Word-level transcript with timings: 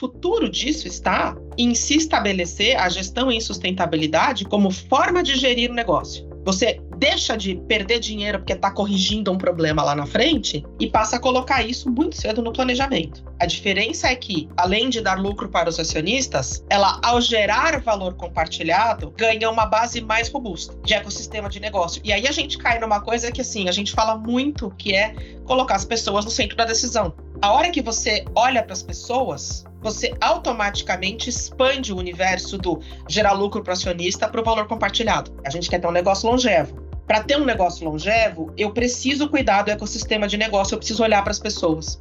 futuro 0.00 0.48
disso 0.48 0.88
está 0.88 1.36
em 1.58 1.74
se 1.74 1.98
estabelecer 1.98 2.74
a 2.74 2.88
gestão 2.88 3.30
em 3.30 3.38
sustentabilidade 3.38 4.46
como 4.46 4.70
forma 4.70 5.22
de 5.22 5.36
gerir 5.36 5.70
o 5.70 5.74
negócio. 5.74 6.26
Você 6.42 6.80
deixa 6.96 7.36
de 7.36 7.56
perder 7.68 8.00
dinheiro 8.00 8.38
porque 8.38 8.54
está 8.54 8.70
corrigindo 8.70 9.30
um 9.30 9.36
problema 9.36 9.82
lá 9.82 9.94
na 9.94 10.06
frente 10.06 10.64
e 10.78 10.88
passa 10.88 11.16
a 11.16 11.20
colocar 11.20 11.62
isso 11.62 11.90
muito 11.90 12.16
cedo 12.16 12.40
no 12.40 12.50
planejamento. 12.50 13.22
A 13.38 13.44
diferença 13.44 14.08
é 14.08 14.16
que, 14.16 14.48
além 14.56 14.88
de 14.88 15.02
dar 15.02 15.18
lucro 15.18 15.50
para 15.50 15.68
os 15.68 15.78
acionistas, 15.78 16.64
ela, 16.70 16.98
ao 17.04 17.20
gerar 17.20 17.78
valor 17.80 18.14
compartilhado, 18.14 19.12
ganha 19.18 19.50
uma 19.50 19.66
base 19.66 20.00
mais 20.00 20.30
robusta 20.30 20.74
de 20.82 20.94
ecossistema 20.94 21.50
de 21.50 21.60
negócio. 21.60 22.00
E 22.02 22.10
aí 22.10 22.26
a 22.26 22.32
gente 22.32 22.56
cai 22.56 22.78
numa 22.78 23.02
coisa 23.02 23.30
que, 23.30 23.42
assim, 23.42 23.68
a 23.68 23.72
gente 23.72 23.92
fala 23.92 24.16
muito 24.16 24.70
que 24.78 24.94
é 24.94 25.14
colocar 25.44 25.76
as 25.76 25.84
pessoas 25.84 26.24
no 26.24 26.30
centro 26.30 26.56
da 26.56 26.64
decisão. 26.64 27.14
A 27.42 27.52
hora 27.52 27.70
que 27.70 27.82
você 27.82 28.24
olha 28.34 28.62
para 28.62 28.72
as 28.72 28.82
pessoas, 28.82 29.64
você 29.80 30.14
automaticamente 30.20 31.30
expande 31.30 31.92
o 31.92 31.96
universo 31.96 32.58
do 32.58 32.80
gerar 33.08 33.32
lucro 33.32 33.62
para 33.62 33.72
acionista 33.72 34.28
para 34.28 34.40
o 34.40 34.44
valor 34.44 34.66
compartilhado. 34.66 35.32
A 35.44 35.50
gente 35.50 35.68
quer 35.68 35.80
ter 35.80 35.86
um 35.86 35.92
negócio 35.92 36.28
longevo. 36.28 36.90
Para 37.06 37.24
ter 37.24 37.36
um 37.36 37.44
negócio 37.44 37.84
longevo, 37.88 38.52
eu 38.56 38.70
preciso 38.70 39.28
cuidar 39.28 39.62
do 39.62 39.70
ecossistema 39.70 40.28
de 40.28 40.36
negócio, 40.36 40.74
eu 40.74 40.78
preciso 40.78 41.02
olhar 41.02 41.22
para 41.22 41.32
as 41.32 41.40
pessoas. 41.40 42.00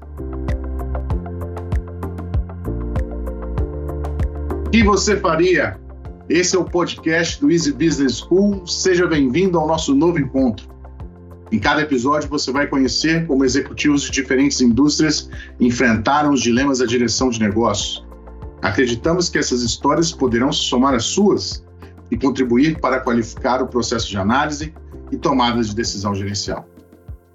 O 4.68 4.70
que 4.70 4.84
você 4.84 5.20
faria? 5.20 5.80
Esse 6.30 6.56
é 6.56 6.60
o 6.60 6.64
podcast 6.64 7.42
do 7.42 7.50
Easy 7.50 7.74
Business 7.74 8.20
School. 8.20 8.68
Seja 8.68 9.08
bem-vindo 9.08 9.58
ao 9.58 9.66
nosso 9.66 9.96
novo 9.96 10.20
encontro. 10.20 10.79
Em 11.52 11.58
cada 11.58 11.82
episódio, 11.82 12.30
você 12.30 12.52
vai 12.52 12.68
conhecer 12.68 13.26
como 13.26 13.44
executivos 13.44 14.04
de 14.04 14.12
diferentes 14.12 14.62
indústrias 14.62 15.30
enfrentaram 15.60 16.32
os 16.32 16.42
dilemas 16.42 16.80
da 16.80 16.86
direção 16.86 17.30
de 17.30 17.40
negócios. 17.40 18.06
Acreditamos 18.62 19.30
que 19.30 19.38
essas 19.38 19.62
histórias 19.62 20.12
poderão 20.12 20.52
se 20.52 20.64
somar 20.64 20.94
às 20.94 21.06
suas 21.06 21.66
e 22.12 22.18
contribuir 22.18 22.80
para 22.80 23.00
qualificar 23.00 23.64
o 23.64 23.68
processo 23.68 24.10
de 24.10 24.18
análise 24.18 24.74
e 25.12 25.18
tomada 25.18 25.62
de 25.62 25.74
decisão 25.74 26.14
gerencial. 26.14 26.68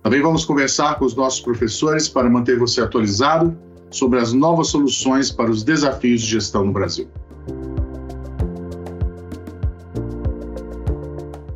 Também 0.03 0.21
vamos 0.21 0.45
conversar 0.45 0.99
com 0.99 1.07
os 1.07 1.17
nossos 1.17 1.41
professores 1.41 2.09
para 2.09 2.29
manter 2.29 2.59
você 2.59 2.81
atualizado 2.81 3.57
sobre 3.91 4.19
as 4.21 4.33
novas 4.33 4.69
soluções 4.69 5.31
para 5.31 5.51
os 5.51 5.65
desafios 5.65 6.21
de 6.21 6.29
gestão 6.29 6.65
no 6.65 6.73
Brasil. 6.73 7.09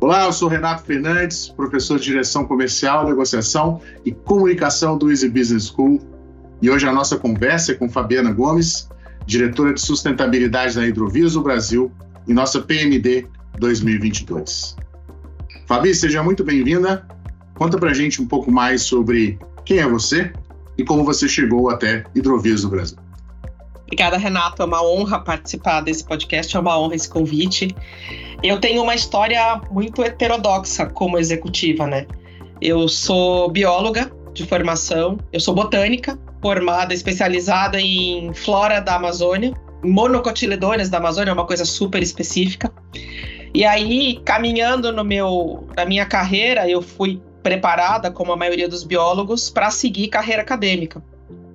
Olá, 0.09 0.25
eu 0.25 0.33
sou 0.33 0.49
Renato 0.49 0.81
Fernandes, 0.85 1.49
professor 1.49 1.99
de 1.99 2.05
Direção 2.05 2.43
Comercial, 2.43 3.05
Negociação 3.05 3.79
e 4.03 4.11
Comunicação 4.11 4.97
do 4.97 5.11
Easy 5.11 5.29
Business 5.29 5.67
School. 5.67 6.01
E 6.63 6.67
hoje 6.67 6.87
a 6.87 6.91
nossa 6.91 7.15
conversa 7.15 7.73
é 7.73 7.75
com 7.75 7.87
Fabiana 7.87 8.31
Gomes, 8.31 8.89
diretora 9.27 9.71
de 9.71 9.79
Sustentabilidade 9.79 10.73
da 10.73 10.87
Hidrovias 10.87 11.37
Brasil 11.37 11.91
e 12.27 12.33
nossa 12.33 12.59
PMD 12.59 13.27
2022. 13.59 14.75
Fabi, 15.67 15.93
seja 15.93 16.23
muito 16.23 16.43
bem-vinda. 16.43 17.07
Conta 17.53 17.77
pra 17.77 17.93
gente 17.93 18.19
um 18.19 18.25
pouco 18.25 18.51
mais 18.51 18.81
sobre 18.81 19.37
quem 19.63 19.77
é 19.77 19.87
você 19.87 20.33
e 20.75 20.83
como 20.83 21.05
você 21.05 21.27
chegou 21.27 21.69
até 21.69 22.03
Hidrovias 22.15 22.63
do 22.63 22.69
Brasil. 22.69 22.97
Obrigada, 23.83 24.17
Renato. 24.17 24.63
É 24.63 24.65
uma 24.65 24.83
honra 24.83 25.19
participar 25.19 25.81
desse 25.81 26.03
podcast, 26.03 26.57
é 26.57 26.59
uma 26.59 26.79
honra 26.79 26.95
esse 26.95 27.07
convite. 27.07 27.75
Eu 28.41 28.59
tenho 28.59 28.81
uma 28.81 28.95
história 28.95 29.61
muito 29.69 30.01
heterodoxa 30.01 30.85
como 30.85 31.17
executiva, 31.17 31.85
né? 31.85 32.05
Eu 32.61 32.87
sou 32.87 33.49
bióloga 33.49 34.11
de 34.33 34.45
formação, 34.45 35.17
eu 35.33 35.39
sou 35.39 35.53
botânica, 35.53 36.17
formada, 36.41 36.93
especializada 36.93 37.81
em 37.81 38.33
flora 38.33 38.79
da 38.79 38.95
Amazônia, 38.95 39.53
monocotiledôneas 39.83 40.89
da 40.89 40.97
Amazônia, 40.97 41.31
é 41.31 41.33
uma 41.33 41.45
coisa 41.45 41.65
super 41.65 42.01
específica. 42.01 42.71
E 43.53 43.65
aí, 43.65 44.21
caminhando 44.23 44.91
no 44.93 45.03
meu, 45.03 45.67
na 45.75 45.83
minha 45.85 46.05
carreira, 46.05 46.69
eu 46.69 46.81
fui 46.81 47.21
preparada, 47.43 48.11
como 48.11 48.31
a 48.31 48.37
maioria 48.37 48.69
dos 48.69 48.83
biólogos, 48.83 49.49
para 49.49 49.71
seguir 49.71 50.07
carreira 50.07 50.43
acadêmica. 50.43 51.03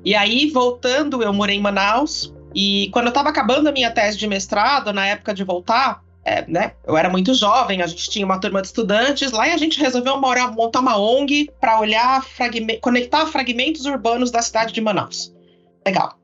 E 0.04 0.14
aí, 0.14 0.50
voltando, 0.50 1.22
eu 1.22 1.32
morei 1.32 1.56
em 1.56 1.60
Manaus. 1.60 2.34
E 2.54 2.88
quando 2.92 3.06
eu 3.06 3.10
estava 3.10 3.30
acabando 3.30 3.68
a 3.68 3.72
minha 3.72 3.90
tese 3.90 4.18
de 4.18 4.26
mestrado, 4.26 4.92
na 4.92 5.06
época 5.06 5.32
de 5.32 5.44
voltar, 5.44 6.02
é, 6.24 6.44
né, 6.48 6.72
eu 6.86 6.96
era 6.96 7.08
muito 7.10 7.34
jovem, 7.34 7.82
a 7.82 7.86
gente 7.86 8.08
tinha 8.08 8.24
uma 8.24 8.40
turma 8.40 8.60
de 8.60 8.68
estudantes 8.68 9.30
lá 9.30 9.48
e 9.48 9.52
a 9.52 9.56
gente 9.56 9.78
resolveu 9.78 10.18
morar, 10.20 10.52
montar 10.52 10.80
uma 10.80 10.98
ONG 10.98 11.50
para 11.60 11.78
olhar, 11.80 12.24
fragme 12.24 12.78
conectar 12.78 13.26
fragmentos 13.26 13.84
urbanos 13.84 14.30
da 14.30 14.40
cidade 14.40 14.72
de 14.72 14.80
Manaus. 14.80 15.34
Legal. 15.86 16.18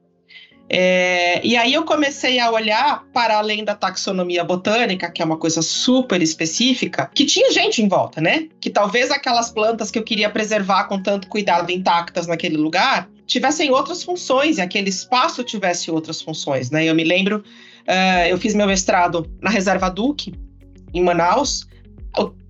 É, 0.72 1.44
e 1.44 1.56
aí 1.56 1.74
eu 1.74 1.82
comecei 1.82 2.38
a 2.38 2.48
olhar 2.48 3.04
para 3.12 3.38
além 3.38 3.64
da 3.64 3.74
taxonomia 3.74 4.44
botânica, 4.44 5.10
que 5.10 5.20
é 5.20 5.24
uma 5.24 5.36
coisa 5.36 5.62
super 5.62 6.22
específica, 6.22 7.10
que 7.12 7.26
tinha 7.26 7.50
gente 7.50 7.82
em 7.82 7.88
volta, 7.88 8.20
né? 8.20 8.46
Que 8.60 8.70
talvez 8.70 9.10
aquelas 9.10 9.50
plantas 9.50 9.90
que 9.90 9.98
eu 9.98 10.04
queria 10.04 10.30
preservar 10.30 10.84
com 10.84 11.02
tanto 11.02 11.26
cuidado 11.26 11.72
intactas 11.72 12.28
naquele 12.28 12.56
lugar 12.56 13.08
tivessem 13.26 13.70
outras 13.70 14.02
funções 14.02 14.58
e 14.58 14.60
aquele 14.60 14.90
espaço 14.90 15.44
tivesse 15.44 15.90
outras 15.90 16.20
funções, 16.22 16.70
né? 16.70 16.84
Eu 16.84 16.94
me 16.94 17.04
lembro, 17.04 17.44
uh, 17.90 18.26
eu 18.28 18.38
fiz 18.38 18.54
meu 18.54 18.66
mestrado 18.66 19.30
na 19.42 19.50
Reserva 19.50 19.90
Duque, 19.90 20.32
em 20.94 21.02
Manaus, 21.02 21.68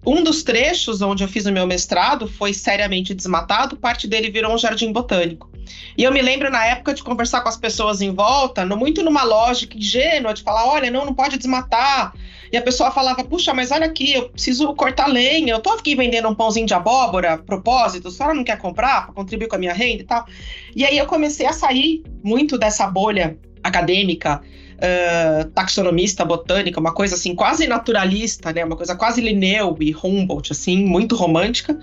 um 0.06 0.22
dos 0.22 0.42
trechos 0.42 1.02
onde 1.02 1.22
eu 1.22 1.28
fiz 1.28 1.44
o 1.44 1.52
meu 1.52 1.66
mestrado 1.66 2.26
foi 2.26 2.54
seriamente 2.54 3.12
desmatado, 3.12 3.76
parte 3.76 4.08
dele 4.08 4.30
virou 4.30 4.54
um 4.54 4.58
jardim 4.58 4.92
botânico. 4.92 5.50
E 5.96 6.02
eu 6.02 6.10
me 6.10 6.22
lembro 6.22 6.50
na 6.50 6.64
época 6.64 6.94
de 6.94 7.02
conversar 7.02 7.42
com 7.42 7.48
as 7.48 7.56
pessoas 7.56 8.00
em 8.00 8.12
volta, 8.12 8.64
no, 8.64 8.76
muito 8.76 9.02
numa 9.02 9.22
lógica 9.22 9.76
ingênua, 9.76 10.32
de 10.32 10.42
falar: 10.42 10.66
olha, 10.66 10.90
não, 10.90 11.04
não 11.04 11.14
pode 11.14 11.36
desmatar. 11.36 12.14
E 12.50 12.56
a 12.56 12.62
pessoa 12.62 12.90
falava: 12.90 13.22
puxa, 13.22 13.52
mas 13.52 13.70
olha 13.70 13.86
aqui, 13.86 14.14
eu 14.14 14.30
preciso 14.30 14.72
cortar 14.74 15.06
lenha, 15.06 15.52
eu 15.52 15.60
tô 15.60 15.70
aqui 15.70 15.94
vendendo 15.94 16.28
um 16.28 16.34
pãozinho 16.34 16.66
de 16.66 16.74
abóbora, 16.74 17.36
propósito, 17.36 18.08
a 18.08 18.10
senhora 18.10 18.34
não 18.34 18.42
quer 18.42 18.56
comprar 18.56 19.04
para 19.04 19.14
contribuir 19.14 19.48
com 19.48 19.56
a 19.56 19.58
minha 19.58 19.74
renda 19.74 20.02
e 20.02 20.06
tal. 20.06 20.24
E 20.74 20.84
aí 20.84 20.96
eu 20.96 21.06
comecei 21.06 21.46
a 21.46 21.52
sair 21.52 22.02
muito 22.24 22.56
dessa 22.56 22.86
bolha 22.86 23.38
acadêmica 23.62 24.40
taxonomista 25.54 26.24
botânica, 26.24 26.80
uma 26.80 26.94
coisa 26.94 27.14
assim 27.14 27.34
quase 27.34 27.66
naturalista, 27.66 28.52
né? 28.52 28.64
Uma 28.64 28.76
coisa 28.76 28.96
quase 28.96 29.20
Linneu 29.20 29.76
e 29.80 29.94
Humboldt, 29.94 30.52
assim, 30.52 30.84
muito 30.84 31.14
romântica, 31.14 31.78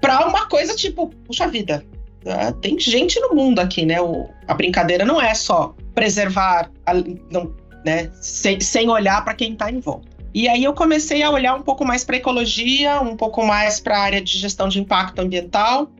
para 0.00 0.26
uma 0.26 0.46
coisa 0.46 0.74
tipo, 0.74 1.08
puxa 1.26 1.46
vida, 1.46 1.84
uh, 2.24 2.52
tem 2.54 2.78
gente 2.78 3.20
no 3.20 3.34
mundo 3.34 3.60
aqui, 3.60 3.86
né? 3.86 4.00
O, 4.00 4.28
a 4.48 4.54
brincadeira 4.54 5.04
não 5.04 5.20
é 5.20 5.34
só 5.34 5.74
preservar, 5.94 6.70
a, 6.84 6.94
não, 7.30 7.54
né? 7.84 8.10
Sem, 8.20 8.60
sem 8.60 8.88
olhar 8.88 9.24
para 9.24 9.34
quem 9.34 9.52
está 9.52 9.70
em 9.70 9.78
volta. 9.78 10.10
E 10.34 10.48
aí 10.48 10.64
eu 10.64 10.72
comecei 10.72 11.22
a 11.22 11.30
olhar 11.30 11.54
um 11.54 11.62
pouco 11.62 11.84
mais 11.84 12.04
para 12.04 12.16
ecologia, 12.16 13.00
um 13.00 13.16
pouco 13.16 13.44
mais 13.44 13.78
para 13.78 13.98
a 13.98 14.00
área 14.00 14.20
de 14.20 14.38
gestão 14.38 14.66
de 14.66 14.80
impacto 14.80 15.20
ambiental 15.20 15.90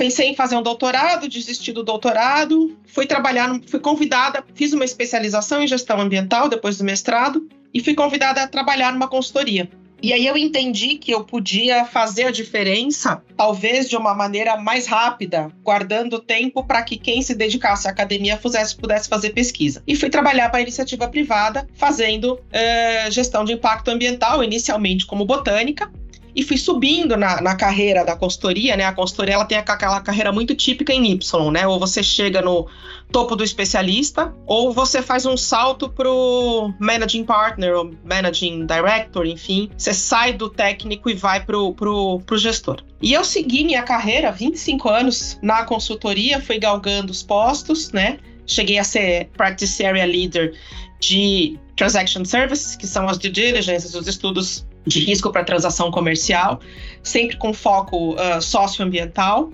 pensei 0.00 0.28
em 0.28 0.34
fazer 0.34 0.56
um 0.56 0.62
doutorado, 0.62 1.28
desisti 1.28 1.72
do 1.72 1.82
doutorado, 1.82 2.74
fui 2.86 3.04
trabalhar, 3.04 3.60
fui 3.66 3.78
convidada, 3.78 4.42
fiz 4.54 4.72
uma 4.72 4.82
especialização 4.82 5.62
em 5.62 5.68
gestão 5.68 6.00
ambiental 6.00 6.48
depois 6.48 6.78
do 6.78 6.84
mestrado 6.84 7.46
e 7.74 7.84
fui 7.84 7.94
convidada 7.94 8.42
a 8.42 8.48
trabalhar 8.48 8.94
numa 8.94 9.08
consultoria. 9.08 9.68
E 10.02 10.14
aí 10.14 10.26
eu 10.26 10.38
entendi 10.38 10.94
que 10.94 11.12
eu 11.12 11.22
podia 11.22 11.84
fazer 11.84 12.24
a 12.24 12.30
diferença, 12.30 13.22
talvez 13.36 13.90
de 13.90 13.96
uma 13.98 14.14
maneira 14.14 14.56
mais 14.56 14.86
rápida, 14.86 15.52
guardando 15.62 16.18
tempo 16.18 16.64
para 16.64 16.82
que 16.82 16.96
quem 16.96 17.20
se 17.20 17.34
dedicasse 17.34 17.86
à 17.86 17.90
academia 17.90 18.38
pudesse, 18.38 18.74
pudesse 18.74 19.06
fazer 19.06 19.34
pesquisa. 19.34 19.82
E 19.86 19.94
fui 19.94 20.08
trabalhar 20.08 20.48
para 20.48 20.60
a 20.60 20.62
iniciativa 20.62 21.06
privada, 21.08 21.68
fazendo 21.74 22.36
uh, 22.36 23.10
gestão 23.10 23.44
de 23.44 23.52
impacto 23.52 23.88
ambiental, 23.88 24.42
inicialmente 24.42 25.04
como 25.04 25.26
botânica, 25.26 25.92
e 26.34 26.42
fui 26.42 26.56
subindo 26.56 27.16
na, 27.16 27.40
na 27.40 27.54
carreira 27.54 28.04
da 28.04 28.16
consultoria, 28.16 28.76
né? 28.76 28.84
A 28.84 28.92
consultoria 28.92 29.34
ela 29.34 29.44
tem 29.44 29.58
aquela 29.58 30.00
carreira 30.00 30.32
muito 30.32 30.54
típica 30.54 30.92
em 30.92 31.12
Y, 31.12 31.50
né? 31.50 31.66
Ou 31.66 31.78
você 31.78 32.02
chega 32.02 32.40
no 32.40 32.66
topo 33.10 33.34
do 33.34 33.42
especialista, 33.42 34.32
ou 34.46 34.72
você 34.72 35.02
faz 35.02 35.26
um 35.26 35.36
salto 35.36 35.88
pro 35.88 36.72
managing 36.78 37.24
partner 37.24 37.76
ou 37.76 37.94
managing 38.04 38.66
director, 38.66 39.26
enfim. 39.26 39.70
Você 39.76 39.92
sai 39.92 40.32
do 40.32 40.48
técnico 40.48 41.10
e 41.10 41.14
vai 41.14 41.44
pro, 41.44 41.74
pro, 41.74 42.20
pro 42.20 42.38
gestor. 42.38 42.82
E 43.02 43.12
eu 43.12 43.24
segui 43.24 43.64
minha 43.64 43.82
carreira, 43.82 44.30
25 44.30 44.88
anos 44.88 45.38
na 45.42 45.64
consultoria, 45.64 46.40
fui 46.40 46.58
galgando 46.58 47.10
os 47.10 47.22
postos, 47.22 47.90
né? 47.92 48.18
Cheguei 48.46 48.78
a 48.78 48.84
ser 48.84 49.28
Practice 49.36 49.84
Area 49.84 50.04
Leader 50.04 50.54
de 51.00 51.58
Transaction 51.76 52.24
Services, 52.24 52.76
que 52.76 52.86
são 52.86 53.08
as 53.08 53.16
due 53.16 53.30
diligence, 53.30 53.96
os 53.96 54.06
estudos 54.06 54.66
de 54.86 55.00
risco 55.00 55.30
para 55.30 55.44
transação 55.44 55.90
comercial, 55.90 56.60
sempre 57.02 57.36
com 57.36 57.52
foco 57.52 58.14
uh, 58.14 58.40
socioambiental. 58.40 59.50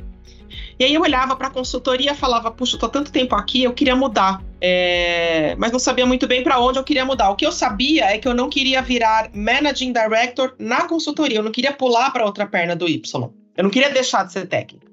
E 0.78 0.84
aí 0.84 0.94
eu 0.94 1.00
olhava 1.00 1.34
para 1.34 1.48
a 1.48 1.50
consultoria 1.50 2.12
e 2.12 2.14
falava, 2.14 2.50
puxa, 2.50 2.76
estou 2.76 2.88
tanto 2.88 3.10
tempo 3.10 3.34
aqui, 3.34 3.64
eu 3.64 3.72
queria 3.72 3.96
mudar. 3.96 4.42
É... 4.60 5.54
mas 5.58 5.70
não 5.70 5.78
sabia 5.78 6.06
muito 6.06 6.26
bem 6.26 6.42
para 6.42 6.58
onde 6.60 6.78
eu 6.78 6.84
queria 6.84 7.04
mudar. 7.04 7.30
O 7.30 7.36
que 7.36 7.46
eu 7.46 7.52
sabia 7.52 8.06
é 8.06 8.18
que 8.18 8.28
eu 8.28 8.34
não 8.34 8.48
queria 8.48 8.82
virar 8.82 9.30
Managing 9.34 9.92
Director 9.92 10.54
na 10.58 10.86
consultoria, 10.86 11.38
eu 11.38 11.42
não 11.42 11.52
queria 11.52 11.72
pular 11.72 12.10
para 12.10 12.24
outra 12.24 12.46
perna 12.46 12.76
do 12.76 12.88
Y. 12.88 13.30
Eu 13.56 13.64
não 13.64 13.70
queria 13.70 13.90
deixar 13.90 14.24
de 14.24 14.32
ser 14.32 14.46
técnico. 14.46 14.86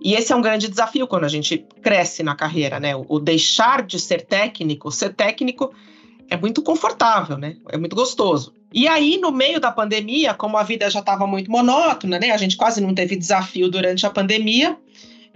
E 0.00 0.14
esse 0.14 0.32
é 0.32 0.36
um 0.36 0.42
grande 0.42 0.68
desafio 0.68 1.08
quando 1.08 1.24
a 1.24 1.28
gente 1.28 1.66
cresce 1.82 2.22
na 2.22 2.36
carreira, 2.36 2.78
né? 2.78 2.94
O 3.08 3.18
deixar 3.18 3.82
de 3.82 3.98
ser 3.98 4.24
técnico, 4.24 4.92
ser 4.92 5.12
técnico 5.12 5.72
é 6.30 6.36
muito 6.36 6.62
confortável, 6.62 7.36
né? 7.36 7.56
É 7.68 7.76
muito 7.76 7.96
gostoso. 7.96 8.54
E 8.72 8.86
aí, 8.86 9.18
no 9.18 9.32
meio 9.32 9.60
da 9.60 9.72
pandemia, 9.72 10.34
como 10.34 10.56
a 10.56 10.62
vida 10.62 10.90
já 10.90 11.00
estava 11.00 11.26
muito 11.26 11.50
monótona, 11.50 12.18
né? 12.18 12.30
A 12.30 12.36
gente 12.36 12.56
quase 12.56 12.80
não 12.80 12.94
teve 12.94 13.16
desafio 13.16 13.70
durante 13.70 14.06
a 14.06 14.10
pandemia, 14.10 14.76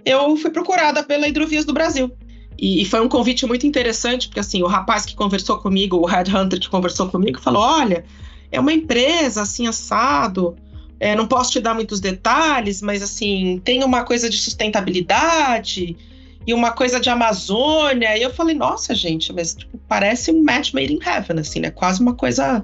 eu 0.05 0.35
fui 0.37 0.51
procurada 0.51 1.01
pela 1.03 1.27
Hidrovias 1.27 1.65
do 1.65 1.73
Brasil. 1.73 2.11
E, 2.57 2.85
foi 2.85 3.01
um 3.01 3.09
convite 3.09 3.45
muito 3.45 3.65
interessante, 3.65 4.27
porque 4.27 4.39
assim, 4.39 4.61
o 4.61 4.67
rapaz 4.67 5.05
que 5.05 5.15
conversou 5.15 5.57
comigo, 5.57 5.97
o 5.97 6.05
headhunter 6.05 6.59
que 6.59 6.69
conversou 6.69 7.09
comigo, 7.09 7.41
falou: 7.41 7.63
olha, 7.63 8.05
é 8.51 8.59
uma 8.59 8.71
empresa 8.71 9.41
assim, 9.41 9.67
assado. 9.67 10.55
É, 10.99 11.15
não 11.15 11.27
posso 11.27 11.51
te 11.51 11.59
dar 11.59 11.73
muitos 11.73 11.99
detalhes, 11.99 12.81
mas 12.81 13.01
assim, 13.01 13.59
tem 13.65 13.83
uma 13.83 14.03
coisa 14.05 14.29
de 14.29 14.37
sustentabilidade 14.37 15.97
e 16.45 16.53
uma 16.53 16.71
coisa 16.71 16.99
de 16.99 17.09
Amazônia. 17.09 18.17
E 18.17 18.21
eu 18.21 18.33
falei, 18.33 18.55
nossa, 18.55 18.95
gente, 18.95 19.33
mas 19.33 19.55
tipo, 19.55 19.77
parece 19.87 20.31
um 20.31 20.41
match 20.41 20.71
made 20.73 20.93
in 20.93 20.99
heaven, 21.05 21.39
assim, 21.39 21.59
né? 21.59 21.71
Quase 21.71 22.01
uma 22.01 22.13
coisa. 22.13 22.63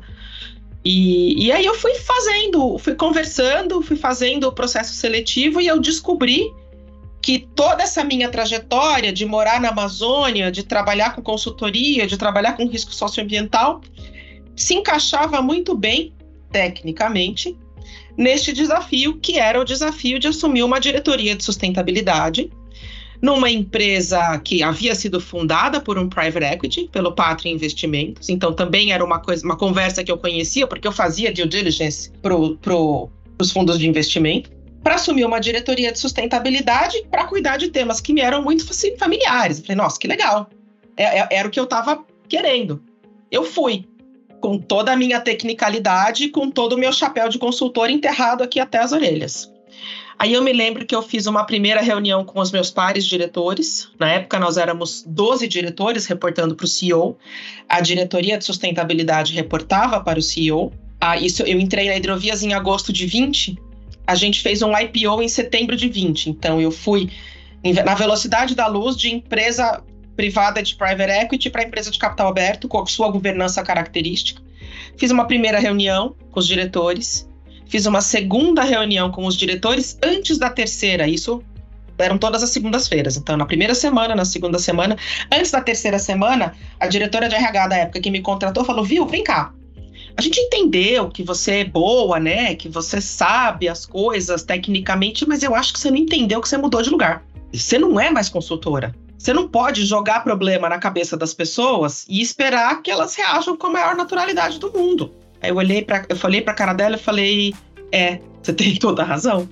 E, 0.92 1.46
e 1.46 1.52
aí 1.52 1.68
eu 1.68 1.76
fui 1.76 1.94
fazendo, 1.94 2.80
fui 2.80 2.96
conversando, 2.96 3.80
fui 3.80 3.96
fazendo 3.96 4.48
o 4.48 4.52
processo 4.52 4.92
seletivo 4.92 5.62
e 5.62 5.68
eu 5.68 5.80
descobri 5.80 6.52
que 7.22 7.48
toda 7.56 7.84
essa 7.84 8.04
minha 8.04 8.28
trajetória 8.28 9.14
de 9.14 9.24
morar 9.24 9.62
na 9.62 9.70
Amazônia, 9.70 10.52
de 10.52 10.64
trabalhar 10.64 11.14
com 11.14 11.22
consultoria, 11.22 12.08
de 12.08 12.18
trabalhar 12.18 12.54
com 12.54 12.68
risco 12.68 12.92
socioambiental, 12.92 13.82
se 14.56 14.74
encaixava 14.74 15.44
muito 15.44 15.78
bem, 15.78 16.12
tecnicamente, 16.52 17.56
neste 18.18 18.52
desafio, 18.52 19.20
que 19.20 19.38
era 19.38 19.62
o 19.62 19.64
desafio 19.64 20.18
de 20.18 20.28
assumir 20.28 20.64
uma 20.64 20.80
diretoria 20.80 21.36
de 21.36 21.44
sustentabilidade 21.44 22.50
numa 23.22 23.50
empresa 23.50 24.40
que 24.40 24.64
havia 24.64 24.96
sido 24.96 25.20
fundada 25.20 25.82
por 25.82 25.98
um 25.98 26.08
private 26.08 26.46
equity, 26.46 26.90
pelo 26.92 27.12
Pátria 27.12 27.52
Investimentos. 27.52 28.30
Então 28.30 28.54
também 28.54 28.92
era 28.92 29.04
uma 29.04 29.20
coisa, 29.20 29.44
uma 29.46 29.58
conversa 29.58 30.04
que 30.04 30.12
eu 30.12 30.18
conhecia, 30.18 30.66
porque 30.68 30.88
eu 30.88 30.92
fazia 30.92 31.32
due 31.32 31.48
diligence 31.48 32.12
para 32.22 32.34
pro, 32.62 33.10
os 33.40 33.52
fundos 33.52 33.78
de 33.78 33.88
investimento, 33.88 34.50
para 34.84 34.96
assumir 34.96 35.26
uma 35.26 35.40
diretoria 35.40 35.92
de 35.92 36.00
sustentabilidade 36.00 37.04
para 37.12 37.26
cuidar 37.26 37.58
de 37.58 37.70
temas 37.70 38.00
que 38.00 38.14
me 38.14 38.22
eram 38.22 38.42
muito 38.42 38.66
familiares. 38.98 39.60
Eu 39.60 39.66
falei, 39.66 39.78
nossa, 39.78 40.00
que 40.00 40.08
legal. 40.08 40.50
É, 40.96 41.20
é, 41.20 41.28
era 41.32 41.48
o 41.48 41.52
que 41.52 41.60
eu 41.60 41.66
estava 41.66 42.04
querendo. 42.28 42.82
Eu 43.30 43.44
fui 43.44 43.86
com 44.40 44.58
toda 44.58 44.94
a 44.94 44.96
minha 44.96 45.20
tecnicalidade, 45.20 46.30
com 46.30 46.50
todo 46.50 46.74
o 46.74 46.78
meu 46.78 46.94
chapéu 46.94 47.28
de 47.28 47.38
consultor 47.38 47.90
enterrado 47.90 48.42
aqui 48.42 48.60
até 48.60 48.78
as 48.78 48.94
orelhas. 48.94 49.52
Aí 50.18 50.34
eu 50.34 50.44
me 50.44 50.52
lembro 50.52 50.86
que 50.86 50.94
eu 50.94 51.02
fiz 51.02 51.28
uma 51.28 51.46
primeira 51.46 51.82
reunião 51.82 52.26
com 52.26 52.42
os 52.42 52.52
meus 52.52 52.70
pares 52.70 53.06
diretores. 53.06 53.88
Na 53.98 54.10
época 54.10 54.38
nós 54.38 54.58
éramos 54.58 55.04
12 55.08 55.48
diretores 55.48 56.06
reportando 56.06 56.56
para 56.56 56.66
o 56.66 56.68
CEO. 56.68 57.18
A 57.70 57.80
diretoria 57.80 58.38
de 58.38 58.44
sustentabilidade 58.44 59.34
reportava 59.34 60.02
para 60.02 60.20
o 60.20 60.22
CEO. 60.22 60.74
Ah, 61.00 61.18
isso 61.18 61.44
eu 61.44 61.58
entrei 61.60 61.88
na 61.88 61.96
Hidrovias 61.96 62.44
em 62.44 62.54
agosto 62.54 62.92
de 62.92 63.06
20. 63.06 63.58
A 64.06 64.16
gente 64.16 64.42
fez 64.42 64.62
um 64.62 64.78
IPO 64.78 65.22
em 65.22 65.30
setembro 65.30 65.78
de 65.78 65.88
20. 65.88 66.30
Então 66.32 66.60
eu 66.60 66.72
fui 66.72 67.10
na 67.86 67.96
velocidade 67.96 68.56
da 68.56 68.68
luz 68.68 68.98
de 68.98 69.14
empresa 69.14 69.82
privada 70.18 70.62
de 70.62 70.76
private 70.76 71.12
equity 71.12 71.50
para 71.50 71.64
empresa 71.64 71.90
de 71.90 71.98
capital 71.98 72.28
aberto, 72.28 72.68
com 72.68 72.82
a 72.82 72.86
sua 72.86 73.10
governança 73.10 73.64
característica. 73.64 74.42
Fiz 74.98 75.12
uma 75.12 75.26
primeira 75.26 75.60
reunião 75.60 76.14
com 76.30 76.42
os 76.42 76.48
diretores, 76.48 77.29
fiz 77.70 77.86
uma 77.86 78.02
segunda 78.02 78.64
reunião 78.64 79.12
com 79.12 79.26
os 79.26 79.38
diretores 79.38 79.98
antes 80.04 80.38
da 80.38 80.50
terceira, 80.50 81.08
isso 81.08 81.42
eram 81.98 82.18
todas 82.18 82.42
as 82.42 82.50
segundas-feiras. 82.50 83.16
Então, 83.18 83.38
na 83.38 83.46
primeira 83.46 83.76
semana, 83.76 84.16
na 84.16 84.26
segunda 84.26 84.58
semana, 84.58 84.98
antes 85.32 85.52
da 85.52 85.62
terceira 85.62 86.00
semana, 86.00 86.54
a 86.80 86.88
diretora 86.88 87.30
de 87.30 87.36
RH 87.36 87.68
da 87.68 87.78
época 87.78 88.02
que 88.02 88.10
me 88.10 88.22
contratou 88.22 88.66
falou: 88.66 88.84
Viu, 88.84 89.06
vem 89.06 89.24
cá. 89.24 89.54
A 90.18 90.22
gente 90.22 90.40
entendeu 90.40 91.10
que 91.10 91.24
você 91.24 91.60
é 91.60 91.64
boa, 91.64 92.20
né? 92.20 92.56
Que 92.56 92.68
você 92.68 93.00
sabe 93.00 93.70
as 93.70 93.86
coisas 93.86 94.44
tecnicamente, 94.44 95.28
mas 95.28 95.44
eu 95.44 95.56
acho 95.56 95.72
que 95.72 95.80
você 95.80 95.90
não 95.90 95.98
entendeu 95.98 96.42
que 96.42 96.50
você 96.50 96.58
mudou 96.58 96.82
de 96.82 96.90
lugar. 96.90 97.24
Você 97.54 97.78
não 97.78 98.00
é 98.00 98.10
mais 98.10 98.28
consultora. 98.28 98.94
Você 99.18 99.34
não 99.34 99.48
pode 99.48 99.86
jogar 99.86 100.24
problema 100.24 100.70
na 100.70 100.78
cabeça 100.78 101.18
das 101.18 101.34
pessoas 101.34 102.06
e 102.08 102.22
esperar 102.22 102.82
que 102.82 102.90
elas 102.90 103.16
reajam 103.16 103.56
com 103.56 103.68
a 103.68 103.72
maior 103.72 103.96
naturalidade 103.96 104.60
do 104.60 104.72
mundo. 104.72 105.14
Aí 105.42 105.50
eu 105.50 105.56
olhei 105.56 105.82
para, 105.82 106.06
eu 106.10 106.16
falei 106.16 106.42
para 106.42 106.54
a 106.54 106.56
cara 106.56 106.74
dela 106.74 106.96
e 106.96 107.00
falei: 107.00 107.54
"É, 107.92 108.20
você 108.42 108.54
tem 108.54 108.76
toda 108.76 109.02
a 109.02 109.06
razão". 109.06 109.48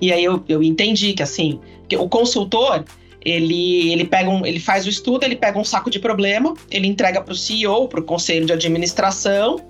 E 0.00 0.12
aí 0.12 0.24
eu, 0.24 0.42
eu 0.48 0.62
entendi 0.62 1.12
que 1.12 1.22
assim, 1.22 1.60
que 1.88 1.96
o 1.96 2.08
consultor 2.08 2.84
ele, 3.24 3.92
ele 3.92 4.04
pega 4.04 4.30
um, 4.30 4.44
ele 4.46 4.58
faz 4.58 4.86
o 4.86 4.88
estudo, 4.88 5.24
ele 5.24 5.36
pega 5.36 5.58
um 5.58 5.64
saco 5.64 5.90
de 5.90 5.98
problema, 5.98 6.54
ele 6.70 6.86
entrega 6.86 7.20
para 7.20 7.32
o 7.32 7.36
CEO, 7.36 7.88
para 7.88 8.00
o 8.00 8.02
conselho 8.02 8.46
de 8.46 8.52
administração. 8.52 9.60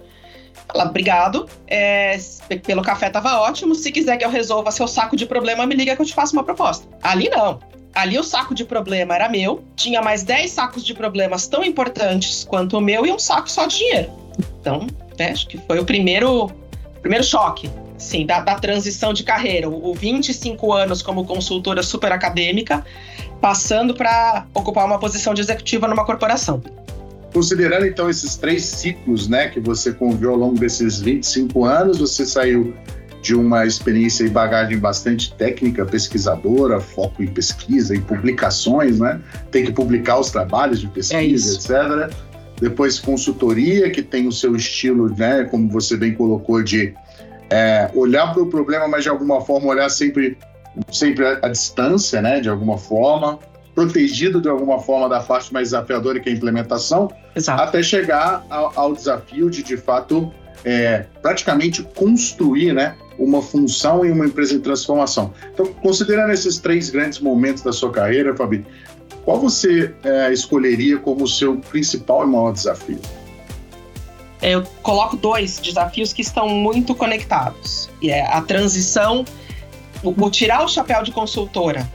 Fala, 0.69 0.89
obrigado. 0.89 1.49
É, 1.67 2.17
pelo 2.65 2.83
café 2.83 3.11
tava 3.11 3.41
ótimo. 3.41 3.75
Se 3.75 3.91
quiser 3.91 4.17
que 4.17 4.25
eu 4.25 4.31
resolva 4.31 4.71
seu 4.71 4.87
saco 4.87 5.17
de 5.17 5.27
problema, 5.27 5.67
me 5.67 5.75
liga 5.75 5.97
que 5.97 6.03
eu 6.03 6.07
te 6.07 6.15
faço 6.15 6.33
uma 6.33 6.45
proposta. 6.45 6.87
Ali 7.03 7.29
não. 7.29 7.59
Ali 7.93 8.17
o 8.17 8.23
saco 8.23 8.55
de 8.55 8.65
problema 8.65 9.17
era 9.17 9.29
meu, 9.29 9.65
tinha 9.75 10.01
mais 10.01 10.23
10 10.23 10.49
sacos 10.49 10.85
de 10.85 10.95
problemas 10.95 11.49
tão 11.49 11.65
importantes 11.65 12.45
quanto 12.45 12.79
o 12.79 12.81
meu 12.81 13.05
e 13.05 13.11
um 13.11 13.19
saco 13.19 13.51
só 13.51 13.67
de 13.67 13.79
dinheiro. 13.79 14.13
Então, 14.61 14.87
né, 15.19 15.31
acho 15.31 15.47
que 15.49 15.59
foi 15.59 15.79
o 15.79 15.85
primeiro, 15.85 16.51
primeiro 17.01 17.25
choque, 17.25 17.71
sim, 17.99 18.27
da, 18.27 18.41
da 18.41 18.55
transição 18.57 19.13
de 19.13 19.23
carreira. 19.23 19.69
O, 19.69 19.91
o 19.91 19.95
25 19.95 20.73
anos 20.73 21.03
como 21.03 21.25
consultora 21.25 21.83
super 21.83 22.13
acadêmica, 22.13 22.85
passando 23.41 23.95
para 23.95 24.47
ocupar 24.55 24.87
uma 24.87 24.99
posição 24.99 25.35
de 25.35 25.41
executiva 25.41 25.87
numa 25.89 26.05
corporação. 26.05 26.63
Considerando 27.33 27.87
então 27.87 28.11
esses 28.11 28.37
três 28.37 28.65
ciclos 28.65 29.29
né, 29.29 29.49
que 29.49 29.61
você 29.61 29.93
conviveu 29.93 30.31
ao 30.33 30.37
longo 30.37 30.59
desses 30.59 31.01
25 31.01 31.65
anos, 31.65 31.99
você 31.99 32.27
saiu 32.27 32.75
de 33.23 33.35
uma 33.35 33.67
experiência 33.67 34.25
e 34.25 34.29
bagagem 34.29 34.79
bastante 34.79 35.33
técnica, 35.35 35.85
pesquisadora, 35.85 36.81
foco 36.81 37.23
em 37.23 37.27
pesquisa, 37.27 37.95
em 37.95 38.01
publicações, 38.01 38.99
né? 38.99 39.21
Tem 39.51 39.65
que 39.65 39.73
publicar 39.73 40.19
os 40.19 40.31
trabalhos 40.31 40.81
de 40.81 40.89
pesquisa, 40.89 41.73
é 41.73 42.05
etc. 42.07 42.17
Depois 42.61 42.99
consultoria, 42.99 43.91
que 43.91 44.03
tem 44.03 44.27
o 44.27 44.33
seu 44.33 44.55
estilo, 44.55 45.09
né? 45.17 45.45
Como 45.45 45.69
você 45.69 45.97
bem 45.97 46.15
colocou, 46.15 46.63
de 46.63 46.95
é, 47.49 47.91
olhar 47.95 48.33
para 48.33 48.43
o 48.43 48.47
problema, 48.47 48.87
mas 48.87 49.05
de 49.05 49.09
alguma 49.09 49.41
forma 49.41 49.69
olhar 49.69 49.89
sempre, 49.89 50.37
sempre 50.93 51.27
à 51.27 51.49
distância, 51.49 52.21
né? 52.21 52.41
De 52.41 52.49
alguma 52.49 52.77
forma, 52.77 53.39
protegido 53.75 54.41
de 54.41 54.49
alguma 54.49 54.79
forma 54.81 55.09
da 55.09 55.21
parte 55.21 55.53
mais 55.53 55.69
desafiadora 55.69 56.21
que 56.21 56.29
é 56.29 56.33
a 56.33 56.35
implementação, 56.35 57.11
Exato. 57.35 57.63
até 57.63 57.83
chegar 57.83 58.45
ao, 58.51 58.73
ao 58.79 58.95
desafio 58.95 59.49
de, 59.49 59.63
de 59.63 59.77
fato, 59.77 60.33
é, 60.65 61.07
praticamente 61.23 61.83
construir 61.83 62.73
né, 62.73 62.95
uma 63.19 63.43
função 63.43 64.05
em 64.05 64.11
uma 64.11 64.27
empresa 64.27 64.55
em 64.55 64.61
transformação. 64.61 65.33
Então, 65.53 65.67
considerando 65.67 66.33
esses 66.33 66.59
três 66.59 66.91
grandes 66.91 67.21
momentos 67.21 67.63
da 67.63 67.73
sua 67.73 67.91
carreira, 67.91 68.35
Fabi, 68.35 68.65
qual 69.25 69.39
você 69.39 69.95
é, 70.03 70.33
escolheria 70.33 70.99
como 70.99 71.27
seu 71.27 71.57
principal 71.57 72.25
e 72.25 72.27
maior 72.27 72.53
desafio? 72.53 73.01
Eu 74.43 74.63
coloco 74.83 75.17
dois 75.17 75.59
desafios 75.59 76.13
que 76.13 76.23
estão 76.23 76.49
muito 76.49 76.95
conectados. 76.95 77.91
E 78.01 78.11
é 78.11 78.27
a 78.27 78.41
transição, 78.41 79.25
o, 80.03 80.31
tirar 80.31 80.65
o 80.65 80.69
chapéu 80.69 81.03
de 81.03 81.13
consultora 81.13 81.89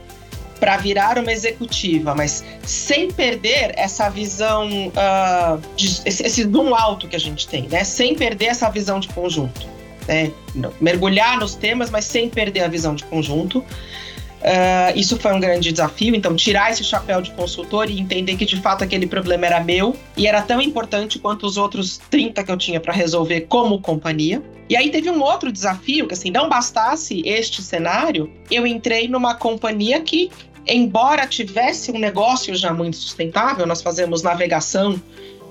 para 0.60 0.76
virar 0.78 1.18
uma 1.18 1.32
executiva, 1.32 2.14
mas 2.14 2.44
sem 2.62 3.10
perder 3.10 3.74
essa 3.76 4.08
visão, 4.08 4.68
uh, 4.88 5.60
de, 5.76 6.00
esse 6.06 6.42
zoom 6.44 6.74
alto 6.74 7.08
que 7.08 7.16
a 7.16 7.20
gente 7.20 7.46
tem, 7.46 7.68
né? 7.68 7.84
Sem 7.84 8.14
perder 8.14 8.46
essa 8.46 8.70
visão 8.70 8.98
de 8.98 9.08
conjunto. 9.08 9.66
Né? 10.08 10.32
Mergulhar 10.80 11.38
nos 11.38 11.54
temas, 11.54 11.90
mas 11.90 12.04
sem 12.04 12.30
perder 12.30 12.60
a 12.60 12.68
visão 12.68 12.94
de 12.94 13.04
conjunto. 13.04 13.62
Uh, 14.36 14.96
isso 14.96 15.18
foi 15.18 15.32
um 15.32 15.40
grande 15.40 15.72
desafio, 15.72 16.14
então 16.14 16.36
tirar 16.36 16.70
esse 16.70 16.84
chapéu 16.84 17.20
de 17.22 17.30
consultor 17.32 17.90
e 17.90 17.98
entender 17.98 18.36
que 18.36 18.44
de 18.44 18.60
fato 18.60 18.84
aquele 18.84 19.06
problema 19.06 19.46
era 19.46 19.60
meu 19.60 19.96
e 20.16 20.26
era 20.26 20.42
tão 20.42 20.60
importante 20.60 21.18
quanto 21.18 21.46
os 21.46 21.56
outros 21.56 21.98
30 22.10 22.44
que 22.44 22.52
eu 22.52 22.56
tinha 22.56 22.78
para 22.78 22.92
resolver 22.92 23.42
como 23.42 23.80
companhia. 23.80 24.42
E 24.68 24.76
aí 24.76 24.90
teve 24.90 25.10
um 25.10 25.22
outro 25.22 25.50
desafio, 25.50 26.06
que 26.06 26.14
assim, 26.14 26.30
não 26.30 26.48
bastasse 26.48 27.22
este 27.24 27.62
cenário, 27.62 28.30
eu 28.50 28.66
entrei 28.66 29.08
numa 29.08 29.34
companhia 29.34 30.00
que, 30.00 30.30
embora 30.66 31.26
tivesse 31.26 31.90
um 31.90 31.98
negócio 31.98 32.54
já 32.54 32.74
muito 32.74 32.96
sustentável, 32.96 33.66
nós 33.66 33.80
fazemos 33.80 34.22
navegação 34.22 35.00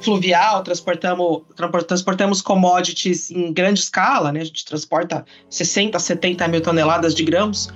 fluvial, 0.02 0.62
transportamos, 0.64 1.42
transportamos 1.88 2.42
commodities 2.42 3.32
em 3.32 3.52
grande 3.52 3.80
escala, 3.80 4.32
né? 4.32 4.42
A 4.42 4.44
gente 4.44 4.64
transporta 4.64 5.26
60, 5.50 5.98
70 5.98 6.48
mil 6.50 6.62
toneladas 6.62 7.16
de 7.16 7.24
grãos 7.24 7.70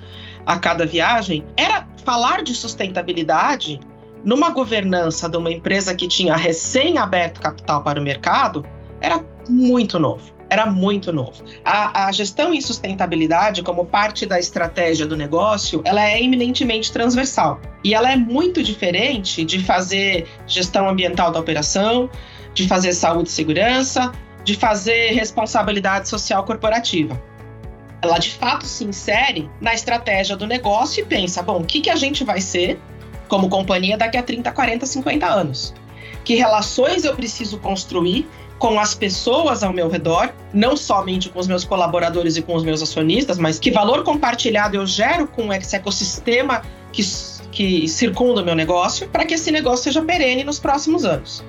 a 0.50 0.58
cada 0.58 0.84
viagem, 0.84 1.46
era 1.56 1.88
falar 2.04 2.42
de 2.42 2.56
sustentabilidade 2.56 3.80
numa 4.26 4.50
governança 4.50 5.30
de 5.30 5.38
uma 5.38 5.52
empresa 5.52 5.94
que 5.94 6.08
tinha 6.08 6.36
recém 6.36 6.98
aberto 6.98 7.40
capital 7.40 7.84
para 7.84 8.00
o 8.00 8.04
mercado, 8.04 8.66
era 9.00 9.24
muito 9.48 10.00
novo. 10.00 10.34
Era 10.50 10.66
muito 10.66 11.14
novo. 11.14 11.44
A, 11.64 12.08
a, 12.08 12.12
gestão 12.12 12.52
em 12.52 12.60
sustentabilidade, 12.60 13.62
como 13.62 13.86
parte 13.86 14.26
da 14.26 14.40
estratégia 14.40 15.06
do 15.06 15.16
negócio, 15.16 15.84
ela 15.86 16.04
é 16.04 16.20
eminentemente 16.20 16.92
transversal. 16.92 17.62
E 17.84 17.94
ela 17.94 18.12
é 18.12 18.16
muito 18.16 18.64
diferente 18.64 19.46
de 19.46 19.64
fazer 19.64 20.28
gestão 20.48 20.90
ambiental 20.90 21.32
da 21.32 21.40
operação, 21.40 22.10
de 22.56 22.68
fazer 22.68 22.94
saúde 22.94 23.30
e 23.30 23.32
segurança, 23.32 24.12
de 24.44 24.56
fazer 24.56 25.12
responsabilidade 25.12 26.10
social 26.10 26.44
corporativa. 26.44 27.29
Ela 28.02 28.18
de 28.18 28.32
fato 28.32 28.66
se 28.66 28.84
insere 28.86 29.50
na 29.60 29.74
estratégia 29.74 30.36
do 30.36 30.48
negócio 30.48 31.02
e 31.02 31.06
pensa: 31.06 31.42
bom, 31.42 31.60
o 31.60 31.66
que, 31.66 31.82
que 31.82 31.90
a 31.90 31.96
gente 31.96 32.24
vai 32.24 32.42
ser 32.42 32.80
como 33.28 33.50
companhia 33.50 33.98
daqui 33.98 34.18
a 34.18 34.24
30, 34.24 34.52
40, 34.52 34.86
50 34.86 35.26
anos? 35.26 35.74
Que 36.24 36.36
relações 36.36 37.04
eu 37.04 37.16
preciso 37.16 37.58
construir 37.60 38.28
com 38.60 38.78
as 38.78 38.94
pessoas 38.94 39.64
ao 39.64 39.72
meu 39.72 39.90
redor, 39.90 40.34
não 40.54 40.76
somente 40.76 41.30
com 41.30 41.40
os 41.40 41.48
meus 41.48 41.64
colaboradores 41.64 42.36
e 42.36 42.42
com 42.42 42.54
os 42.56 42.64
meus 42.64 42.82
acionistas, 42.84 43.38
mas 43.38 43.58
que 43.58 43.72
valor 43.72 44.04
compartilhado 44.04 44.76
eu 44.76 44.86
gero 44.86 45.28
com 45.28 45.52
esse 45.54 45.78
ecossistema 45.78 46.62
que, 46.92 47.02
que 47.52 47.88
circunda 47.88 48.42
o 48.42 48.46
meu 48.46 48.56
negócio 48.56 49.08
para 49.08 49.26
que 49.26 49.34
esse 49.34 49.50
negócio 49.50 49.86
seja 49.86 50.02
perene 50.02 50.44
nos 50.44 50.60
próximos 50.60 51.06
anos. 51.06 51.44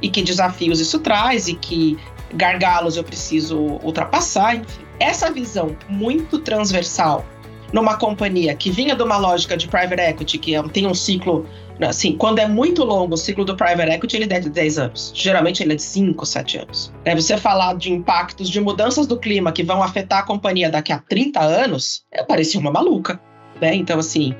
E 0.00 0.08
que 0.08 0.22
desafios 0.22 0.80
isso 0.80 0.98
traz 0.98 1.48
e 1.48 1.54
que 1.54 1.98
gargalos 2.32 2.96
eu 2.96 3.04
preciso 3.04 3.58
ultrapassar, 3.82 4.56
enfim. 4.56 4.82
Essa 4.98 5.30
visão 5.30 5.76
muito 5.88 6.38
transversal 6.38 7.24
numa 7.72 7.96
companhia 7.96 8.54
que 8.54 8.70
vinha 8.70 8.94
de 8.94 9.02
uma 9.02 9.16
lógica 9.16 9.56
de 9.56 9.66
private 9.66 10.00
equity, 10.00 10.38
que 10.38 10.54
é 10.54 10.62
tem 10.68 10.86
um 10.86 10.94
ciclo, 10.94 11.44
assim, 11.80 12.16
quando 12.16 12.38
é 12.38 12.46
muito 12.46 12.84
longo, 12.84 13.14
o 13.14 13.16
ciclo 13.16 13.44
do 13.44 13.56
private 13.56 13.90
equity 13.90 14.16
ele 14.16 14.32
é 14.32 14.38
de 14.38 14.48
10 14.48 14.78
anos. 14.78 15.12
Geralmente 15.12 15.60
ele 15.60 15.72
é 15.72 15.76
de 15.76 15.82
5, 15.82 16.24
7 16.24 16.58
anos. 16.58 16.92
É 17.04 17.14
você 17.14 17.36
falar 17.36 17.74
de 17.74 17.92
impactos 17.92 18.48
de 18.48 18.60
mudanças 18.60 19.08
do 19.08 19.18
clima 19.18 19.50
que 19.50 19.64
vão 19.64 19.82
afetar 19.82 20.20
a 20.20 20.22
companhia 20.22 20.70
daqui 20.70 20.92
a 20.92 21.00
30 21.00 21.40
anos, 21.40 22.04
é, 22.12 22.22
parecia 22.22 22.60
uma 22.60 22.70
maluca. 22.70 23.20
Né? 23.60 23.74
Então, 23.74 23.98
assim, 23.98 24.36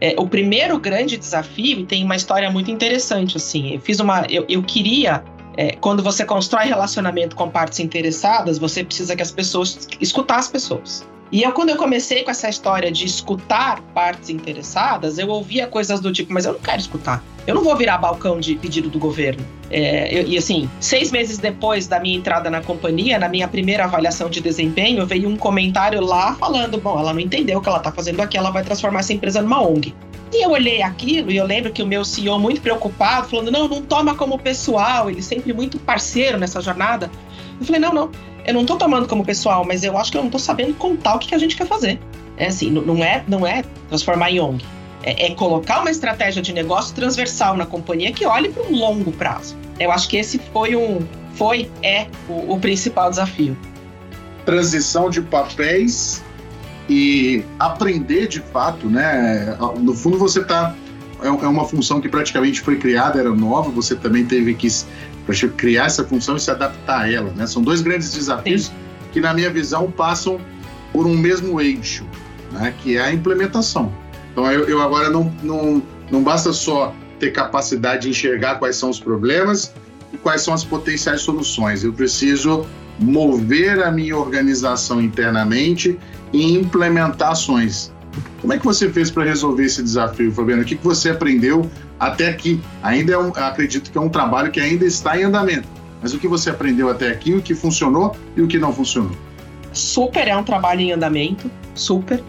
é, 0.00 0.16
o 0.18 0.26
primeiro 0.26 0.76
grande 0.80 1.16
desafio, 1.16 1.78
e 1.78 1.86
tem 1.86 2.02
uma 2.02 2.16
história 2.16 2.50
muito 2.50 2.72
interessante, 2.72 3.36
assim, 3.36 3.74
eu 3.74 3.80
fiz 3.80 4.00
uma. 4.00 4.26
Eu, 4.28 4.44
eu 4.48 4.60
queria 4.60 5.22
é, 5.56 5.72
quando 5.72 6.02
você 6.02 6.24
constrói 6.24 6.66
relacionamento 6.66 7.36
com 7.36 7.48
partes 7.48 7.80
interessadas, 7.80 8.58
você 8.58 8.82
precisa 8.84 9.14
que 9.14 9.22
as 9.22 9.30
pessoas 9.30 9.88
escutar 10.00 10.38
as 10.38 10.48
pessoas. 10.48 11.04
E 11.32 11.42
eu, 11.42 11.52
quando 11.52 11.70
eu 11.70 11.76
comecei 11.76 12.22
com 12.22 12.30
essa 12.30 12.46
história 12.46 12.92
de 12.92 13.06
escutar 13.06 13.80
partes 13.94 14.28
interessadas, 14.28 15.18
eu 15.18 15.28
ouvia 15.28 15.66
coisas 15.66 15.98
do 15.98 16.12
tipo, 16.12 16.30
mas 16.30 16.44
eu 16.44 16.52
não 16.52 16.60
quero 16.60 16.78
escutar. 16.78 17.24
Eu 17.46 17.54
não 17.54 17.64
vou 17.64 17.74
virar 17.74 17.96
balcão 17.96 18.38
de 18.38 18.54
pedido 18.54 18.90
do 18.90 18.98
governo. 18.98 19.42
É, 19.70 20.12
eu, 20.14 20.28
e 20.28 20.36
assim, 20.36 20.68
seis 20.78 21.10
meses 21.10 21.38
depois 21.38 21.86
da 21.86 21.98
minha 21.98 22.18
entrada 22.18 22.50
na 22.50 22.60
companhia, 22.60 23.18
na 23.18 23.30
minha 23.30 23.48
primeira 23.48 23.84
avaliação 23.84 24.28
de 24.28 24.42
desempenho, 24.42 25.06
veio 25.06 25.26
um 25.26 25.36
comentário 25.36 26.02
lá 26.02 26.34
falando: 26.34 26.78
bom, 26.78 26.98
ela 26.98 27.14
não 27.14 27.20
entendeu 27.20 27.58
o 27.58 27.62
que 27.62 27.68
ela 27.68 27.78
está 27.78 27.90
fazendo 27.90 28.20
aqui, 28.20 28.36
ela 28.36 28.50
vai 28.50 28.62
transformar 28.62 29.00
essa 29.00 29.14
empresa 29.14 29.40
numa 29.40 29.66
ONG. 29.66 29.94
E 30.32 30.42
eu 30.42 30.50
olhei 30.50 30.80
aquilo 30.82 31.30
e 31.30 31.36
eu 31.36 31.44
lembro 31.44 31.70
que 31.70 31.82
o 31.82 31.86
meu 31.86 32.04
CEO, 32.04 32.38
muito 32.38 32.60
preocupado, 32.62 33.28
falando: 33.28 33.50
não, 33.50 33.68
não 33.68 33.82
toma 33.82 34.14
como 34.14 34.38
pessoal, 34.38 35.10
ele 35.10 35.22
sempre 35.22 35.52
muito 35.52 35.78
parceiro 35.78 36.38
nessa 36.38 36.60
jornada. 36.60 37.10
Eu 37.60 37.66
falei: 37.66 37.80
não, 37.80 37.92
não, 37.92 38.10
eu 38.46 38.54
não 38.54 38.64
tô 38.64 38.76
tomando 38.76 39.06
como 39.06 39.24
pessoal, 39.24 39.64
mas 39.64 39.84
eu 39.84 39.96
acho 39.98 40.10
que 40.10 40.16
eu 40.16 40.22
não 40.22 40.30
tô 40.30 40.38
sabendo 40.38 40.74
contar 40.74 41.16
o 41.16 41.18
que, 41.18 41.28
que 41.28 41.34
a 41.34 41.38
gente 41.38 41.54
quer 41.54 41.66
fazer. 41.66 42.00
É 42.38 42.46
assim, 42.46 42.70
não 42.70 43.04
é, 43.04 43.22
não 43.28 43.46
é 43.46 43.62
transformar 43.88 44.30
em 44.30 44.40
ONG. 44.40 44.64
É, 45.02 45.26
é 45.26 45.34
colocar 45.34 45.80
uma 45.80 45.90
estratégia 45.90 46.40
de 46.40 46.52
negócio 46.52 46.94
transversal 46.94 47.56
na 47.56 47.66
companhia 47.66 48.10
que 48.12 48.24
olhe 48.24 48.48
para 48.48 48.62
um 48.62 48.74
longo 48.74 49.12
prazo. 49.12 49.56
Eu 49.78 49.92
acho 49.92 50.08
que 50.08 50.16
esse 50.16 50.38
foi 50.52 50.74
um, 50.74 51.06
foi, 51.34 51.70
é 51.82 52.06
o, 52.28 52.54
o 52.54 52.60
principal 52.60 53.10
desafio. 53.10 53.56
Transição 54.46 55.10
de 55.10 55.20
papéis 55.20 56.22
e 56.88 57.44
aprender 57.58 58.26
de 58.28 58.40
fato, 58.40 58.88
né? 58.88 59.56
No 59.78 59.94
fundo, 59.94 60.18
você 60.18 60.40
está 60.40 60.74
é, 61.22 61.28
é 61.28 61.48
uma 61.48 61.64
função 61.64 62.00
que 62.00 62.08
praticamente 62.08 62.60
foi 62.60 62.76
criada, 62.76 63.18
era 63.20 63.30
nova, 63.30 63.70
você 63.70 63.94
também 63.94 64.24
teve 64.24 64.54
que 64.54 64.68
criar 65.56 65.86
essa 65.86 66.04
função 66.04 66.36
e 66.36 66.40
se 66.40 66.50
adaptar 66.50 67.02
a 67.02 67.10
ela, 67.10 67.32
né? 67.36 67.46
São 67.46 67.62
dois 67.62 67.80
grandes 67.80 68.12
desafios 68.12 68.66
Sim. 68.66 68.72
que, 69.12 69.20
na 69.20 69.32
minha 69.32 69.48
visão, 69.48 69.90
passam 69.90 70.40
por 70.92 71.06
um 71.06 71.16
mesmo 71.16 71.60
eixo, 71.60 72.04
né? 72.50 72.74
Que 72.82 72.96
é 72.96 73.02
a 73.02 73.12
implementação. 73.12 73.92
Então, 74.32 74.50
eu, 74.50 74.68
eu 74.68 74.82
agora 74.82 75.10
não, 75.10 75.32
não, 75.42 75.82
não 76.10 76.22
basta 76.22 76.52
só 76.52 76.92
ter 77.20 77.30
capacidade 77.30 78.02
de 78.02 78.08
enxergar 78.08 78.56
quais 78.56 78.74
são 78.76 78.90
os 78.90 78.98
problemas 78.98 79.72
e 80.12 80.16
quais 80.16 80.42
são 80.42 80.52
as 80.52 80.64
potenciais 80.64 81.20
soluções. 81.20 81.84
Eu 81.84 81.92
preciso 81.92 82.66
mover 82.98 83.82
a 83.82 83.90
minha 83.90 84.16
organização 84.16 85.00
internamente 85.00 85.98
e 86.32 86.54
implementar 86.54 87.32
ações. 87.32 87.92
Como 88.40 88.52
é 88.52 88.58
que 88.58 88.64
você 88.64 88.90
fez 88.90 89.10
para 89.10 89.24
resolver 89.24 89.64
esse 89.64 89.82
desafio, 89.82 90.32
Fabiano? 90.32 90.62
O 90.62 90.64
que, 90.64 90.76
que 90.76 90.84
você 90.84 91.10
aprendeu 91.10 91.70
até 91.98 92.28
aqui? 92.28 92.60
Ainda 92.82 93.12
é 93.12 93.18
um, 93.18 93.28
acredito 93.28 93.90
que 93.90 93.96
é 93.96 94.00
um 94.00 94.08
trabalho 94.08 94.50
que 94.50 94.60
ainda 94.60 94.84
está 94.84 95.18
em 95.18 95.24
andamento. 95.24 95.68
Mas 96.02 96.12
o 96.12 96.18
que 96.18 96.26
você 96.26 96.50
aprendeu 96.50 96.90
até 96.90 97.08
aqui, 97.08 97.32
o 97.32 97.40
que 97.40 97.54
funcionou 97.54 98.16
e 98.36 98.42
o 98.42 98.48
que 98.48 98.58
não 98.58 98.72
funcionou? 98.72 99.12
Super 99.72 100.28
é 100.28 100.36
um 100.36 100.42
trabalho 100.42 100.80
em 100.80 100.92
andamento, 100.92 101.50
super. 101.74 102.22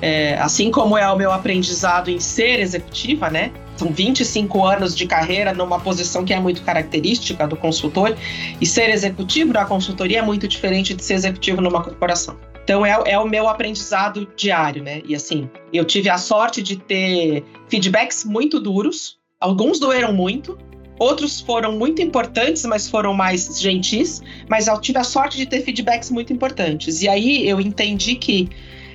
É, 0.00 0.38
assim 0.38 0.70
como 0.70 0.96
é 0.96 1.10
o 1.10 1.16
meu 1.16 1.32
aprendizado 1.32 2.08
em 2.08 2.20
ser 2.20 2.60
executiva, 2.60 3.28
né? 3.28 3.50
São 3.78 3.92
25 3.92 4.66
anos 4.66 4.96
de 4.96 5.06
carreira 5.06 5.54
numa 5.54 5.78
posição 5.78 6.24
que 6.24 6.34
é 6.34 6.40
muito 6.40 6.62
característica 6.62 7.46
do 7.46 7.56
consultor, 7.56 8.16
e 8.60 8.66
ser 8.66 8.90
executivo 8.90 9.52
na 9.52 9.64
consultoria 9.64 10.18
é 10.18 10.22
muito 10.22 10.48
diferente 10.48 10.94
de 10.94 11.04
ser 11.04 11.14
executivo 11.14 11.60
numa 11.60 11.80
corporação. 11.80 12.36
Então 12.64 12.84
é, 12.84 13.00
é, 13.06 13.18
o 13.18 13.26
meu 13.26 13.48
aprendizado 13.48 14.28
diário, 14.36 14.82
né? 14.82 15.00
E 15.06 15.14
assim, 15.14 15.48
eu 15.72 15.84
tive 15.84 16.10
a 16.10 16.18
sorte 16.18 16.60
de 16.60 16.76
ter 16.76 17.44
feedbacks 17.68 18.24
muito 18.24 18.58
duros, 18.58 19.16
alguns 19.40 19.78
doeram 19.78 20.12
muito, 20.12 20.58
outros 20.98 21.40
foram 21.40 21.78
muito 21.78 22.02
importantes, 22.02 22.64
mas 22.64 22.88
foram 22.88 23.14
mais 23.14 23.60
gentis, 23.60 24.20
mas 24.48 24.66
eu 24.66 24.80
tive 24.80 24.98
a 24.98 25.04
sorte 25.04 25.36
de 25.36 25.46
ter 25.46 25.62
feedbacks 25.62 26.10
muito 26.10 26.32
importantes. 26.32 27.00
E 27.00 27.08
aí 27.08 27.48
eu 27.48 27.60
entendi 27.60 28.16
que, 28.16 28.48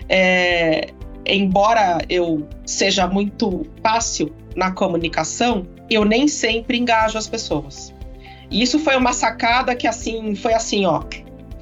é, 0.10 0.90
embora 1.25 2.00
eu 2.10 2.46
seja 2.66 3.08
muito 3.08 3.66
fácil 3.82 4.43
na 4.55 4.72
comunicação, 4.72 5.65
eu 5.89 6.05
nem 6.05 6.27
sempre 6.27 6.77
engajo 6.77 7.17
as 7.17 7.27
pessoas. 7.27 7.93
E 8.50 8.62
isso 8.62 8.79
foi 8.79 8.95
uma 8.95 9.13
sacada 9.13 9.75
que 9.75 9.88
assim, 9.88 10.36
foi 10.36 10.53
assim, 10.53 10.86
ó, 10.86 11.03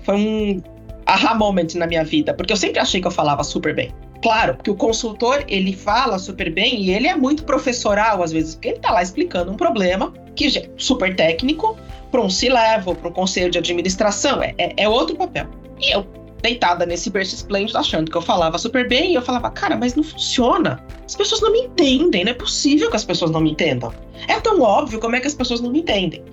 foi 0.03 0.15
um 0.15 0.61
aha 1.05 1.33
moment 1.35 1.75
na 1.75 1.87
minha 1.87 2.03
vida, 2.03 2.33
porque 2.33 2.53
eu 2.53 2.57
sempre 2.57 2.79
achei 2.79 3.01
que 3.01 3.07
eu 3.07 3.11
falava 3.11 3.43
super 3.43 3.73
bem. 3.73 3.91
Claro, 4.21 4.57
que 4.63 4.69
o 4.69 4.75
consultor, 4.75 5.43
ele 5.47 5.73
fala 5.73 6.19
super 6.19 6.51
bem 6.51 6.79
e 6.79 6.91
ele 6.91 7.07
é 7.07 7.15
muito 7.15 7.43
professoral 7.43 8.21
às 8.21 8.31
vezes, 8.31 8.55
porque 8.55 8.69
ele 8.69 8.79
tá 8.79 8.91
lá 8.91 9.01
explicando 9.01 9.51
um 9.51 9.55
problema 9.55 10.13
que 10.35 10.59
é 10.59 10.69
super 10.77 11.15
técnico 11.15 11.77
para 12.11 12.21
um 12.21 12.29
C-level, 12.29 12.93
para 12.95 13.09
um 13.09 13.13
conselho 13.13 13.49
de 13.49 13.57
administração, 13.57 14.43
é, 14.43 14.53
é, 14.57 14.73
é, 14.77 14.89
outro 14.89 15.15
papel. 15.15 15.47
E 15.79 15.91
eu, 15.91 16.05
deitada 16.41 16.85
nesse 16.85 17.09
berço 17.09 17.35
esplêndido, 17.35 17.77
achando 17.77 18.09
que 18.09 18.17
eu 18.17 18.21
falava 18.21 18.57
super 18.57 18.87
bem, 18.87 19.11
e 19.11 19.15
eu 19.15 19.21
falava, 19.21 19.49
cara, 19.49 19.75
mas 19.75 19.95
não 19.95 20.03
funciona. 20.03 20.83
As 21.05 21.15
pessoas 21.15 21.41
não 21.41 21.51
me 21.51 21.59
entendem, 21.59 22.23
não 22.23 22.31
é 22.31 22.35
possível 22.35 22.89
que 22.89 22.95
as 22.95 23.05
pessoas 23.05 23.31
não 23.31 23.39
me 23.39 23.51
entendam. 23.51 23.93
É 24.27 24.39
tão 24.39 24.61
óbvio 24.61 24.99
como 24.99 25.15
é 25.15 25.19
que 25.19 25.27
as 25.27 25.33
pessoas 25.33 25.61
não 25.61 25.71
me 25.71 25.79
entendem. 25.79 26.23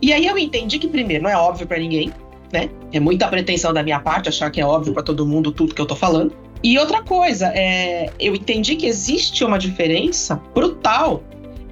E 0.00 0.12
aí 0.12 0.26
eu 0.26 0.38
entendi 0.38 0.78
que, 0.78 0.88
primeiro, 0.88 1.24
não 1.24 1.30
é 1.30 1.36
óbvio 1.36 1.66
para 1.66 1.78
ninguém, 1.78 2.12
né? 2.52 2.70
É 2.92 3.00
muita 3.00 3.26
pretensão 3.28 3.72
da 3.72 3.82
minha 3.82 4.00
parte 4.00 4.28
achar 4.28 4.50
que 4.50 4.60
é 4.60 4.66
óbvio 4.66 4.94
para 4.94 5.02
todo 5.02 5.26
mundo 5.26 5.50
tudo 5.50 5.74
que 5.74 5.80
eu 5.80 5.86
tô 5.86 5.96
falando. 5.96 6.32
E 6.62 6.78
outra 6.78 7.02
coisa, 7.02 7.48
é, 7.54 8.10
eu 8.18 8.34
entendi 8.34 8.76
que 8.76 8.86
existe 8.86 9.44
uma 9.44 9.58
diferença 9.58 10.40
brutal 10.54 11.22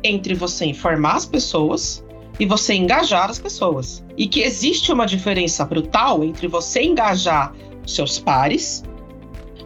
entre 0.03 0.35
você 0.35 0.65
informar 0.67 1.17
as 1.17 1.27
pessoas 1.27 2.05
e 2.39 2.47
você 2.47 2.75
engajar 2.75 3.31
as 3.31 3.39
pessoas. 3.39 4.05
E 4.17 4.27
que 4.27 4.41
existe 4.41 4.93
uma 4.93 5.07
diferença 5.07 5.65
brutal 5.65 6.23
entre 6.23 6.47
você 6.47 6.83
engajar 6.83 7.53
seus 7.87 8.19
pares, 8.19 8.83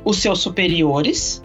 os 0.05 0.19
seus 0.19 0.41
superiores 0.41 1.43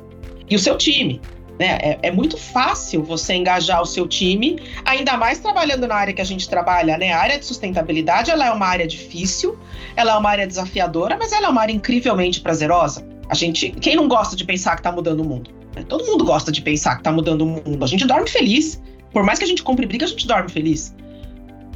e 0.50 0.56
o 0.56 0.60
seu 0.60 0.78
time. 0.78 1.22
Né? 1.60 1.78
É, 1.82 2.00
é, 2.04 2.12
muito 2.12 2.38
fácil 2.38 3.02
você 3.02 3.34
engajar 3.34 3.82
o 3.82 3.86
seu 3.86 4.08
time, 4.08 4.60
ainda 4.84 5.16
mais 5.16 5.40
trabalhando 5.40 5.88
na 5.88 5.96
área 5.96 6.14
que 6.14 6.22
a 6.22 6.26
gente 6.26 6.50
trabalha, 6.50 6.98
né? 6.98 7.14
A 7.14 7.20
área 7.20 7.40
de 7.40 7.46
sustentabilidade 7.46 8.30
ela 8.30 8.46
é 8.46 8.52
uma 8.52 8.66
área 8.66 8.86
difícil, 8.86 9.58
ela 9.96 10.12
é 10.12 10.18
uma 10.18 10.30
área 10.30 10.46
desafiadora, 10.46 11.16
mas 11.18 11.32
ela 11.32 11.48
é 11.48 11.50
uma 11.50 11.62
área 11.62 11.72
incrivelmente 11.72 12.42
prazerosa. 12.42 13.08
A 13.30 13.34
gente, 13.34 13.72
quem 13.72 13.96
não 13.96 14.10
gosta 14.10 14.36
de 14.36 14.44
pensar 14.44 14.72
que 14.72 14.82
está 14.82 14.92
mudando 14.92 15.22
o 15.22 15.26
mundo? 15.26 15.50
Todo 15.88 16.06
mundo 16.06 16.24
gosta 16.24 16.52
de 16.52 16.62
pensar 16.62 16.96
que 16.96 17.02
está 17.02 17.12
mudando 17.12 17.42
o 17.42 17.46
mundo. 17.46 17.84
A 17.84 17.88
gente 17.88 18.06
dorme 18.06 18.30
feliz. 18.30 18.82
Por 19.12 19.24
mais 19.24 19.40
que 19.40 19.46
a 19.46 19.48
gente 19.48 19.64
compre 19.64 19.86
briga, 19.86 20.06
a 20.06 20.08
gente 20.10 20.28
dorme 20.28 20.50
feliz. 20.50 20.94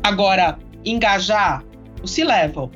Agora, 0.03 0.57
engajar 0.85 1.63
o 2.01 2.07
C-level, 2.07 2.71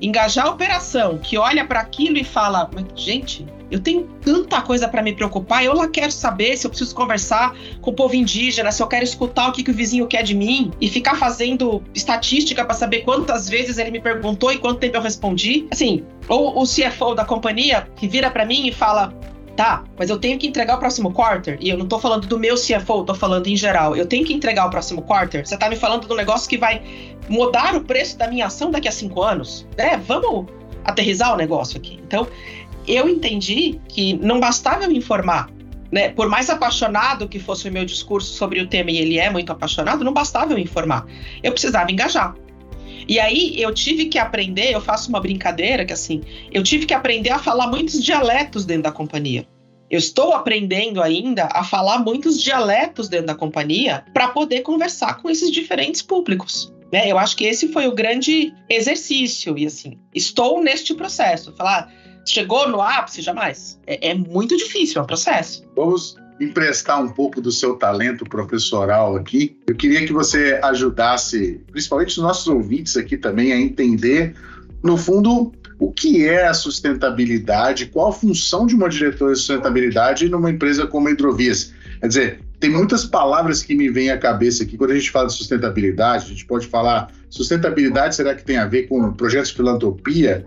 engajar 0.00 0.46
a 0.46 0.50
operação, 0.50 1.18
que 1.18 1.38
olha 1.38 1.64
para 1.64 1.80
aquilo 1.80 2.18
e 2.18 2.24
fala: 2.24 2.70
gente, 2.94 3.46
eu 3.70 3.80
tenho 3.80 4.08
tanta 4.22 4.60
coisa 4.62 4.86
para 4.86 5.02
me 5.02 5.14
preocupar, 5.14 5.64
eu 5.64 5.74
lá 5.74 5.88
quero 5.88 6.12
saber 6.12 6.56
se 6.56 6.66
eu 6.66 6.70
preciso 6.70 6.94
conversar 6.94 7.56
com 7.80 7.90
o 7.90 7.94
povo 7.94 8.14
indígena, 8.14 8.70
se 8.70 8.82
eu 8.82 8.86
quero 8.86 9.04
escutar 9.04 9.48
o 9.48 9.52
que, 9.52 9.62
que 9.62 9.70
o 9.70 9.74
vizinho 9.74 10.06
quer 10.06 10.22
de 10.22 10.34
mim 10.34 10.70
e 10.80 10.88
ficar 10.88 11.16
fazendo 11.16 11.82
estatística 11.94 12.64
para 12.64 12.74
saber 12.74 13.00
quantas 13.00 13.48
vezes 13.48 13.78
ele 13.78 13.90
me 13.90 14.00
perguntou 14.00 14.52
e 14.52 14.58
quanto 14.58 14.78
tempo 14.78 14.96
eu 14.96 15.02
respondi. 15.02 15.66
Assim, 15.70 16.04
ou 16.28 16.60
o 16.60 16.64
CFO 16.64 17.14
da 17.14 17.24
companhia 17.24 17.88
que 17.96 18.06
vira 18.06 18.30
para 18.30 18.44
mim 18.44 18.68
e 18.68 18.72
fala: 18.72 19.12
Tá, 19.56 19.84
mas 19.96 20.10
eu 20.10 20.18
tenho 20.18 20.36
que 20.36 20.48
entregar 20.48 20.76
o 20.76 20.78
próximo 20.78 21.12
quarter. 21.12 21.56
E 21.60 21.68
eu 21.68 21.78
não 21.78 21.86
tô 21.86 21.98
falando 21.98 22.26
do 22.26 22.38
meu 22.38 22.56
CFO, 22.56 23.04
tô 23.04 23.14
falando 23.14 23.46
em 23.46 23.56
geral. 23.56 23.94
Eu 23.94 24.06
tenho 24.06 24.24
que 24.24 24.32
entregar 24.32 24.66
o 24.66 24.70
próximo 24.70 25.02
quarter. 25.02 25.46
Você 25.46 25.56
tá 25.56 25.68
me 25.68 25.76
falando 25.76 26.08
do 26.08 26.14
negócio 26.16 26.48
que 26.48 26.58
vai 26.58 26.82
mudar 27.28 27.76
o 27.76 27.80
preço 27.82 28.18
da 28.18 28.26
minha 28.26 28.46
ação 28.46 28.70
daqui 28.70 28.88
a 28.88 28.92
cinco 28.92 29.22
anos? 29.22 29.66
É, 29.76 29.96
vamos 29.96 30.46
aterrizar 30.84 31.32
o 31.32 31.36
negócio 31.36 31.78
aqui. 31.78 32.00
Então, 32.04 32.26
eu 32.86 33.08
entendi 33.08 33.80
que 33.88 34.14
não 34.14 34.40
bastava 34.40 34.84
eu 34.84 34.88
me 34.88 34.98
informar. 34.98 35.48
Né? 35.92 36.08
Por 36.08 36.28
mais 36.28 36.50
apaixonado 36.50 37.28
que 37.28 37.38
fosse 37.38 37.68
o 37.68 37.72
meu 37.72 37.84
discurso 37.84 38.34
sobre 38.34 38.60
o 38.60 38.66
tema, 38.66 38.90
e 38.90 38.98
ele 38.98 39.18
é 39.18 39.30
muito 39.30 39.52
apaixonado, 39.52 40.02
não 40.02 40.12
bastava 40.12 40.52
eu 40.52 40.56
me 40.56 40.62
informar. 40.64 41.06
Eu 41.40 41.52
precisava 41.52 41.92
engajar. 41.92 42.34
E 43.08 43.18
aí 43.20 43.60
eu 43.60 43.72
tive 43.72 44.06
que 44.06 44.18
aprender, 44.18 44.72
eu 44.72 44.80
faço 44.80 45.08
uma 45.08 45.20
brincadeira 45.20 45.84
que 45.84 45.92
assim, 45.92 46.22
eu 46.52 46.62
tive 46.62 46.86
que 46.86 46.94
aprender 46.94 47.30
a 47.30 47.38
falar 47.38 47.66
muitos 47.66 48.02
dialetos 48.02 48.64
dentro 48.64 48.84
da 48.84 48.92
companhia. 48.92 49.46
Eu 49.90 49.98
estou 49.98 50.32
aprendendo 50.32 51.02
ainda 51.02 51.48
a 51.52 51.62
falar 51.62 51.98
muitos 51.98 52.42
dialetos 52.42 53.08
dentro 53.08 53.26
da 53.26 53.34
companhia 53.34 54.04
para 54.12 54.28
poder 54.28 54.62
conversar 54.62 55.18
com 55.20 55.30
esses 55.30 55.50
diferentes 55.50 56.02
públicos. 56.02 56.72
Né? 56.92 57.10
Eu 57.10 57.18
acho 57.18 57.36
que 57.36 57.44
esse 57.44 57.68
foi 57.68 57.86
o 57.86 57.94
grande 57.94 58.52
exercício. 58.68 59.56
E 59.58 59.66
assim, 59.66 59.98
estou 60.14 60.62
neste 60.62 60.94
processo. 60.94 61.54
Falar, 61.56 61.92
chegou 62.26 62.68
no 62.68 62.80
ápice? 62.80 63.20
Jamais. 63.20 63.78
É, 63.86 64.10
é 64.10 64.14
muito 64.14 64.56
difícil, 64.56 65.00
é 65.00 65.04
um 65.04 65.06
processo. 65.06 65.64
Vamos 65.76 66.16
emprestar 66.44 67.02
um 67.02 67.08
pouco 67.08 67.40
do 67.40 67.50
seu 67.50 67.74
talento 67.74 68.24
professoral 68.24 69.16
aqui. 69.16 69.56
Eu 69.66 69.74
queria 69.74 70.06
que 70.06 70.12
você 70.12 70.58
ajudasse, 70.62 71.60
principalmente 71.70 72.10
os 72.10 72.18
nossos 72.18 72.46
ouvintes 72.46 72.96
aqui 72.96 73.16
também, 73.16 73.52
a 73.52 73.60
entender, 73.60 74.34
no 74.82 74.96
fundo, 74.96 75.52
o 75.78 75.92
que 75.92 76.26
é 76.26 76.46
a 76.46 76.54
sustentabilidade, 76.54 77.86
qual 77.86 78.08
a 78.08 78.12
função 78.12 78.66
de 78.66 78.74
uma 78.74 78.88
diretora 78.88 79.32
de 79.32 79.38
sustentabilidade 79.38 80.28
numa 80.28 80.50
empresa 80.50 80.86
como 80.86 81.08
a 81.08 81.10
Hidrovias. 81.10 81.72
Quer 82.00 82.08
dizer, 82.08 82.40
tem 82.60 82.70
muitas 82.70 83.04
palavras 83.04 83.62
que 83.62 83.74
me 83.74 83.90
vêm 83.90 84.10
à 84.10 84.18
cabeça 84.18 84.62
aqui 84.62 84.76
quando 84.76 84.92
a 84.92 84.94
gente 84.94 85.10
fala 85.10 85.26
de 85.26 85.34
sustentabilidade. 85.34 86.26
A 86.26 86.28
gente 86.28 86.46
pode 86.46 86.66
falar 86.66 87.10
sustentabilidade, 87.28 88.16
será 88.16 88.34
que 88.34 88.44
tem 88.44 88.56
a 88.56 88.66
ver 88.66 88.88
com 88.88 89.12
projetos 89.12 89.50
de 89.50 89.56
filantropia? 89.56 90.44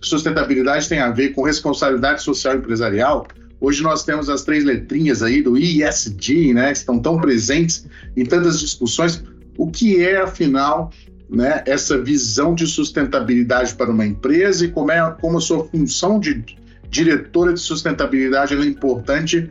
Sustentabilidade 0.00 0.88
tem 0.88 1.00
a 1.00 1.10
ver 1.10 1.30
com 1.30 1.42
responsabilidade 1.42 2.22
social 2.22 2.56
empresarial? 2.56 3.26
Hoje 3.60 3.82
nós 3.82 4.04
temos 4.04 4.30
as 4.30 4.42
três 4.42 4.64
letrinhas 4.64 5.22
aí 5.22 5.42
do 5.42 5.58
ISD, 5.58 6.54
né, 6.54 6.72
que 6.72 6.78
estão 6.78 6.98
tão 6.98 7.20
presentes 7.20 7.86
em 8.16 8.24
tantas 8.24 8.58
discussões. 8.58 9.22
O 9.58 9.70
que 9.70 10.02
é, 10.02 10.16
afinal, 10.22 10.90
né, 11.28 11.62
essa 11.66 12.00
visão 12.00 12.54
de 12.54 12.66
sustentabilidade 12.66 13.74
para 13.74 13.90
uma 13.90 14.06
empresa 14.06 14.64
e 14.64 14.68
como, 14.68 14.90
é, 14.90 15.16
como 15.20 15.36
a 15.36 15.40
sua 15.40 15.64
função 15.66 16.18
de 16.18 16.42
diretora 16.88 17.52
de 17.52 17.60
sustentabilidade 17.60 18.54
é 18.54 18.64
importante 18.64 19.50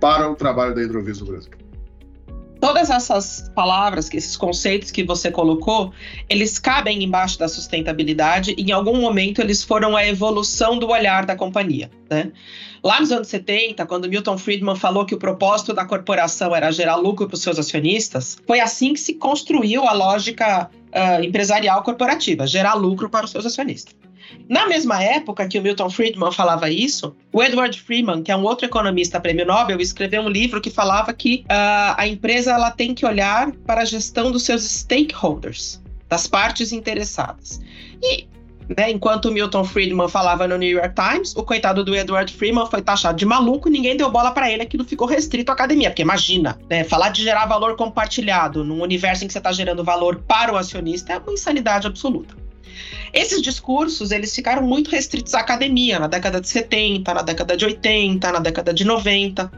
para 0.00 0.28
o 0.28 0.34
trabalho 0.34 0.74
da 0.74 0.82
Hidrovias 0.82 1.20
Brasil? 1.20 1.63
Todas 2.64 2.88
essas 2.88 3.52
palavras, 3.54 4.08
esses 4.14 4.38
conceitos 4.38 4.90
que 4.90 5.04
você 5.04 5.30
colocou, 5.30 5.92
eles 6.30 6.58
cabem 6.58 7.04
embaixo 7.04 7.38
da 7.38 7.46
sustentabilidade 7.46 8.54
e 8.56 8.62
em 8.62 8.72
algum 8.72 8.98
momento 8.98 9.42
eles 9.42 9.62
foram 9.62 9.94
a 9.94 10.06
evolução 10.06 10.78
do 10.78 10.88
olhar 10.88 11.26
da 11.26 11.36
companhia. 11.36 11.90
Né? 12.08 12.32
Lá 12.82 12.98
nos 13.00 13.12
anos 13.12 13.28
70, 13.28 13.84
quando 13.84 14.08
Milton 14.08 14.38
Friedman 14.38 14.76
falou 14.76 15.04
que 15.04 15.14
o 15.14 15.18
propósito 15.18 15.74
da 15.74 15.84
corporação 15.84 16.56
era 16.56 16.70
gerar 16.70 16.96
lucro 16.96 17.26
para 17.26 17.34
os 17.34 17.42
seus 17.42 17.58
acionistas, 17.58 18.38
foi 18.46 18.60
assim 18.60 18.94
que 18.94 19.00
se 19.00 19.12
construiu 19.12 19.86
a 19.86 19.92
lógica 19.92 20.70
uh, 20.70 21.22
empresarial 21.22 21.82
corporativa, 21.82 22.46
gerar 22.46 22.72
lucro 22.72 23.10
para 23.10 23.26
os 23.26 23.30
seus 23.30 23.44
acionistas. 23.44 23.94
Na 24.48 24.66
mesma 24.66 25.02
época 25.02 25.48
que 25.48 25.58
o 25.58 25.62
Milton 25.62 25.88
Friedman 25.88 26.32
falava 26.32 26.68
isso, 26.68 27.16
o 27.32 27.42
Edward 27.42 27.80
Freeman, 27.80 28.22
que 28.22 28.30
é 28.30 28.36
um 28.36 28.42
outro 28.42 28.66
economista 28.66 29.20
prêmio 29.20 29.46
Nobel, 29.46 29.80
escreveu 29.80 30.22
um 30.22 30.28
livro 30.28 30.60
que 30.60 30.70
falava 30.70 31.12
que 31.12 31.44
uh, 31.44 31.94
a 31.96 32.06
empresa 32.06 32.52
ela 32.52 32.70
tem 32.70 32.94
que 32.94 33.06
olhar 33.06 33.52
para 33.66 33.82
a 33.82 33.84
gestão 33.84 34.30
dos 34.30 34.42
seus 34.42 34.62
stakeholders, 34.62 35.82
das 36.08 36.26
partes 36.26 36.72
interessadas. 36.72 37.60
E 38.02 38.26
né, 38.76 38.90
enquanto 38.90 39.26
o 39.26 39.32
Milton 39.32 39.64
Friedman 39.64 40.08
falava 40.08 40.48
no 40.48 40.56
New 40.56 40.70
York 40.70 40.94
Times, 40.94 41.34
o 41.36 41.42
coitado 41.42 41.84
do 41.84 41.94
Edward 41.94 42.32
Freeman 42.32 42.66
foi 42.66 42.80
taxado 42.80 43.18
de 43.18 43.26
maluco 43.26 43.68
ninguém 43.68 43.96
deu 43.96 44.10
bola 44.10 44.30
para 44.30 44.50
ele, 44.50 44.62
aquilo 44.62 44.84
ficou 44.84 45.06
restrito 45.06 45.50
à 45.50 45.54
academia. 45.54 45.90
Porque 45.90 46.02
imagina, 46.02 46.58
né, 46.68 46.84
falar 46.84 47.10
de 47.10 47.22
gerar 47.22 47.46
valor 47.46 47.76
compartilhado 47.76 48.64
num 48.64 48.82
universo 48.82 49.24
em 49.24 49.26
que 49.26 49.32
você 49.32 49.38
está 49.38 49.52
gerando 49.52 49.84
valor 49.84 50.16
para 50.26 50.52
o 50.52 50.56
acionista 50.56 51.12
é 51.12 51.18
uma 51.18 51.32
insanidade 51.32 51.86
absoluta. 51.86 52.43
Esses 53.14 53.40
discursos, 53.40 54.10
eles 54.10 54.34
ficaram 54.34 54.62
muito 54.62 54.90
restritos 54.90 55.34
à 55.34 55.40
academia, 55.40 56.00
na 56.00 56.08
década 56.08 56.40
de 56.40 56.48
70, 56.48 57.14
na 57.14 57.22
década 57.22 57.56
de 57.56 57.64
80, 57.64 58.32
na 58.32 58.40
década 58.40 58.74
de 58.74 58.84
90. 58.84 59.50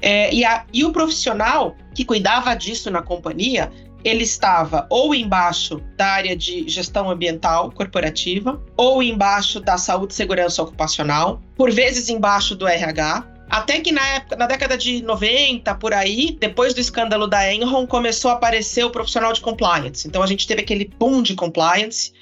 É, 0.00 0.32
e, 0.32 0.44
a, 0.44 0.64
e 0.72 0.84
o 0.84 0.92
profissional 0.92 1.76
que 1.92 2.04
cuidava 2.04 2.54
disso 2.54 2.88
na 2.88 3.02
companhia, 3.02 3.72
ele 4.04 4.22
estava 4.22 4.86
ou 4.88 5.12
embaixo 5.12 5.82
da 5.96 6.06
área 6.06 6.36
de 6.36 6.68
gestão 6.68 7.10
ambiental 7.10 7.72
corporativa, 7.72 8.62
ou 8.76 9.02
embaixo 9.02 9.58
da 9.58 9.76
saúde 9.76 10.12
e 10.12 10.16
segurança 10.16 10.62
ocupacional, 10.62 11.42
por 11.56 11.72
vezes 11.72 12.08
embaixo 12.08 12.54
do 12.54 12.68
RH, 12.68 13.26
até 13.50 13.80
que 13.80 13.90
na 13.90 14.06
época, 14.08 14.36
na 14.36 14.46
década 14.46 14.76
de 14.76 15.02
90, 15.02 15.74
por 15.76 15.92
aí, 15.92 16.36
depois 16.38 16.74
do 16.74 16.80
escândalo 16.80 17.26
da 17.26 17.52
Enron, 17.52 17.86
começou 17.86 18.30
a 18.30 18.34
aparecer 18.34 18.84
o 18.84 18.90
profissional 18.90 19.32
de 19.32 19.40
compliance. 19.40 20.06
Então 20.06 20.22
a 20.22 20.26
gente 20.26 20.46
teve 20.46 20.60
aquele 20.60 20.84
boom 20.98 21.22
de 21.22 21.34
compliance 21.34 22.12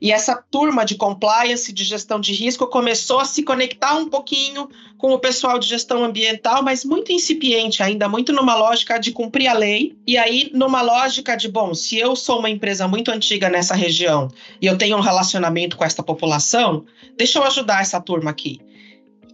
e 0.00 0.10
essa 0.10 0.34
turma 0.34 0.84
de 0.84 0.94
compliance, 0.94 1.72
de 1.72 1.84
gestão 1.84 2.18
de 2.18 2.32
risco, 2.32 2.66
começou 2.66 3.20
a 3.20 3.24
se 3.26 3.42
conectar 3.42 3.94
um 3.96 4.08
pouquinho 4.08 4.68
com 4.96 5.12
o 5.12 5.18
pessoal 5.18 5.58
de 5.58 5.68
gestão 5.68 6.02
ambiental, 6.02 6.62
mas 6.62 6.84
muito 6.84 7.12
incipiente 7.12 7.82
ainda, 7.82 8.08
muito 8.08 8.32
numa 8.32 8.54
lógica 8.54 8.98
de 8.98 9.12
cumprir 9.12 9.48
a 9.48 9.52
lei. 9.52 9.94
E 10.06 10.16
aí, 10.16 10.50
numa 10.54 10.80
lógica 10.80 11.36
de, 11.36 11.48
bom, 11.48 11.74
se 11.74 11.98
eu 11.98 12.16
sou 12.16 12.38
uma 12.38 12.48
empresa 12.48 12.88
muito 12.88 13.10
antiga 13.10 13.50
nessa 13.50 13.74
região 13.74 14.28
e 14.60 14.66
eu 14.66 14.78
tenho 14.78 14.96
um 14.96 15.00
relacionamento 15.00 15.76
com 15.76 15.84
essa 15.84 16.02
população, 16.02 16.86
deixa 17.18 17.38
eu 17.38 17.44
ajudar 17.44 17.82
essa 17.82 18.00
turma 18.00 18.30
aqui. 18.30 18.58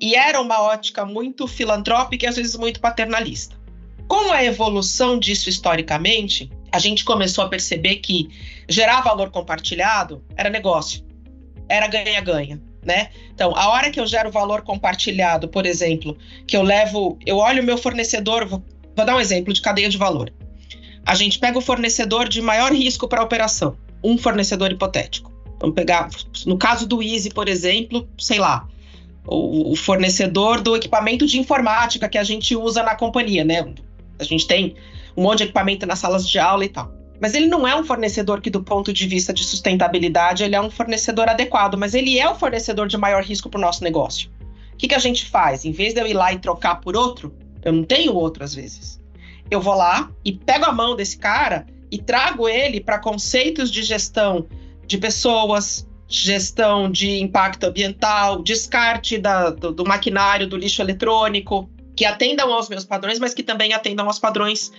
E 0.01 0.17
era 0.17 0.41
uma 0.41 0.61
ótica 0.61 1.07
muito 1.07 1.47
filantrópica 1.47 2.27
e 2.27 2.29
às 2.29 2.37
vezes 2.37 2.57
muito 2.57 2.81
paternalista. 2.81 3.57
Com 4.09 4.33
a 4.33 4.45
evolução 4.45 5.19
disso 5.19 5.49
historicamente, 5.49 6.51
a 6.77 6.79
gente 6.79 7.07
começou 7.07 7.43
a 7.43 7.49
perceber 7.49 7.97
que 7.97 8.29
gerar 8.69 9.01
valor 9.01 9.31
compartilhado 9.31 10.23
era 10.37 10.51
negócio, 10.51 11.03
era 11.69 11.89
ganha-ganha. 11.89 12.61
Né? 12.85 13.09
Então, 13.35 13.57
a 13.57 13.71
hora 13.71 13.91
que 13.91 13.99
eu 13.99 14.07
gero 14.07 14.31
valor 14.31 14.63
compartilhado, 14.63 15.49
por 15.49 15.67
exemplo, 15.67 16.17
que 16.47 16.57
eu 16.57 16.63
levo, 16.63 17.19
eu 17.27 17.39
olho 17.39 17.63
o 17.63 17.67
meu 17.67 17.77
fornecedor, 17.77 18.47
vou, 18.47 18.63
vou 18.95 19.07
dar 19.07 19.17
um 19.17 19.21
exemplo 19.21 19.53
de 19.53 19.61
cadeia 19.61 19.89
de 19.89 19.97
valor. 19.97 20.33
A 21.05 21.15
gente 21.15 21.39
pega 21.39 21.59
o 21.59 21.63
fornecedor 21.63 22.29
de 22.29 22.41
maior 22.41 22.73
risco 22.73 23.09
para 23.09 23.23
a 23.23 23.25
operação, 23.25 23.77
um 24.05 24.17
fornecedor 24.19 24.71
hipotético. 24.71 25.33
Vamos 25.59 25.75
pegar, 25.75 26.11
no 26.45 26.59
caso 26.59 26.87
do 26.87 27.03
Easy, 27.03 27.31
por 27.31 27.49
exemplo, 27.49 28.07
sei 28.19 28.39
lá, 28.39 28.69
o, 29.27 29.73
o 29.73 29.77
fornecedor 29.77 30.61
do 30.61 30.77
equipamento 30.77 31.27
de 31.27 31.41
informática 31.41 32.09
que 32.09 32.19
a 32.19 32.25
gente 32.25 32.55
usa 32.55 32.83
na 32.83 32.95
companhia, 32.95 33.45
né? 33.45 33.67
A 34.19 34.25
gente 34.25 34.47
tem 34.47 34.77
um 35.17 35.23
monte 35.23 35.39
de 35.39 35.45
equipamento 35.45 35.87
nas 35.87 35.99
salas 35.99 36.29
de 36.29 36.39
aula 36.39 36.65
e 36.65 36.69
tal. 36.69 36.93
Mas 37.21 37.35
ele 37.35 37.47
não 37.47 37.67
é 37.67 37.75
um 37.75 37.85
fornecedor 37.85 38.41
que, 38.41 38.51
do 38.51 38.63
ponto 38.63 38.93
de 38.93 39.07
vista 39.07 39.33
de 39.33 39.43
sustentabilidade, 39.43 40.45
ele 40.45 40.55
é 40.55 40.61
um 40.61 40.71
fornecedor 40.71 41.29
adequado, 41.29 41.77
mas 41.77 41.95
ele 41.95 42.19
é 42.19 42.29
o 42.29 42.35
fornecedor 42.35 42.87
de 42.89 42.99
maior 42.99 43.23
risco 43.23 43.49
para 43.49 43.59
o 43.59 43.61
nosso 43.61 43.83
negócio. 43.83 44.31
O 44.73 44.77
que, 44.77 44.89
que 44.89 44.95
a 44.95 44.99
gente 44.99 45.25
faz? 45.25 45.65
Em 45.65 45.73
vez 45.73 45.95
de 45.95 46.01
eu 46.01 46.07
ir 46.07 46.13
lá 46.13 46.33
e 46.33 46.39
trocar 46.39 46.77
por 46.77 46.95
outro, 46.95 47.35
eu 47.65 47.73
não 47.73 47.83
tenho 47.83 48.15
outro 48.15 48.45
às 48.45 48.55
vezes. 48.55 49.01
Eu 49.51 49.61
vou 49.61 49.75
lá 49.75 50.11
e 50.25 50.33
pego 50.33 50.67
a 50.67 50.73
mão 50.73 50.95
desse 50.95 51.17
cara 51.17 51.67
e 51.91 51.99
trago 51.99 52.49
ele 52.49 52.81
para 52.81 52.99
conceitos 52.99 53.71
de 53.71 53.83
gestão 53.83 54.47
de 54.87 54.99
pessoas, 54.99 55.89
gestão 56.09 56.91
de 56.91 57.21
impacto 57.21 57.65
ambiental, 57.65 58.43
descarte 58.43 59.19
da, 59.19 59.51
do, 59.51 59.73
do 59.73 59.85
maquinário, 59.85 60.47
do 60.47 60.57
lixo 60.57 60.83
eletrônico, 60.83 61.69
que 61.97 62.05
atendam 62.05 62.53
aos 62.53 62.69
meus 62.69 62.85
padrões, 62.85 63.19
mas 63.19 63.35
que 63.35 63.43
também 63.43 63.73
atendam 63.73 64.07
aos 64.07 64.19
padrões 64.19 64.71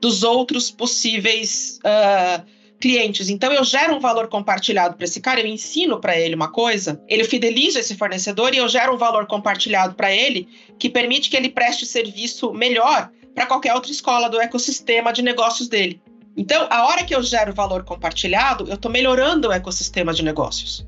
dos 0.00 0.22
outros 0.22 0.70
possíveis 0.70 1.78
uh, 1.84 2.44
clientes. 2.80 3.30
Então 3.30 3.52
eu 3.52 3.64
gero 3.64 3.94
um 3.94 4.00
valor 4.00 4.28
compartilhado 4.28 4.96
para 4.96 5.04
esse 5.04 5.20
cara, 5.20 5.40
eu 5.40 5.46
ensino 5.46 6.00
para 6.00 6.18
ele 6.18 6.34
uma 6.34 6.48
coisa, 6.48 7.00
ele 7.08 7.24
fideliza 7.24 7.80
esse 7.80 7.94
fornecedor 7.94 8.52
e 8.52 8.58
eu 8.58 8.68
gero 8.68 8.94
um 8.94 8.98
valor 8.98 9.26
compartilhado 9.26 9.94
para 9.94 10.12
ele 10.12 10.48
que 10.78 10.90
permite 10.90 11.30
que 11.30 11.36
ele 11.36 11.48
preste 11.48 11.86
serviço 11.86 12.52
melhor 12.52 13.10
para 13.34 13.46
qualquer 13.46 13.74
outra 13.74 13.90
escola 13.90 14.28
do 14.28 14.40
ecossistema 14.40 15.12
de 15.12 15.22
negócios 15.22 15.68
dele. 15.68 16.00
Então, 16.36 16.66
a 16.68 16.86
hora 16.86 17.04
que 17.04 17.14
eu 17.14 17.22
gero 17.22 17.54
valor 17.54 17.82
compartilhado, 17.84 18.68
eu 18.68 18.74
estou 18.74 18.90
melhorando 18.90 19.48
o 19.48 19.52
ecossistema 19.52 20.12
de 20.12 20.22
negócios. 20.22 20.84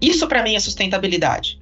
Isso 0.00 0.26
para 0.26 0.42
mim 0.42 0.54
é 0.54 0.60
sustentabilidade. 0.60 1.58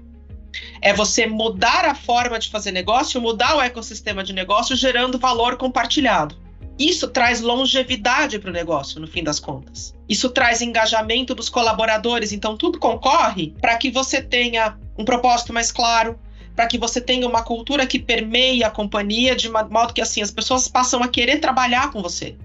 É 0.81 0.93
você 0.93 1.27
mudar 1.27 1.85
a 1.85 1.95
forma 1.95 2.39
de 2.39 2.51
fazer 2.51 2.73
negócio, 2.73 3.21
mudar 3.21 3.57
o 3.57 3.61
ecossistema 3.61 4.23
de 4.23 4.33
negócio, 4.33 4.77
gerando 4.77 5.19
valor 5.19 5.57
compartilhado. 5.57 6.37
Isso 6.79 7.07
traz 7.09 7.41
longevidade 7.41 8.39
para 8.39 8.51
o 8.51 8.53
negócio, 8.53 9.01
no 9.01 9.07
fim 9.07 9.23
das 9.23 9.39
contas. 9.39 9.95
Isso 10.09 10.29
traz 10.31 10.61
engajamento 10.61 11.35
dos 11.35 11.49
colaboradores. 11.49 12.33
Então, 12.33 12.57
tudo 12.57 12.81
concorre 12.81 13.55
para 13.61 13.77
que 13.77 13.91
você 13.91 14.21
tenha 14.21 14.77
um 14.99 15.05
propósito 15.05 15.53
mais 15.53 15.71
claro, 15.71 16.19
para 16.57 16.67
que 16.67 16.77
você 16.77 17.01
tenha 17.01 17.27
uma 17.29 17.43
cultura 17.43 17.87
que 17.87 17.99
permeie 17.99 18.65
a 18.65 18.71
companhia 18.71 19.37
de 19.37 19.49
modo 19.49 19.93
que 19.93 20.01
assim 20.01 20.23
as 20.23 20.31
pessoas 20.31 20.67
passam 20.67 21.03
a 21.03 21.09
querer 21.09 21.39
trabalhar 21.39 21.91
com 21.93 22.03
você. 22.03 22.37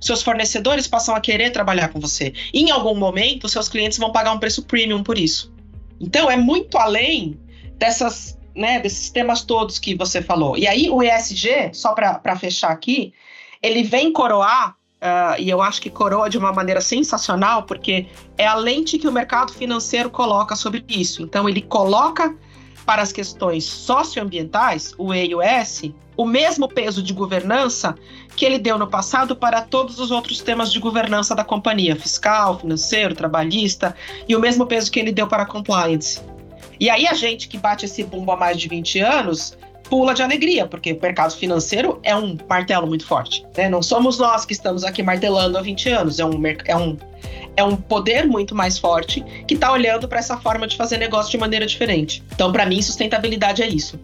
Seus 0.00 0.22
fornecedores 0.22 0.86
passam 0.86 1.14
a 1.14 1.20
querer 1.20 1.50
trabalhar 1.50 1.88
com 1.88 2.00
você. 2.00 2.32
E, 2.52 2.60
em 2.60 2.70
algum 2.70 2.94
momento, 2.94 3.48
seus 3.48 3.68
clientes 3.68 3.98
vão 3.98 4.12
pagar 4.12 4.32
um 4.32 4.38
preço 4.38 4.62
premium 4.62 5.02
por 5.02 5.18
isso. 5.18 5.52
Então, 6.00 6.30
é 6.30 6.36
muito 6.36 6.78
além 6.78 7.38
dessas, 7.78 8.38
né, 8.54 8.80
desses 8.80 9.10
temas 9.10 9.42
todos 9.42 9.78
que 9.78 9.94
você 9.94 10.22
falou. 10.22 10.56
E 10.56 10.66
aí, 10.66 10.90
o 10.90 11.02
ESG, 11.02 11.70
só 11.72 11.92
para 11.92 12.36
fechar 12.36 12.70
aqui, 12.70 13.12
ele 13.62 13.82
vem 13.82 14.12
coroar, 14.12 14.70
uh, 14.70 15.40
e 15.40 15.48
eu 15.48 15.62
acho 15.62 15.80
que 15.80 15.90
coroa 15.90 16.28
de 16.28 16.38
uma 16.38 16.52
maneira 16.52 16.80
sensacional, 16.80 17.64
porque 17.64 18.06
é 18.36 18.46
a 18.46 18.54
lente 18.54 18.98
que 18.98 19.08
o 19.08 19.12
mercado 19.12 19.52
financeiro 19.52 20.10
coloca 20.10 20.56
sobre 20.56 20.84
isso. 20.88 21.22
Então, 21.22 21.48
ele 21.48 21.62
coloca 21.62 22.34
para 22.84 23.02
as 23.02 23.12
questões 23.12 23.64
socioambientais, 23.64 24.94
o 24.96 25.12
E 25.12 25.26
e 25.26 25.34
o 25.34 25.42
S, 25.42 25.92
o 26.16 26.24
mesmo 26.24 26.68
peso 26.68 27.02
de 27.02 27.12
governança 27.12 27.94
que 28.36 28.44
ele 28.44 28.58
deu 28.58 28.78
no 28.78 28.86
passado 28.86 29.34
para 29.34 29.60
todos 29.60 29.98
os 29.98 30.10
outros 30.10 30.40
temas 30.40 30.72
de 30.72 30.78
governança 30.78 31.34
da 31.34 31.44
companhia, 31.44 31.96
fiscal, 31.96 32.58
financeiro, 32.58 33.14
trabalhista, 33.14 33.94
e 34.28 34.36
o 34.36 34.40
mesmo 34.40 34.66
peso 34.66 34.90
que 34.90 35.00
ele 35.00 35.12
deu 35.12 35.26
para 35.26 35.42
a 35.42 35.46
compliance. 35.46 36.20
E 36.78 36.90
aí 36.90 37.06
a 37.06 37.14
gente 37.14 37.48
que 37.48 37.58
bate 37.58 37.84
esse 37.84 38.02
bumbo 38.04 38.32
há 38.32 38.36
mais 38.36 38.58
de 38.58 38.68
20 38.68 39.00
anos 39.00 39.56
pula 39.88 40.14
de 40.14 40.22
alegria, 40.22 40.66
porque 40.66 40.92
o 40.92 41.00
mercado 41.00 41.34
financeiro 41.36 41.98
é 42.02 42.14
um 42.14 42.36
martelo 42.48 42.86
muito 42.86 43.06
forte. 43.06 43.44
Né? 43.56 43.68
Não 43.68 43.82
somos 43.82 44.18
nós 44.18 44.44
que 44.44 44.52
estamos 44.52 44.84
aqui 44.84 45.02
martelando 45.02 45.56
há 45.56 45.62
20 45.62 45.88
anos, 45.90 46.18
é 46.18 46.24
um, 46.24 46.42
é 46.64 46.76
um, 46.76 46.96
é 47.56 47.64
um 47.64 47.76
poder 47.76 48.26
muito 48.26 48.54
mais 48.54 48.78
forte 48.78 49.24
que 49.46 49.54
está 49.54 49.72
olhando 49.72 50.08
para 50.08 50.18
essa 50.18 50.36
forma 50.38 50.66
de 50.66 50.76
fazer 50.76 50.98
negócio 50.98 51.30
de 51.30 51.38
maneira 51.38 51.66
diferente. 51.66 52.22
Então, 52.34 52.52
para 52.52 52.66
mim, 52.66 52.82
sustentabilidade 52.82 53.62
é 53.62 53.68
isso. 53.68 53.98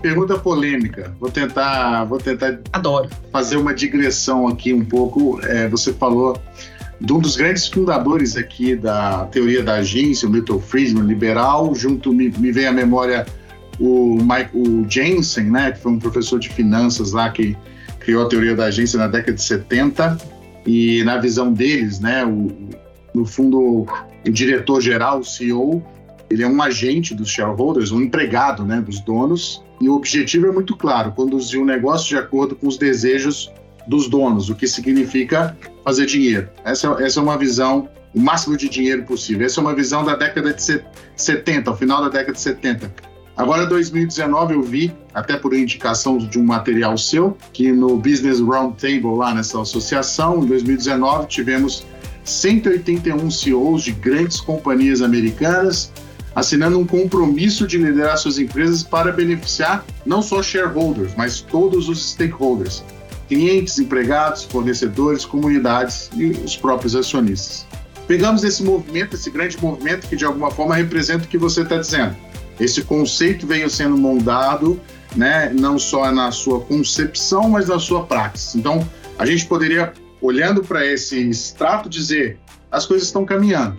Pergunta 0.00 0.36
polêmica. 0.36 1.14
Vou 1.20 1.30
tentar, 1.30 2.04
vou 2.04 2.18
tentar 2.18 2.58
Adoro. 2.72 3.08
fazer 3.30 3.56
uma 3.56 3.72
digressão 3.72 4.48
aqui 4.48 4.74
um 4.74 4.84
pouco. 4.84 5.40
É, 5.44 5.68
você 5.68 5.92
falou 5.92 6.36
de 7.02 7.12
um 7.12 7.18
dos 7.18 7.36
grandes 7.36 7.66
fundadores 7.66 8.36
aqui 8.36 8.76
da 8.76 9.24
teoria 9.26 9.62
da 9.62 9.74
agência, 9.74 10.28
o 10.28 10.30
Milton 10.30 10.60
Friedman, 10.60 11.04
liberal, 11.04 11.74
junto 11.74 12.12
me, 12.12 12.30
me 12.38 12.52
vem 12.52 12.66
à 12.66 12.72
memória 12.72 13.26
o, 13.80 14.18
Mike, 14.22 14.50
o 14.54 14.88
Jensen, 14.88 15.50
né, 15.50 15.72
que 15.72 15.80
foi 15.80 15.92
um 15.92 15.98
professor 15.98 16.38
de 16.38 16.48
finanças 16.48 17.10
lá 17.10 17.28
que 17.30 17.56
criou 17.98 18.24
a 18.24 18.28
teoria 18.28 18.54
da 18.54 18.66
agência 18.66 18.98
na 18.98 19.08
década 19.08 19.32
de 19.32 19.42
70 19.42 20.16
e 20.64 21.02
na 21.02 21.18
visão 21.18 21.52
deles, 21.52 21.98
né, 21.98 22.24
o, 22.24 22.52
no 23.12 23.26
fundo 23.26 23.84
o 24.24 24.30
diretor-geral, 24.30 25.18
o 25.18 25.24
CEO, 25.24 25.82
ele 26.30 26.44
é 26.44 26.48
um 26.48 26.62
agente 26.62 27.16
dos 27.16 27.28
shareholders, 27.28 27.90
um 27.90 28.00
empregado, 28.00 28.64
né, 28.64 28.80
dos 28.80 29.00
donos. 29.00 29.62
E 29.80 29.88
o 29.88 29.96
objetivo 29.96 30.46
é 30.46 30.52
muito 30.52 30.76
claro, 30.76 31.10
conduzir 31.10 31.58
o 31.58 31.62
um 31.64 31.66
negócio 31.66 32.08
de 32.08 32.16
acordo 32.16 32.54
com 32.54 32.68
os 32.68 32.76
desejos 32.76 33.52
dos 33.88 34.08
donos, 34.08 34.48
o 34.48 34.54
que 34.54 34.68
significa 34.68 35.56
fazer 35.84 36.06
dinheiro. 36.06 36.48
Essa, 36.64 36.88
essa 37.00 37.20
é 37.20 37.22
uma 37.22 37.36
visão, 37.36 37.88
o 38.14 38.20
máximo 38.20 38.56
de 38.56 38.68
dinheiro 38.68 39.04
possível. 39.04 39.46
Essa 39.46 39.60
é 39.60 39.62
uma 39.62 39.74
visão 39.74 40.04
da 40.04 40.14
década 40.14 40.52
de 40.52 40.82
70, 41.16 41.70
ao 41.70 41.76
final 41.76 42.02
da 42.02 42.08
década 42.08 42.32
de 42.32 42.40
70 42.40 43.12
Agora, 43.36 43.64
2019, 43.64 44.54
eu 44.54 44.62
vi, 44.62 44.94
até 45.14 45.36
por 45.36 45.54
indicação 45.54 46.18
de 46.18 46.38
um 46.38 46.44
material 46.44 46.98
seu, 46.98 47.36
que 47.52 47.72
no 47.72 47.96
Business 47.96 48.40
Roundtable, 48.40 49.16
lá 49.16 49.34
nessa 49.34 49.60
associação, 49.60 50.44
em 50.44 50.46
2019, 50.46 51.28
tivemos 51.28 51.86
181 52.24 53.30
CEOs 53.30 53.84
de 53.84 53.92
grandes 53.92 54.40
companhias 54.40 55.00
americanas 55.00 55.90
assinando 56.34 56.78
um 56.78 56.86
compromisso 56.86 57.66
de 57.66 57.76
liderar 57.76 58.16
suas 58.16 58.38
empresas 58.38 58.82
para 58.82 59.12
beneficiar 59.12 59.84
não 60.04 60.22
só 60.22 60.42
shareholders, 60.42 61.12
mas 61.16 61.40
todos 61.40 61.88
os 61.90 62.12
stakeholders, 62.12 62.82
clientes, 63.28 63.78
empregados, 63.78 64.44
fornecedores, 64.44 65.24
comunidades 65.24 66.10
e 66.14 66.26
os 66.26 66.56
próprios 66.56 66.94
acionistas. 66.94 67.66
Pegamos 68.06 68.44
esse 68.44 68.62
movimento, 68.62 69.14
esse 69.14 69.30
grande 69.30 69.60
movimento 69.60 70.08
que 70.08 70.16
de 70.16 70.24
alguma 70.24 70.50
forma 70.50 70.74
representa 70.74 71.24
o 71.24 71.28
que 71.28 71.38
você 71.38 71.62
está 71.62 71.76
dizendo 71.78 72.16
esse 72.60 72.82
conceito 72.82 73.46
veio 73.46 73.68
sendo 73.68 73.96
moldado, 73.96 74.80
né, 75.16 75.52
não 75.52 75.78
só 75.78 76.10
na 76.12 76.30
sua 76.30 76.60
concepção, 76.60 77.48
mas 77.48 77.68
na 77.68 77.78
sua 77.78 78.04
prática. 78.04 78.56
Então, 78.56 78.86
a 79.18 79.26
gente 79.26 79.46
poderia, 79.46 79.92
olhando 80.20 80.62
para 80.62 80.86
esse 80.86 81.18
extrato, 81.28 81.88
dizer 81.88 82.38
as 82.70 82.86
coisas 82.86 83.08
estão 83.08 83.24
caminhando. 83.24 83.78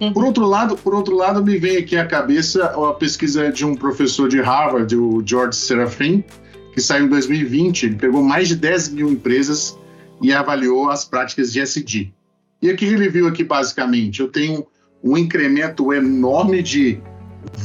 Uhum. 0.00 0.12
Por 0.12 0.24
outro 0.24 0.46
lado, 0.46 0.76
por 0.76 0.94
outro 0.94 1.16
lado, 1.16 1.42
me 1.42 1.58
vem 1.58 1.76
aqui 1.76 1.96
à 1.96 2.06
cabeça 2.06 2.66
a 2.66 2.92
pesquisa 2.92 3.50
de 3.50 3.64
um 3.64 3.74
professor 3.74 4.28
de 4.28 4.40
Harvard, 4.40 4.94
o 4.96 5.22
George 5.24 5.56
Serafin, 5.56 6.24
que 6.72 6.80
saiu 6.80 7.06
em 7.06 7.08
2020. 7.08 7.86
Ele 7.86 7.96
pegou 7.96 8.22
mais 8.22 8.48
de 8.48 8.56
10 8.56 8.90
mil 8.90 9.10
empresas 9.10 9.78
e 10.20 10.32
avaliou 10.32 10.90
as 10.90 11.04
práticas 11.04 11.52
de 11.52 11.60
SD. 11.60 12.12
E 12.60 12.70
o 12.70 12.76
que 12.76 12.84
ele 12.84 13.08
viu 13.08 13.26
aqui 13.26 13.44
basicamente? 13.44 14.20
Eu 14.20 14.28
tenho 14.28 14.66
um 15.02 15.16
incremento 15.16 15.92
enorme 15.92 16.62
de 16.62 17.00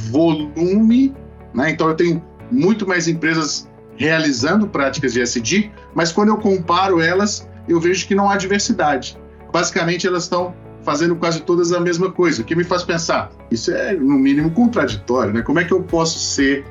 volume, 0.10 1.13
né? 1.54 1.72
Então 1.72 1.88
eu 1.88 1.96
tenho 1.96 2.24
muito 2.52 2.88
mais 2.88 3.08
empresas 3.08 3.70
realizando 3.96 4.67
práticas 4.67 5.13
de 5.13 5.22
SD, 5.22 5.72
mas 5.93 6.12
quando 6.12 6.30
eu 6.30 6.38
comparo 6.38 7.02
elas, 7.02 7.48
eu 7.67 7.80
vejo 7.80 8.08
que 8.08 8.15
não 8.15 8.30
há 8.30 8.38
diversidade. 8.38 9.17
Basicamente, 9.52 10.08
elas 10.08 10.24
estão 10.24 10.56
fazendo 10.84 11.15
quase 11.15 11.41
todas 11.41 11.74
a 11.74 11.80
mesma 11.80 12.12
coisa, 12.12 12.41
o 12.41 12.46
que 12.46 12.56
me 12.56 12.63
faz 12.63 12.84
pensar, 12.84 13.32
isso 13.52 13.72
é 13.72 13.93
no 13.93 14.17
mínimo 14.17 14.52
contraditório, 14.52 15.34
né? 15.34 15.41
Como 15.41 15.60
é 15.60 15.65
que 15.65 15.74
eu 15.74 15.84
posso 15.84 16.17
ser 16.17 16.65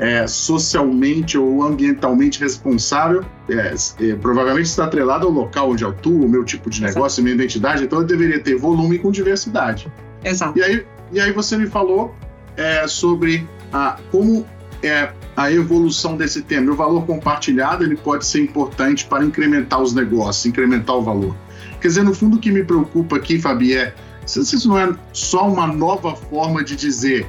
é, 0.00 0.26
socialmente 0.26 1.36
ou 1.36 1.62
ambientalmente 1.62 2.40
responsável? 2.40 3.22
É, 3.48 3.74
é, 4.00 4.14
provavelmente 4.16 4.66
está 4.66 4.86
atrelado 4.86 5.26
ao 5.26 5.32
local 5.32 5.70
onde 5.70 5.84
eu 5.84 5.90
atuo, 5.90 6.24
o 6.24 6.28
meu 6.28 6.42
tipo 6.42 6.70
de 6.70 6.80
negócio, 6.80 7.20
Exato. 7.20 7.22
minha 7.22 7.34
identidade, 7.34 7.84
então 7.84 8.00
eu 8.00 8.06
deveria 8.06 8.40
ter 8.40 8.56
volume 8.56 8.98
com 8.98 9.12
diversidade. 9.12 9.92
Exato. 10.24 10.58
E 10.58 10.62
aí, 10.62 10.86
e 11.12 11.20
aí 11.20 11.32
você 11.32 11.56
me 11.56 11.66
falou 11.66 12.14
é, 12.56 12.88
sobre 12.88 13.46
a, 13.72 13.98
como 14.10 14.46
é 14.82 15.12
a 15.36 15.52
evolução 15.52 16.16
desse 16.16 16.40
tema. 16.42 16.72
O 16.72 16.74
valor 16.74 17.04
compartilhado 17.04 17.84
ele 17.84 17.96
pode 17.96 18.24
ser 18.24 18.42
importante 18.42 19.04
para 19.04 19.22
incrementar 19.22 19.80
os 19.80 19.94
negócios, 19.94 20.46
incrementar 20.46 20.96
o 20.96 21.02
valor. 21.02 21.36
Quer 21.78 21.88
dizer, 21.88 22.02
no 22.02 22.14
fundo, 22.14 22.36
o 22.36 22.40
que 22.40 22.50
me 22.50 22.64
preocupa 22.64 23.16
aqui, 23.16 23.38
Fabi, 23.38 23.76
é 23.76 23.94
se 24.24 24.40
isso 24.40 24.68
não 24.68 24.78
é 24.78 24.94
só 25.12 25.48
uma 25.48 25.66
nova 25.66 26.14
forma 26.14 26.62
de 26.62 26.76
dizer 26.76 27.26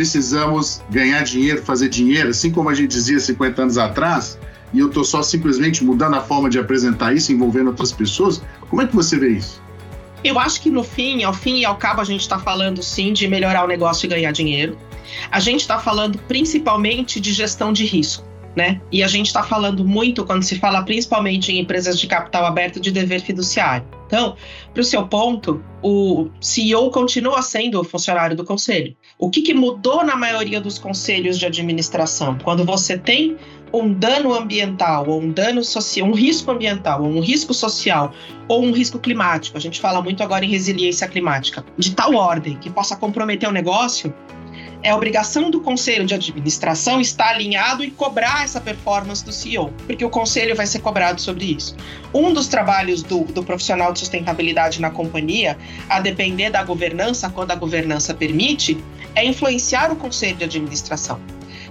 precisamos 0.00 0.80
ganhar 0.88 1.22
dinheiro, 1.24 1.62
fazer 1.62 1.90
dinheiro, 1.90 2.30
assim 2.30 2.50
como 2.50 2.70
a 2.70 2.74
gente 2.74 2.88
dizia 2.88 3.20
50 3.20 3.60
anos 3.60 3.76
atrás, 3.76 4.38
e 4.72 4.78
eu 4.78 4.88
estou 4.88 5.04
só 5.04 5.22
simplesmente 5.22 5.84
mudando 5.84 6.14
a 6.14 6.22
forma 6.22 6.48
de 6.48 6.58
apresentar 6.58 7.14
isso, 7.14 7.30
envolvendo 7.30 7.66
outras 7.66 7.92
pessoas. 7.92 8.42
Como 8.70 8.80
é 8.80 8.86
que 8.86 8.96
você 8.96 9.18
vê 9.18 9.28
isso? 9.28 9.60
Eu 10.24 10.38
acho 10.38 10.62
que 10.62 10.70
no 10.70 10.82
fim, 10.82 11.22
ao 11.22 11.34
fim 11.34 11.58
e 11.58 11.66
ao 11.66 11.76
cabo, 11.76 12.00
a 12.00 12.04
gente 12.04 12.22
está 12.22 12.38
falando 12.38 12.82
sim 12.82 13.12
de 13.12 13.28
melhorar 13.28 13.62
o 13.62 13.68
negócio 13.68 14.06
e 14.06 14.08
ganhar 14.08 14.32
dinheiro. 14.32 14.78
A 15.30 15.38
gente 15.38 15.60
está 15.60 15.78
falando 15.78 16.18
principalmente 16.20 17.20
de 17.20 17.34
gestão 17.34 17.70
de 17.70 17.84
risco. 17.84 18.24
Né? 18.56 18.80
E 18.90 19.04
a 19.04 19.06
gente 19.06 19.26
está 19.26 19.44
falando 19.44 19.84
muito, 19.84 20.24
quando 20.24 20.42
se 20.42 20.58
fala 20.58 20.82
principalmente 20.82 21.52
em 21.52 21.60
empresas 21.60 22.00
de 22.00 22.06
capital 22.08 22.44
aberto, 22.46 22.80
de 22.80 22.90
dever 22.90 23.20
fiduciário. 23.20 23.86
Então, 24.06 24.34
para 24.72 24.80
o 24.80 24.84
seu 24.84 25.06
ponto, 25.06 25.62
o 25.82 26.28
CEO 26.40 26.90
continua 26.90 27.42
sendo 27.42 27.84
funcionário 27.84 28.36
do 28.36 28.44
conselho. 28.44 28.96
O 29.20 29.28
que, 29.28 29.42
que 29.42 29.52
mudou 29.52 30.02
na 30.02 30.16
maioria 30.16 30.62
dos 30.62 30.78
conselhos 30.78 31.38
de 31.38 31.44
administração? 31.44 32.38
Quando 32.42 32.64
você 32.64 32.96
tem 32.96 33.36
um 33.70 33.92
dano 33.92 34.32
ambiental, 34.32 35.06
ou 35.06 35.20
um 35.20 35.30
dano 35.30 35.62
social, 35.62 36.08
um 36.08 36.14
risco 36.14 36.50
ambiental, 36.50 37.02
ou 37.02 37.10
um 37.10 37.20
risco 37.20 37.52
social, 37.52 38.14
ou 38.48 38.64
um 38.64 38.72
risco 38.72 38.98
climático, 38.98 39.58
a 39.58 39.60
gente 39.60 39.78
fala 39.78 40.00
muito 40.00 40.22
agora 40.22 40.42
em 40.42 40.48
resiliência 40.48 41.06
climática, 41.06 41.62
de 41.76 41.94
tal 41.94 42.14
ordem 42.14 42.56
que 42.56 42.70
possa 42.70 42.96
comprometer 42.96 43.46
o 43.46 43.52
negócio, 43.52 44.12
é 44.82 44.94
obrigação 44.94 45.50
do 45.50 45.60
conselho 45.60 46.06
de 46.06 46.14
administração 46.14 46.98
estar 47.00 47.34
alinhado 47.34 47.84
e 47.84 47.90
cobrar 47.90 48.44
essa 48.44 48.58
performance 48.58 49.22
do 49.22 49.32
CEO, 49.32 49.70
porque 49.86 50.02
o 50.02 50.08
conselho 50.08 50.56
vai 50.56 50.66
ser 50.66 50.78
cobrado 50.78 51.20
sobre 51.20 51.54
isso. 51.56 51.76
Um 52.14 52.32
dos 52.32 52.48
trabalhos 52.48 53.02
do, 53.02 53.24
do 53.24 53.44
profissional 53.44 53.92
de 53.92 53.98
sustentabilidade 53.98 54.80
na 54.80 54.90
companhia, 54.90 55.58
a 55.88 56.00
depender 56.00 56.48
da 56.48 56.64
governança, 56.64 57.28
quando 57.28 57.50
a 57.50 57.54
governança 57.54 58.14
permite, 58.14 58.82
é 59.14 59.24
influenciar 59.24 59.90
o 59.92 59.96
conselho 59.96 60.36
de 60.36 60.44
administração. 60.44 61.20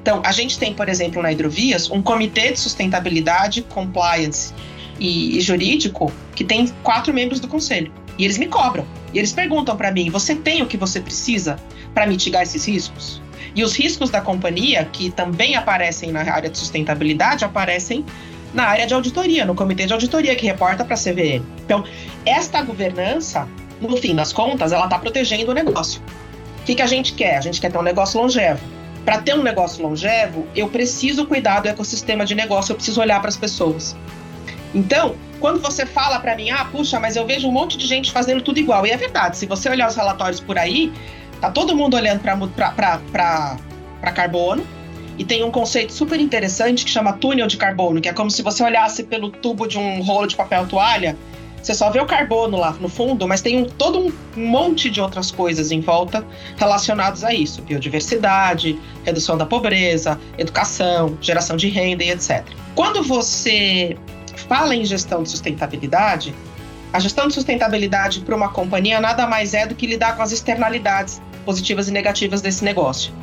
Então, 0.01 0.21
a 0.23 0.31
gente 0.31 0.57
tem, 0.57 0.73
por 0.73 0.87
exemplo, 0.87 1.21
na 1.21 1.31
Hidrovias, 1.31 1.89
um 1.91 2.01
comitê 2.01 2.51
de 2.51 2.59
sustentabilidade 2.59 3.61
compliance 3.63 4.53
e, 4.99 5.37
e 5.37 5.41
jurídico 5.41 6.11
que 6.35 6.43
tem 6.43 6.67
quatro 6.83 7.13
membros 7.13 7.39
do 7.39 7.47
conselho. 7.47 7.91
E 8.17 8.25
eles 8.25 8.37
me 8.37 8.47
cobram. 8.47 8.85
E 9.13 9.17
eles 9.17 9.31
perguntam 9.31 9.75
para 9.75 9.91
mim: 9.91 10.09
você 10.09 10.35
tem 10.35 10.61
o 10.61 10.65
que 10.65 10.77
você 10.77 10.99
precisa 10.99 11.57
para 11.93 12.05
mitigar 12.05 12.43
esses 12.43 12.65
riscos? 12.65 13.21
E 13.55 13.63
os 13.63 13.75
riscos 13.75 14.09
da 14.09 14.21
companhia, 14.21 14.85
que 14.85 15.09
também 15.09 15.55
aparecem 15.55 16.11
na 16.11 16.21
área 16.21 16.49
de 16.49 16.57
sustentabilidade, 16.57 17.43
aparecem 17.43 18.05
na 18.53 18.63
área 18.63 18.85
de 18.85 18.93
auditoria, 18.93 19.45
no 19.45 19.55
comitê 19.55 19.85
de 19.85 19.93
auditoria 19.93 20.35
que 20.35 20.45
reporta 20.45 20.83
para 20.83 20.95
a 20.95 20.97
CVM. 20.97 21.43
Então, 21.65 21.83
esta 22.25 22.61
governança, 22.61 23.47
no 23.81 23.97
fim 23.97 24.15
das 24.15 24.33
contas, 24.33 24.71
ela 24.71 24.85
está 24.85 24.97
protegendo 24.97 25.51
o 25.51 25.53
negócio. 25.53 26.01
O 26.61 26.63
que, 26.65 26.75
que 26.75 26.81
a 26.81 26.87
gente 26.87 27.13
quer? 27.13 27.37
A 27.37 27.41
gente 27.41 27.59
quer 27.59 27.71
ter 27.71 27.77
um 27.77 27.83
negócio 27.83 28.19
longevo. 28.19 28.59
Para 29.05 29.19
ter 29.19 29.33
um 29.33 29.41
negócio 29.41 29.81
longevo, 29.81 30.45
eu 30.55 30.67
preciso 30.69 31.25
cuidar 31.25 31.61
do 31.61 31.67
ecossistema 31.67 32.25
de 32.25 32.35
negócio, 32.35 32.71
eu 32.71 32.75
preciso 32.75 33.01
olhar 33.01 33.19
para 33.19 33.29
as 33.29 33.37
pessoas. 33.37 33.95
Então, 34.73 35.15
quando 35.39 35.59
você 35.59 35.85
fala 35.85 36.19
para 36.19 36.35
mim, 36.35 36.51
ah, 36.51 36.65
puxa, 36.65 36.99
mas 36.99 37.15
eu 37.15 37.25
vejo 37.25 37.47
um 37.47 37.51
monte 37.51 37.77
de 37.77 37.87
gente 37.87 38.11
fazendo 38.11 38.41
tudo 38.41 38.59
igual, 38.59 38.85
e 38.85 38.91
é 38.91 38.97
verdade, 38.97 39.37
se 39.37 39.45
você 39.45 39.69
olhar 39.69 39.87
os 39.87 39.95
relatórios 39.95 40.39
por 40.39 40.57
aí, 40.57 40.91
tá 41.41 41.49
todo 41.49 41.75
mundo 41.75 41.95
olhando 41.95 42.21
para 42.21 44.11
carbono, 44.13 44.63
e 45.17 45.25
tem 45.25 45.43
um 45.43 45.51
conceito 45.51 45.91
super 45.91 46.19
interessante 46.19 46.85
que 46.85 46.91
chama 46.91 47.13
túnel 47.13 47.47
de 47.47 47.57
carbono, 47.57 47.99
que 47.99 48.07
é 48.07 48.13
como 48.13 48.29
se 48.29 48.41
você 48.41 48.63
olhasse 48.63 49.03
pelo 49.03 49.29
tubo 49.29 49.67
de 49.67 49.77
um 49.77 50.01
rolo 50.01 50.27
de 50.27 50.35
papel 50.35 50.67
toalha, 50.67 51.17
você 51.61 51.73
só 51.73 51.89
vê 51.89 51.99
o 51.99 52.05
carbono 52.05 52.57
lá 52.57 52.71
no 52.73 52.89
fundo, 52.89 53.27
mas 53.27 53.41
tem 53.41 53.61
um, 53.61 53.65
todo 53.65 53.99
um 53.99 54.13
monte 54.35 54.89
de 54.89 55.01
outras 55.01 55.31
coisas 55.31 55.71
em 55.71 55.81
volta 55.81 56.25
relacionadas 56.57 57.23
a 57.23 57.33
isso: 57.33 57.61
biodiversidade, 57.61 58.79
redução 59.03 59.37
da 59.37 59.45
pobreza, 59.45 60.19
educação, 60.37 61.17
geração 61.21 61.57
de 61.57 61.67
renda 61.69 62.03
e 62.03 62.09
etc. 62.11 62.43
Quando 62.75 63.03
você 63.03 63.97
fala 64.47 64.75
em 64.75 64.85
gestão 64.85 65.23
de 65.23 65.29
sustentabilidade, 65.29 66.33
a 66.91 66.99
gestão 66.99 67.27
de 67.27 67.33
sustentabilidade 67.33 68.21
para 68.21 68.35
uma 68.35 68.49
companhia 68.49 68.99
nada 68.99 69.27
mais 69.27 69.53
é 69.53 69.67
do 69.67 69.75
que 69.75 69.85
lidar 69.85 70.15
com 70.15 70.23
as 70.23 70.31
externalidades 70.31 71.21
positivas 71.45 71.87
e 71.87 71.91
negativas 71.91 72.41
desse 72.41 72.63
negócio. 72.63 73.13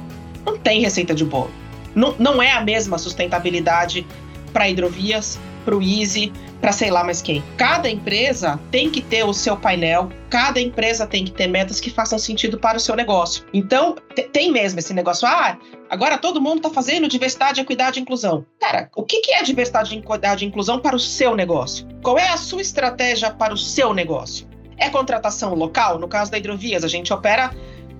Não 0.45 0.57
tem 0.57 0.81
receita 0.81 1.15
de 1.15 1.25
bolo. 1.25 1.51
Não, 1.95 2.15
não 2.19 2.43
é 2.43 2.53
a 2.53 2.61
mesma 2.61 2.99
sustentabilidade 2.99 4.07
para 4.53 4.69
hidrovias, 4.69 5.39
para 5.65 5.77
o 5.77 5.83
Easy, 5.83 6.33
para 6.61 6.73
sei 6.73 6.91
lá 6.91 7.05
mais 7.05 7.23
quem. 7.23 7.43
Cada 7.57 7.89
empresa 7.89 8.59
tem 8.71 8.91
que 8.91 9.01
ter 9.01 9.25
o 9.25 9.33
seu 9.33 9.57
painel, 9.57 10.11
cada 10.31 10.61
empresa 10.61 11.07
tem 11.07 11.25
que 11.25 11.31
ter 11.31 11.47
metas 11.47 11.81
que 11.81 11.91
façam 11.91 12.19
sentido 12.19 12.59
para 12.59 12.77
o 12.77 12.81
seu 12.81 12.97
negócio. 12.97 13.45
Então, 13.53 13.97
tem 14.33 14.53
mesmo 14.53 14.79
esse 14.79 14.93
negócio, 14.95 15.27
ah, 15.27 15.59
agora 15.89 16.19
todo 16.19 16.41
mundo 16.41 16.59
está 16.59 16.71
fazendo 16.71 17.09
diversidade, 17.09 17.61
equidade 17.61 17.99
e 17.99 18.03
inclusão. 18.03 18.45
Cara, 18.61 18.91
o 18.97 19.03
que 19.03 19.33
é 19.33 19.43
diversidade, 19.43 19.97
equidade 19.97 20.45
e 20.45 20.49
inclusão 20.49 20.81
para 20.81 20.97
o 20.97 21.01
seu 21.01 21.35
negócio? 21.35 21.87
Qual 22.03 22.19
é 22.19 22.29
a 22.29 22.37
sua 22.37 22.63
estratégia 22.63 23.31
para 23.31 23.55
o 23.55 23.59
seu 23.59 23.93
negócio? 23.93 24.49
É 24.79 24.91
contratação 24.91 25.55
local? 25.55 25.99
No 25.99 26.09
caso 26.09 26.31
da 26.31 26.39
Hidrovias, 26.39 26.85
a 26.85 26.89
gente 26.89 27.13
opera 27.13 27.51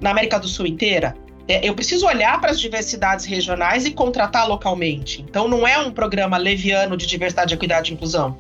na 0.01 0.11
América 0.11 0.39
do 0.39 0.49
Sul 0.49 0.67
inteira. 0.67 1.17
É, 1.49 1.69
eu 1.69 1.75
preciso 1.75 2.07
olhar 2.07 2.41
para 2.41 2.51
as 2.51 2.61
diversidades 2.61 3.25
regionais 3.25 3.87
e 3.87 3.93
contratar 3.93 4.49
localmente. 4.49 5.23
Então, 5.23 5.47
não 5.47 5.67
é 5.67 5.79
um 5.79 5.93
programa 5.93 6.37
leviano 6.37 6.97
de 6.97 7.07
diversidade, 7.07 7.55
equidade 7.55 7.91
e 7.91 7.95
inclusão. 7.95 8.37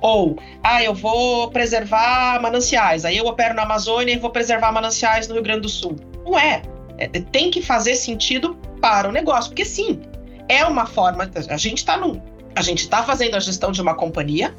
Ou, 0.00 0.38
ah, 0.62 0.82
eu 0.82 0.92
vou 0.92 1.50
preservar 1.50 2.40
mananciais, 2.42 3.04
aí 3.04 3.16
eu 3.16 3.26
opero 3.26 3.54
na 3.54 3.62
Amazônia 3.62 4.12
e 4.12 4.18
vou 4.18 4.30
preservar 4.30 4.72
mananciais 4.72 5.28
no 5.28 5.34
Rio 5.34 5.42
Grande 5.42 5.60
do 5.60 5.68
Sul. 5.68 5.96
Não 6.24 6.38
é. 6.38 6.62
é 6.98 7.06
tem 7.06 7.50
que 7.50 7.62
fazer 7.62 7.94
sentido 7.94 8.56
para 8.80 9.08
o 9.08 9.12
negócio, 9.12 9.50
porque 9.50 9.64
sim, 9.64 10.00
é 10.48 10.64
uma 10.64 10.86
forma. 10.86 11.30
A 11.48 11.56
gente 11.56 11.78
está 11.78 12.00
a 12.56 12.62
gente 12.62 12.78
está 12.80 13.04
fazendo 13.04 13.36
a 13.36 13.40
gestão 13.40 13.70
de 13.70 13.80
uma 13.80 13.94
companhia 13.94 14.52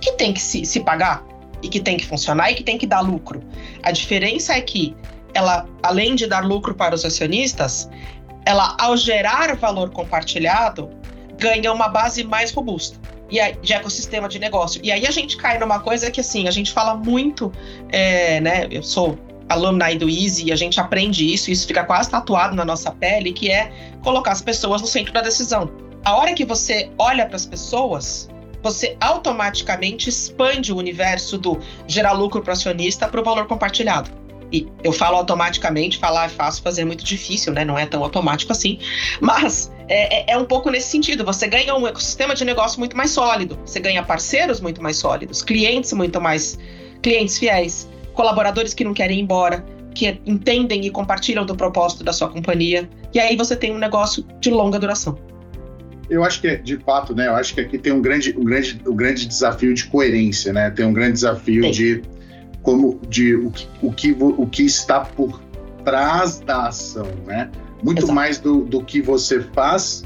que 0.00 0.12
tem 0.12 0.34
que 0.34 0.40
se, 0.40 0.66
se 0.66 0.80
pagar 0.80 1.24
e 1.62 1.68
que 1.68 1.80
tem 1.80 1.96
que 1.96 2.06
funcionar 2.06 2.50
e 2.50 2.54
que 2.54 2.62
tem 2.62 2.76
que 2.76 2.86
dar 2.86 3.00
lucro. 3.00 3.42
A 3.82 3.90
diferença 3.90 4.54
é 4.54 4.60
que 4.60 4.94
ela, 5.38 5.66
além 5.82 6.14
de 6.14 6.26
dar 6.26 6.44
lucro 6.44 6.74
para 6.74 6.94
os 6.94 7.04
acionistas, 7.04 7.88
ela, 8.44 8.76
ao 8.78 8.96
gerar 8.96 9.54
valor 9.56 9.90
compartilhado, 9.90 10.90
ganha 11.38 11.72
uma 11.72 11.88
base 11.88 12.24
mais 12.24 12.50
robusta 12.50 12.98
e 13.30 13.38
aí, 13.38 13.54
de 13.62 13.72
ecossistema 13.72 14.28
de 14.28 14.38
negócio. 14.38 14.80
E 14.82 14.90
aí 14.90 15.06
a 15.06 15.10
gente 15.10 15.36
cai 15.36 15.58
numa 15.58 15.80
coisa 15.80 16.10
que, 16.10 16.20
assim, 16.20 16.48
a 16.48 16.50
gente 16.50 16.72
fala 16.72 16.94
muito, 16.94 17.52
é, 17.90 18.40
né? 18.40 18.66
Eu 18.70 18.82
sou 18.82 19.18
alumni 19.48 19.96
do 19.96 20.08
Easy 20.08 20.48
e 20.48 20.52
a 20.52 20.56
gente 20.56 20.80
aprende 20.80 21.32
isso, 21.32 21.50
isso 21.50 21.66
fica 21.66 21.84
quase 21.84 22.10
tatuado 22.10 22.56
na 22.56 22.64
nossa 22.64 22.90
pele, 22.90 23.32
que 23.32 23.50
é 23.50 23.70
colocar 24.02 24.32
as 24.32 24.42
pessoas 24.42 24.80
no 24.80 24.86
centro 24.86 25.12
da 25.12 25.20
decisão. 25.20 25.70
A 26.04 26.16
hora 26.16 26.34
que 26.34 26.44
você 26.44 26.90
olha 26.98 27.26
para 27.26 27.36
as 27.36 27.46
pessoas, 27.46 28.28
você 28.62 28.96
automaticamente 29.00 30.08
expande 30.08 30.72
o 30.72 30.76
universo 30.76 31.38
do 31.38 31.58
gerar 31.86 32.12
lucro 32.12 32.42
para 32.42 32.54
acionista 32.54 33.06
para 33.06 33.20
o 33.20 33.24
valor 33.24 33.46
compartilhado. 33.46 34.10
E 34.52 34.66
eu 34.82 34.92
falo 34.92 35.16
automaticamente, 35.16 35.98
falar 35.98 36.26
é 36.26 36.28
fácil, 36.28 36.62
fazer 36.62 36.82
é 36.82 36.84
muito 36.84 37.04
difícil, 37.04 37.52
né? 37.52 37.64
Não 37.64 37.78
é 37.78 37.84
tão 37.84 38.02
automático 38.02 38.50
assim. 38.52 38.78
Mas 39.20 39.70
é, 39.88 40.20
é, 40.20 40.32
é, 40.32 40.38
um 40.38 40.44
pouco 40.44 40.70
nesse 40.70 40.88
sentido. 40.88 41.24
Você 41.24 41.46
ganha 41.46 41.74
um 41.74 41.86
ecossistema 41.86 42.34
de 42.34 42.44
negócio 42.44 42.78
muito 42.78 42.96
mais 42.96 43.10
sólido. 43.10 43.58
Você 43.64 43.78
ganha 43.78 44.02
parceiros 44.02 44.60
muito 44.60 44.82
mais 44.82 44.96
sólidos, 44.96 45.42
clientes 45.42 45.92
muito 45.92 46.20
mais. 46.20 46.58
clientes 47.02 47.38
fiéis, 47.38 47.88
colaboradores 48.14 48.72
que 48.72 48.84
não 48.84 48.94
querem 48.94 49.18
ir 49.18 49.22
embora, 49.22 49.64
que 49.94 50.20
entendem 50.24 50.86
e 50.86 50.90
compartilham 50.90 51.44
do 51.44 51.54
propósito 51.54 52.02
da 52.02 52.12
sua 52.12 52.28
companhia. 52.28 52.88
E 53.12 53.20
aí 53.20 53.36
você 53.36 53.54
tem 53.54 53.72
um 53.72 53.78
negócio 53.78 54.24
de 54.40 54.50
longa 54.50 54.78
duração. 54.78 55.18
Eu 56.08 56.24
acho 56.24 56.40
que, 56.40 56.56
de 56.56 56.78
fato, 56.78 57.14
né? 57.14 57.26
Eu 57.26 57.34
acho 57.34 57.54
que 57.54 57.60
aqui 57.60 57.76
tem 57.76 57.92
um 57.92 58.00
grande, 58.00 58.34
um 58.36 58.44
grande, 58.44 58.80
um 58.86 58.96
grande 58.96 59.26
desafio 59.26 59.74
de 59.74 59.84
coerência, 59.86 60.54
né? 60.54 60.70
Tem 60.70 60.86
um 60.86 60.92
grande 60.92 61.12
desafio 61.12 61.70
de 61.70 62.02
como 62.68 63.00
de 63.08 63.34
o 63.34 63.50
que, 63.50 63.66
o 63.80 63.92
que, 63.92 64.16
o 64.20 64.46
que 64.46 64.62
está 64.62 65.00
por 65.00 65.40
trás 65.86 66.38
da 66.40 66.66
ação, 66.66 67.08
né? 67.26 67.50
Muito 67.82 68.00
Exato. 68.00 68.12
mais 68.12 68.38
do, 68.38 68.60
do 68.60 68.84
que 68.84 69.00
você 69.00 69.40
faz 69.40 70.04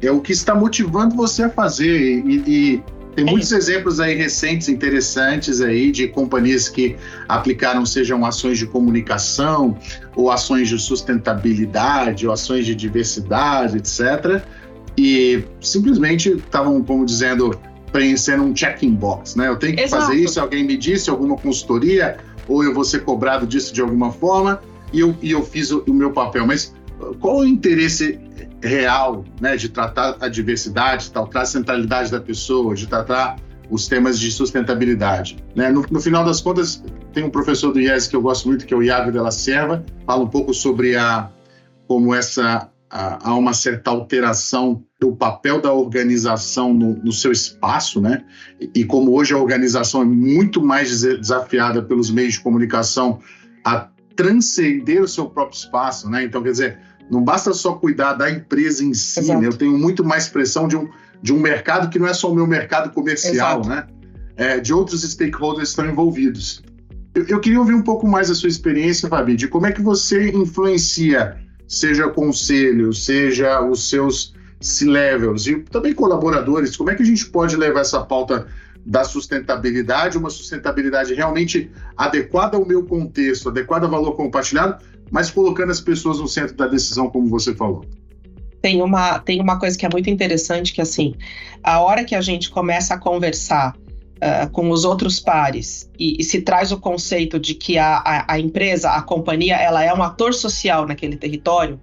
é 0.00 0.10
o 0.10 0.20
que 0.20 0.32
está 0.32 0.52
motivando 0.52 1.14
você 1.14 1.44
a 1.44 1.48
fazer 1.48 2.24
e, 2.26 2.42
e 2.44 2.82
tem 3.14 3.24
é 3.24 3.30
muitos 3.30 3.52
isso. 3.52 3.56
exemplos 3.56 4.00
aí 4.00 4.16
recentes, 4.16 4.68
interessantes 4.68 5.60
aí 5.60 5.92
de 5.92 6.08
companhias 6.08 6.68
que 6.68 6.96
aplicaram 7.28 7.86
sejam 7.86 8.26
ações 8.26 8.58
de 8.58 8.66
comunicação 8.66 9.78
ou 10.16 10.28
ações 10.28 10.68
de 10.68 10.80
sustentabilidade 10.80 12.26
ou 12.26 12.32
ações 12.32 12.66
de 12.66 12.74
diversidade, 12.74 13.76
etc. 13.76 14.42
E 14.98 15.44
simplesmente 15.60 16.30
estavam, 16.30 16.82
como 16.82 17.06
dizendo, 17.06 17.56
preenchendo 17.92 18.42
um 18.42 18.54
check-in 18.54 18.94
box, 18.94 19.36
né? 19.36 19.48
Eu 19.48 19.56
tenho 19.56 19.76
que 19.76 19.82
Exato. 19.82 20.06
fazer 20.06 20.16
isso, 20.16 20.40
alguém 20.40 20.64
me 20.64 20.76
disse, 20.76 21.10
alguma 21.10 21.36
consultoria, 21.36 22.16
ou 22.48 22.64
eu 22.64 22.72
vou 22.72 22.84
ser 22.84 23.04
cobrado 23.04 23.46
disso 23.46 23.72
de 23.72 23.80
alguma 23.80 24.10
forma, 24.10 24.60
e 24.92 25.00
eu, 25.00 25.14
e 25.22 25.30
eu 25.30 25.44
fiz 25.44 25.70
o, 25.70 25.84
o 25.86 25.92
meu 25.92 26.10
papel. 26.10 26.46
Mas 26.46 26.74
uh, 26.98 27.14
qual 27.16 27.40
o 27.40 27.44
interesse 27.44 28.18
real 28.62 29.24
né, 29.40 29.56
de 29.56 29.68
tratar 29.68 30.16
a 30.20 30.28
diversidade, 30.28 31.04
de 31.04 31.12
tratar 31.12 31.42
a 31.42 31.44
centralidade 31.44 32.10
da 32.10 32.20
pessoa, 32.20 32.74
de 32.74 32.86
tratar 32.86 33.36
os 33.70 33.88
temas 33.88 34.18
de 34.18 34.30
sustentabilidade. 34.30 35.42
Né? 35.54 35.70
No, 35.70 35.84
no, 35.90 36.00
final 36.00 36.24
das 36.24 36.40
contas, 36.40 36.84
tem 37.12 37.24
um 37.24 37.30
professor 37.30 37.72
do 37.72 37.80
IES 37.80 38.06
que 38.06 38.14
eu 38.14 38.22
gosto 38.22 38.46
muito, 38.46 38.66
que 38.66 38.74
é 38.74 38.76
o 38.76 38.82
Iago 38.82 39.10
de 39.10 39.18
la 39.18 39.30
Serva, 39.30 39.84
fala 40.06 40.22
um 40.22 40.28
pouco 40.28 40.52
sobre 40.52 40.94
a, 40.94 41.30
como 41.88 42.14
essa 42.14 42.70
há 42.92 43.34
uma 43.34 43.54
certa 43.54 43.90
alteração 43.90 44.84
do 45.00 45.16
papel 45.16 45.62
da 45.62 45.72
organização 45.72 46.74
no, 46.74 46.94
no, 46.96 47.10
seu 47.10 47.32
espaço, 47.32 48.02
né? 48.02 48.22
E 48.74 48.84
como 48.84 49.12
hoje 49.12 49.32
a 49.32 49.38
organização 49.38 50.02
é 50.02 50.04
muito 50.04 50.62
mais 50.62 51.00
desafiada 51.00 51.82
pelos 51.82 52.10
meios 52.10 52.34
de 52.34 52.40
comunicação 52.40 53.18
a 53.64 53.88
transcender 54.14 55.02
o 55.02 55.08
seu 55.08 55.24
próprio 55.24 55.56
espaço, 55.56 56.10
né? 56.10 56.22
Então, 56.22 56.42
quer 56.42 56.50
dizer, 56.50 56.78
não 57.10 57.24
basta 57.24 57.54
só 57.54 57.72
cuidar 57.72 58.12
da 58.12 58.30
empresa 58.30 58.84
em 58.84 58.92
si, 58.92 59.34
né? 59.34 59.46
Eu 59.46 59.56
tenho 59.56 59.78
muito 59.78 60.04
mais 60.04 60.28
pressão 60.28 60.68
de 60.68 60.76
um, 60.76 60.86
de 61.22 61.32
um 61.32 61.40
mercado 61.40 61.88
que 61.88 61.98
não 61.98 62.06
é 62.06 62.12
só 62.12 62.30
o 62.30 62.34
meu 62.34 62.46
mercado 62.46 62.92
comercial, 62.92 63.60
Exato. 63.62 63.68
né? 63.70 63.86
É, 64.36 64.60
de 64.60 64.72
outros 64.74 65.02
stakeholders 65.02 65.70
estão 65.70 65.86
envolvidos. 65.86 66.62
Eu, 67.14 67.24
eu 67.26 67.40
queria 67.40 67.58
ouvir 67.58 67.74
um 67.74 67.82
pouco 67.82 68.06
mais 68.06 68.30
a 68.30 68.34
sua 68.34 68.50
experiência, 68.50 69.08
Fabi, 69.08 69.34
de 69.34 69.48
como 69.48 69.66
é 69.66 69.72
que 69.72 69.80
você 69.80 70.30
influencia 70.30 71.41
seja 71.72 72.06
conselho, 72.10 72.92
seja 72.92 73.62
os 73.62 73.88
seus 73.88 74.34
C-levels 74.60 75.46
e 75.46 75.58
também 75.60 75.94
colaboradores, 75.94 76.76
como 76.76 76.90
é 76.90 76.94
que 76.94 77.02
a 77.02 77.06
gente 77.06 77.24
pode 77.26 77.56
levar 77.56 77.80
essa 77.80 78.04
pauta 78.04 78.46
da 78.84 79.04
sustentabilidade, 79.04 80.18
uma 80.18 80.28
sustentabilidade 80.28 81.14
realmente 81.14 81.70
adequada 81.96 82.58
ao 82.58 82.66
meu 82.66 82.84
contexto, 82.84 83.48
adequada 83.48 83.86
ao 83.86 83.90
valor 83.90 84.12
compartilhado, 84.12 84.84
mas 85.10 85.30
colocando 85.30 85.70
as 85.70 85.80
pessoas 85.80 86.18
no 86.18 86.28
centro 86.28 86.54
da 86.54 86.66
decisão, 86.66 87.08
como 87.08 87.26
você 87.28 87.54
falou. 87.54 87.86
Tem 88.60 88.82
uma, 88.82 89.18
tem 89.20 89.40
uma 89.40 89.58
coisa 89.58 89.76
que 89.76 89.86
é 89.86 89.88
muito 89.90 90.10
interessante, 90.10 90.74
que 90.74 90.80
assim, 90.80 91.14
a 91.64 91.80
hora 91.80 92.04
que 92.04 92.14
a 92.14 92.20
gente 92.20 92.50
começa 92.50 92.94
a 92.94 92.98
conversar 92.98 93.74
uh, 94.22 94.48
com 94.50 94.70
os 94.70 94.84
outros 94.84 95.18
pares 95.18 95.90
e, 95.98 96.16
e, 96.20 96.24
se 96.24 96.40
traz 96.40 96.70
o 96.70 96.78
conceito 96.78 97.38
de 97.40 97.54
que 97.54 97.76
a, 97.76 97.96
a, 97.96 98.34
a, 98.34 98.38
empresa, 98.38 98.90
a 98.90 99.02
companhia, 99.02 99.56
ela 99.56 99.82
é 99.82 99.92
um 99.92 100.02
ator 100.02 100.32
social 100.32 100.86
naquele 100.86 101.16
território, 101.16 101.80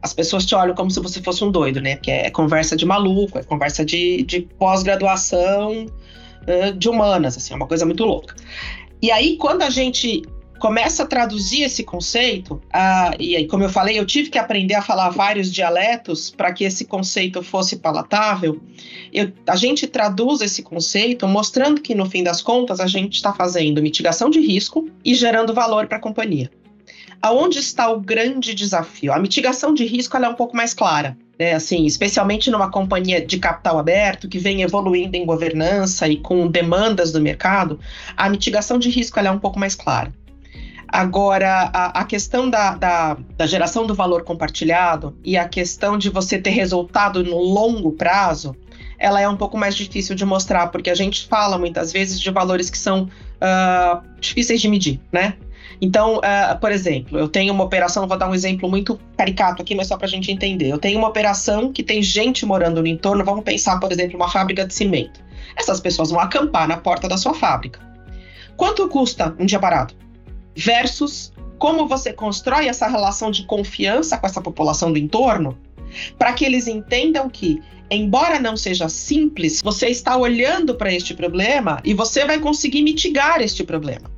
as 0.00 0.14
pessoas 0.14 0.46
te 0.46 0.54
olham 0.54 0.74
como 0.74 0.90
se 0.90 1.00
você 1.00 1.20
fosse 1.20 1.44
um 1.44 1.50
doido, 1.50 1.80
né? 1.80 1.96
Que 1.96 2.10
é 2.10 2.30
conversa 2.30 2.74
de 2.74 2.86
maluco, 2.86 3.38
é 3.38 3.42
conversa 3.42 3.84
de, 3.84 4.22
de 4.22 4.42
pós-graduação 4.58 5.84
uh, 5.84 6.72
de 6.78 6.88
humanas, 6.88 7.36
assim, 7.36 7.52
é 7.52 7.56
uma 7.56 7.66
coisa 7.66 7.84
muito 7.84 8.04
louca. 8.04 8.34
E 9.02 9.10
aí, 9.10 9.36
quando 9.36 9.62
a 9.62 9.70
gente 9.70 10.22
começa 10.60 11.02
a 11.02 11.06
traduzir 11.06 11.62
esse 11.62 11.82
conceito, 11.82 12.54
uh, 12.54 13.16
e 13.18 13.34
aí, 13.34 13.48
como 13.48 13.64
eu 13.64 13.70
falei, 13.70 13.98
eu 13.98 14.04
tive 14.04 14.28
que 14.28 14.38
aprender 14.38 14.74
a 14.74 14.82
falar 14.82 15.08
vários 15.08 15.50
dialetos 15.50 16.30
para 16.30 16.52
que 16.52 16.64
esse 16.64 16.84
conceito 16.84 17.42
fosse 17.42 17.76
palatável. 17.76 18.60
Eu, 19.12 19.32
a 19.46 19.56
gente 19.56 19.86
traduz 19.86 20.42
esse 20.42 20.62
conceito 20.62 21.26
mostrando 21.26 21.80
que, 21.80 21.94
no 21.94 22.08
fim 22.08 22.22
das 22.22 22.42
contas, 22.42 22.78
a 22.78 22.86
gente 22.86 23.14
está 23.14 23.32
fazendo 23.32 23.82
mitigação 23.82 24.28
de 24.28 24.38
risco 24.38 24.88
e 25.02 25.14
gerando 25.14 25.54
valor 25.54 25.86
para 25.86 25.96
a 25.96 26.00
companhia. 26.00 26.50
Aonde 27.22 27.58
está 27.58 27.90
o 27.90 27.98
grande 27.98 28.54
desafio? 28.54 29.12
A 29.12 29.18
mitigação 29.18 29.72
de 29.72 29.84
risco 29.84 30.16
é 30.16 30.28
um 30.28 30.34
pouco 30.34 30.56
mais 30.56 30.74
clara. 30.74 31.16
Né, 31.38 31.54
assim, 31.54 31.86
especialmente 31.86 32.50
numa 32.50 32.70
companhia 32.70 33.24
de 33.24 33.38
capital 33.38 33.78
aberto 33.78 34.28
que 34.28 34.38
vem 34.38 34.60
evoluindo 34.60 35.16
em 35.16 35.24
governança 35.24 36.06
e 36.06 36.18
com 36.18 36.46
demandas 36.46 37.12
do 37.12 37.20
mercado, 37.20 37.80
a 38.14 38.28
mitigação 38.28 38.78
de 38.78 38.90
risco 38.90 39.18
é 39.18 39.30
um 39.30 39.38
pouco 39.38 39.58
mais 39.58 39.74
clara. 39.74 40.12
Agora, 40.92 41.70
a, 41.72 42.00
a 42.00 42.04
questão 42.04 42.50
da, 42.50 42.74
da, 42.74 43.16
da, 43.36 43.46
geração 43.46 43.86
do 43.86 43.94
valor 43.94 44.24
compartilhado 44.24 45.16
e 45.24 45.36
a 45.36 45.48
questão 45.48 45.96
de 45.96 46.10
você 46.10 46.36
ter 46.36 46.50
resultado 46.50 47.22
no 47.22 47.38
longo 47.38 47.92
prazo, 47.92 48.56
ela 48.98 49.20
é 49.20 49.28
um 49.28 49.36
pouco 49.36 49.56
mais 49.56 49.76
difícil 49.76 50.16
de 50.16 50.24
mostrar, 50.24 50.66
porque 50.66 50.90
a 50.90 50.94
gente 50.94 51.28
fala 51.28 51.56
muitas 51.56 51.92
vezes 51.92 52.18
de 52.18 52.28
valores 52.32 52.68
que 52.68 52.76
são 52.76 53.04
uh, 53.04 54.02
difíceis 54.20 54.60
de 54.60 54.68
medir, 54.68 55.00
né? 55.12 55.34
Então, 55.80 56.18
uh, 56.18 56.58
por 56.60 56.72
exemplo, 56.72 57.16
eu 57.16 57.28
tenho 57.28 57.54
uma 57.54 57.62
operação, 57.62 58.08
vou 58.08 58.18
dar 58.18 58.28
um 58.28 58.34
exemplo 58.34 58.68
muito 58.68 58.98
caricato 59.16 59.62
aqui, 59.62 59.76
mas 59.76 59.86
só 59.86 59.96
para 59.96 60.06
a 60.06 60.10
gente 60.10 60.32
entender. 60.32 60.70
Eu 60.70 60.78
tenho 60.78 60.98
uma 60.98 61.08
operação 61.08 61.72
que 61.72 61.84
tem 61.84 62.02
gente 62.02 62.44
morando 62.44 62.82
no 62.82 62.88
entorno, 62.88 63.24
vamos 63.24 63.44
pensar, 63.44 63.78
por 63.78 63.92
exemplo, 63.92 64.16
uma 64.16 64.28
fábrica 64.28 64.66
de 64.66 64.74
cimento. 64.74 65.20
Essas 65.56 65.78
pessoas 65.78 66.10
vão 66.10 66.18
acampar 66.18 66.66
na 66.66 66.76
porta 66.76 67.08
da 67.08 67.16
sua 67.16 67.32
fábrica. 67.32 67.78
Quanto 68.56 68.88
custa 68.88 69.36
um 69.38 69.46
dia 69.46 69.60
parado? 69.60 69.94
Versus 70.60 71.32
como 71.58 71.86
você 71.86 72.12
constrói 72.12 72.68
essa 72.68 72.86
relação 72.86 73.30
de 73.30 73.44
confiança 73.44 74.16
com 74.16 74.26
essa 74.26 74.40
população 74.40 74.92
do 74.92 74.98
entorno, 74.98 75.58
para 76.18 76.32
que 76.32 76.44
eles 76.44 76.66
entendam 76.66 77.28
que, 77.28 77.62
embora 77.90 78.38
não 78.38 78.56
seja 78.56 78.88
simples, 78.88 79.60
você 79.62 79.88
está 79.88 80.16
olhando 80.16 80.74
para 80.74 80.92
este 80.92 81.14
problema 81.14 81.80
e 81.84 81.92
você 81.92 82.24
vai 82.24 82.38
conseguir 82.38 82.82
mitigar 82.82 83.40
este 83.40 83.64
problema. 83.64 84.10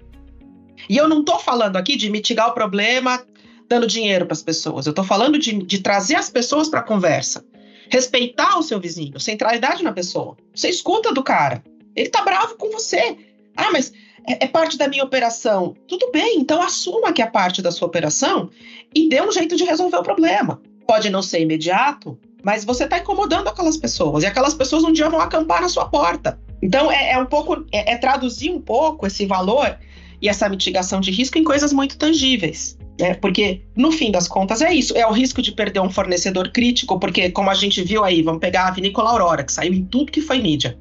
E 0.89 0.97
eu 0.97 1.09
não 1.09 1.21
estou 1.21 1.39
falando 1.39 1.77
aqui 1.77 1.97
de 1.97 2.11
mitigar 2.11 2.49
o 2.49 2.55
problema 2.55 3.25
dando 3.69 3.87
dinheiro 3.87 4.27
para 4.27 4.35
as 4.35 4.43
pessoas, 4.43 4.87
eu 4.87 4.91
estou 4.91 5.05
falando 5.05 5.39
de, 5.39 5.53
de 5.63 5.79
trazer 5.81 6.17
as 6.17 6.29
pessoas 6.29 6.69
para 6.69 6.81
a 6.81 6.85
conversa, 6.85 7.45
respeitar 7.89 8.59
o 8.59 8.63
seu 8.63 8.79
vizinho, 8.79 9.19
centralidade 9.19 9.83
na 9.83 9.93
pessoa. 9.93 10.37
Você 10.55 10.69
escuta 10.69 11.13
do 11.13 11.23
cara, 11.23 11.63
ele 11.97 12.09
está 12.09 12.23
bravo 12.23 12.57
com 12.57 12.71
você. 12.71 13.17
Ah, 13.57 13.71
mas 13.71 13.93
é, 14.27 14.45
é, 14.45 14.49
parte 14.49 14.77
da 14.77 14.89
minha 14.89 15.05
operação. 15.05 15.75
Tudo 15.87 16.11
bem, 16.13 16.39
então 16.39 16.63
assuma 16.63 17.13
que 17.13 17.23
é 17.23 17.27
parte 17.27 17.61
da 17.61 17.71
sua 17.71 17.89
operação 17.89 18.51
e 18.95 19.09
dê 19.09 19.21
um 19.21 19.33
jeito 19.33 19.57
de 19.57 19.65
resolver 19.65 19.97
o 19.97 20.03
problema. 20.03 20.61
Pode 20.87 21.11
não 21.11 21.23
ser 21.23 21.41
imediato, 21.41 22.19
mas 22.43 22.65
você 22.65 22.85
está 22.85 22.99
incomodando 22.99 23.49
aquelas 23.49 23.77
pessoas 23.77 24.25
e 24.25 24.27
aquelas 24.27 24.55
pessoas 24.55 24.85
um 24.85 24.93
dia 24.93 25.09
vão 25.09 25.21
acampar 25.21 25.61
na 25.61 25.69
sua 25.69 25.87
porta. 25.87 26.39
Então 26.61 26.91
é, 26.91 27.13
é 27.13 27.19
um 27.19 27.27
pouco, 27.27 27.65
é, 27.73 27.93
é, 27.93 27.97
traduzir 27.97 28.51
um 28.51 28.61
pouco 28.61 29.07
esse 29.07 29.27
valor 29.27 29.77
e 30.21 30.29
essa 30.29 30.49
mitigação 30.49 31.01
de 31.01 31.11
risco 31.11 31.39
em 31.39 31.45
coisas 31.45 31.73
muito 31.73 31.99
tangíveis. 31.99 32.79
Né? 33.01 33.15
Porque, 33.15 33.63
no 33.77 33.91
fim 33.91 34.13
das 34.13 34.29
contas, 34.29 34.63
é 34.63 34.73
isso. 34.73 34.97
É 34.97 35.05
o 35.07 35.11
risco 35.13 35.43
de 35.43 35.51
perder 35.51 35.81
um 35.81 35.91
fornecedor 35.91 36.51
crítico, 36.53 36.99
porque, 37.01 37.31
como 37.31 37.51
a 37.51 37.55
gente 37.55 37.83
viu 37.83 38.05
aí, 38.05 38.23
vamos 38.23 38.41
pegar 38.41 38.69
a 38.69 38.71
Vinícola 38.71 39.11
Aurora, 39.11 39.43
que 39.43 39.53
saiu 39.53 39.73
em 39.73 39.85
tudo 39.85 40.13
que 40.13 40.21
foi 40.21 40.39
mídia. 40.39 40.79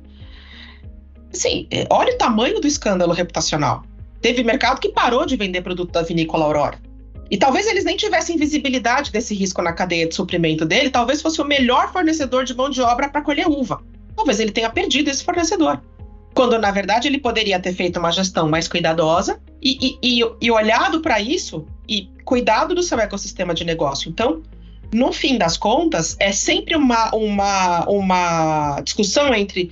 Assim, 1.34 1.68
é, 1.72 1.88
olha 1.90 2.14
o 2.14 2.18
tamanho 2.18 2.60
do 2.60 2.68
escândalo 2.68 3.14
reputacional. 3.14 3.84
Teve 4.22 4.44
mercado 4.44 4.80
que 4.80 4.90
parou 4.90 5.26
de 5.26 5.36
vender 5.36 5.62
produto 5.62 5.92
da 5.92 6.02
vinícola 6.02 6.46
Aurora. 6.46 6.78
E 7.30 7.38
talvez 7.38 7.66
eles 7.66 7.86
nem 7.86 7.96
tivessem 7.96 8.38
visibilidade 8.38 9.12
desse 9.12 9.34
risco 9.34 9.62
na 9.62 9.72
cadeia 9.72 10.06
de 10.06 10.14
suprimento 10.14 10.66
dele, 10.66 10.90
talvez 10.90 11.22
fosse 11.22 11.42
o 11.42 11.46
melhor 11.46 11.92
fornecedor 11.92 12.44
de 12.44 12.54
mão 12.54 12.70
de 12.70 12.82
obra 12.82 13.08
para 13.10 13.22
colher 13.22 13.48
uva. 13.48 13.82
Talvez 14.16 14.40
ele 14.42 14.52
tenha 14.52 14.70
perdido 14.70 15.10
esse 15.10 15.24
fornecedor. 15.24 15.82
Quando, 16.34 16.60
na 16.60 16.72
verdade, 16.72 17.08
ele 17.08 17.20
poderia 17.20 17.60
ter 17.60 17.74
feito 17.74 18.00
uma 18.00 18.12
gestão 18.12 18.50
mais 18.50 18.68
cuidadosa 18.68 19.40
e, 19.62 19.98
e, 20.02 20.22
e, 20.22 20.32
e 20.42 20.52
olhado 20.52 21.02
para 21.02 21.20
isso 21.22 21.66
e 21.88 22.10
cuidado 22.26 22.76
do 22.76 22.84
seu 22.84 23.00
ecossistema 23.00 23.54
de 23.54 23.64
negócio. 23.64 24.10
Então, 24.10 24.42
no 24.94 25.14
fim 25.14 25.38
das 25.38 25.56
contas, 25.56 26.18
é 26.20 26.34
sempre 26.34 26.76
uma, 26.76 27.14
uma, 27.16 27.86
uma 27.86 28.82
discussão 28.82 29.34
entre 29.34 29.72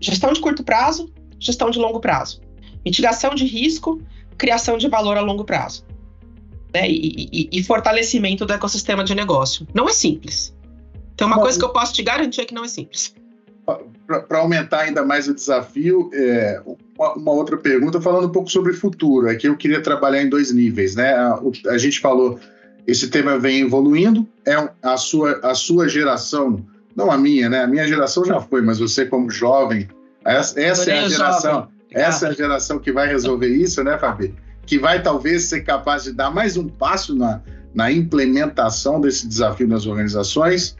Gestão 0.00 0.32
de 0.32 0.40
curto 0.40 0.64
prazo, 0.64 1.12
gestão 1.38 1.70
de 1.70 1.78
longo 1.78 2.00
prazo. 2.00 2.40
Mitigação 2.84 3.34
de 3.34 3.44
risco, 3.44 4.00
criação 4.38 4.78
de 4.78 4.88
valor 4.88 5.16
a 5.16 5.20
longo 5.20 5.44
prazo. 5.44 5.84
Né? 6.72 6.88
E, 6.90 7.28
e, 7.32 7.48
e, 7.52 7.62
fortalecimento 7.62 8.46
do 8.46 8.52
ecossistema 8.52 9.04
de 9.04 9.14
negócio. 9.14 9.66
Não 9.74 9.88
é 9.88 9.92
simples. 9.92 10.54
Então, 11.14 11.26
uma 11.26 11.36
Bom, 11.36 11.42
coisa 11.42 11.58
que 11.58 11.64
eu 11.64 11.70
posso 11.70 11.92
te 11.92 12.02
garantir 12.02 12.40
é 12.40 12.44
que 12.44 12.54
não 12.54 12.64
é 12.64 12.68
simples. 12.68 13.14
Para 14.06 14.38
aumentar 14.38 14.80
ainda 14.80 15.04
mais 15.04 15.28
o 15.28 15.34
desafio, 15.34 16.10
é, 16.14 16.62
uma, 16.98 17.14
uma, 17.14 17.32
outra 17.32 17.56
pergunta 17.56 18.00
falando 18.00 18.26
um 18.26 18.32
pouco 18.32 18.50
sobre 18.50 18.72
o 18.72 18.76
futuro. 18.76 19.28
É 19.28 19.34
que 19.34 19.46
eu 19.46 19.56
queria 19.56 19.82
trabalhar 19.82 20.22
em 20.22 20.28
dois 20.28 20.52
níveis. 20.52 20.94
Né? 20.94 21.12
A, 21.12 21.40
a 21.68 21.78
gente 21.78 22.00
falou, 22.00 22.40
esse 22.86 23.08
tema 23.08 23.38
vem 23.38 23.60
evoluindo, 23.60 24.26
é 24.46 24.54
a 24.82 24.96
sua, 24.96 25.40
a 25.42 25.54
sua 25.54 25.88
geração 25.88 26.64
não 26.94 27.10
a 27.10 27.16
minha, 27.16 27.48
né? 27.48 27.62
A 27.62 27.66
minha 27.66 27.86
geração 27.86 28.24
já 28.24 28.40
foi, 28.40 28.62
mas 28.62 28.78
você 28.78 29.06
como 29.06 29.30
jovem, 29.30 29.88
essa, 30.24 30.60
essa 30.60 30.90
é 30.90 30.98
a 30.98 31.08
geração, 31.08 31.68
essa 31.90 32.26
é 32.26 32.30
a 32.30 32.32
geração 32.32 32.78
que 32.78 32.92
vai 32.92 33.08
resolver 33.08 33.48
isso, 33.48 33.82
né, 33.82 33.98
Fabi? 33.98 34.34
Que 34.66 34.78
vai 34.78 35.02
talvez 35.02 35.44
ser 35.44 35.62
capaz 35.62 36.04
de 36.04 36.12
dar 36.12 36.30
mais 36.30 36.56
um 36.56 36.68
passo 36.68 37.14
na, 37.14 37.40
na 37.74 37.90
implementação 37.90 39.00
desse 39.00 39.26
desafio 39.26 39.66
nas 39.66 39.86
organizações. 39.86 40.76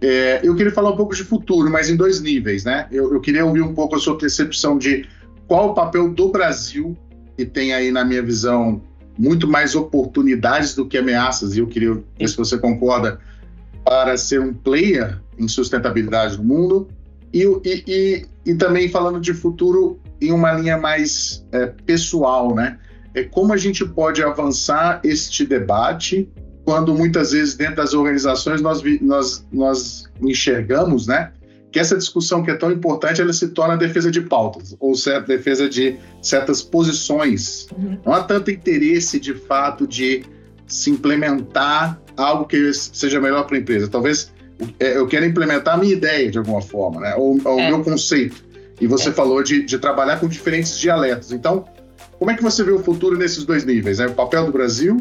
É, 0.00 0.40
eu 0.42 0.54
queria 0.54 0.72
falar 0.72 0.90
um 0.90 0.96
pouco 0.96 1.14
de 1.14 1.24
futuro, 1.24 1.68
mas 1.70 1.90
em 1.90 1.96
dois 1.96 2.20
níveis, 2.20 2.64
né? 2.64 2.86
Eu, 2.90 3.12
eu 3.12 3.20
queria 3.20 3.44
ouvir 3.44 3.62
um 3.62 3.74
pouco 3.74 3.96
a 3.96 3.98
sua 3.98 4.16
percepção 4.16 4.78
de 4.78 5.06
qual 5.46 5.70
o 5.70 5.74
papel 5.74 6.10
do 6.10 6.28
Brasil, 6.28 6.96
que 7.36 7.44
tem 7.44 7.72
aí, 7.72 7.90
na 7.90 8.04
minha 8.04 8.22
visão, 8.22 8.80
muito 9.18 9.48
mais 9.48 9.74
oportunidades 9.74 10.74
do 10.74 10.86
que 10.86 10.96
ameaças, 10.96 11.56
e 11.56 11.58
eu 11.58 11.66
queria 11.66 11.94
ver 11.94 12.28
se 12.28 12.36
você 12.36 12.56
concorda, 12.56 13.18
para 13.84 14.16
ser 14.16 14.40
um 14.40 14.54
player 14.54 15.18
em 15.38 15.48
sustentabilidade 15.48 16.36
no 16.36 16.44
mundo 16.44 16.88
e, 17.32 17.42
e, 17.42 17.84
e, 17.86 18.26
e 18.46 18.54
também 18.54 18.88
falando 18.88 19.20
de 19.20 19.34
futuro 19.34 20.00
em 20.20 20.32
uma 20.32 20.52
linha 20.52 20.76
mais 20.76 21.44
é, 21.52 21.66
pessoal, 21.66 22.54
né? 22.54 22.78
É 23.14 23.24
como 23.24 23.52
a 23.52 23.56
gente 23.56 23.84
pode 23.84 24.22
avançar 24.22 25.00
este 25.02 25.44
debate 25.44 26.28
quando 26.64 26.94
muitas 26.94 27.32
vezes 27.32 27.54
dentro 27.54 27.76
das 27.76 27.94
organizações 27.94 28.60
nós, 28.60 28.82
nós, 29.00 29.46
nós 29.52 30.04
enxergamos, 30.20 31.06
né? 31.06 31.32
Que 31.70 31.78
essa 31.78 31.96
discussão 31.96 32.42
que 32.42 32.50
é 32.50 32.54
tão 32.54 32.70
importante, 32.70 33.20
ela 33.20 33.32
se 33.32 33.48
torna 33.48 33.76
defesa 33.76 34.10
de 34.10 34.22
pautas, 34.22 34.74
ou 34.80 34.94
certa 34.94 35.26
defesa 35.28 35.68
de 35.68 35.96
certas 36.22 36.62
posições. 36.62 37.66
Uhum. 37.76 37.98
Não 38.04 38.12
há 38.12 38.22
tanto 38.22 38.50
interesse, 38.50 39.20
de 39.20 39.34
fato, 39.34 39.86
de 39.86 40.24
se 40.66 40.90
implementar 40.90 42.00
algo 42.16 42.46
que 42.46 42.72
seja 42.72 43.20
melhor 43.20 43.46
para 43.46 43.56
a 43.56 43.60
empresa. 43.60 43.88
Talvez 43.88 44.32
eu 44.78 45.06
quero 45.06 45.24
implementar 45.24 45.74
a 45.74 45.76
minha 45.76 45.92
ideia 45.92 46.30
de 46.30 46.38
alguma 46.38 46.60
forma, 46.60 47.00
né? 47.00 47.14
Ou, 47.16 47.38
ou 47.44 47.60
é. 47.60 47.66
o 47.66 47.68
meu 47.68 47.84
conceito. 47.84 48.44
E 48.80 48.86
você 48.86 49.08
é. 49.08 49.12
falou 49.12 49.42
de, 49.42 49.64
de, 49.64 49.78
trabalhar 49.78 50.18
com 50.18 50.28
diferentes 50.28 50.78
dialetos. 50.78 51.32
Então, 51.32 51.64
como 52.18 52.30
é 52.30 52.36
que 52.36 52.42
você 52.42 52.62
vê 52.62 52.70
o 52.70 52.78
futuro 52.78 53.16
nesses 53.16 53.44
dois 53.44 53.64
níveis? 53.64 53.98
Né? 53.98 54.06
O 54.06 54.14
papel 54.14 54.46
do 54.46 54.52
Brasil 54.52 54.98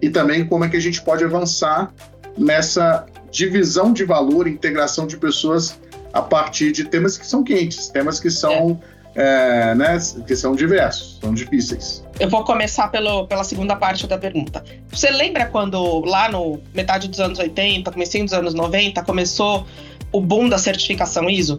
e 0.00 0.10
também 0.10 0.46
como 0.46 0.64
é 0.64 0.68
que 0.68 0.76
a 0.76 0.80
gente 0.80 1.02
pode 1.02 1.24
avançar 1.24 1.92
nessa 2.36 3.06
divisão 3.30 3.92
de 3.92 4.04
valor, 4.04 4.46
integração 4.46 5.06
de 5.06 5.16
pessoas 5.16 5.78
a 6.12 6.22
partir 6.22 6.72
de 6.72 6.84
temas 6.84 7.16
que 7.18 7.26
são 7.26 7.42
quentes, 7.42 7.88
temas 7.88 8.20
que 8.20 8.30
são 8.30 8.80
é 8.90 8.94
é, 9.14 9.74
né, 9.74 9.98
que 10.26 10.34
são 10.34 10.54
diversos, 10.54 11.18
são 11.20 11.32
difíceis. 11.32 12.03
Eu 12.18 12.30
vou 12.30 12.44
começar 12.44 12.88
pelo, 12.88 13.26
pela 13.26 13.42
segunda 13.42 13.74
parte 13.74 14.06
da 14.06 14.16
pergunta. 14.16 14.64
Você 14.88 15.10
lembra 15.10 15.46
quando 15.46 16.04
lá 16.04 16.28
no 16.28 16.60
metade 16.72 17.08
dos 17.08 17.18
anos 17.18 17.38
80, 17.38 17.90
comecinho 17.90 18.24
dos 18.24 18.32
anos 18.32 18.54
90, 18.54 19.02
começou 19.02 19.66
o 20.12 20.20
boom 20.20 20.48
da 20.48 20.56
certificação 20.56 21.28
ISO? 21.28 21.58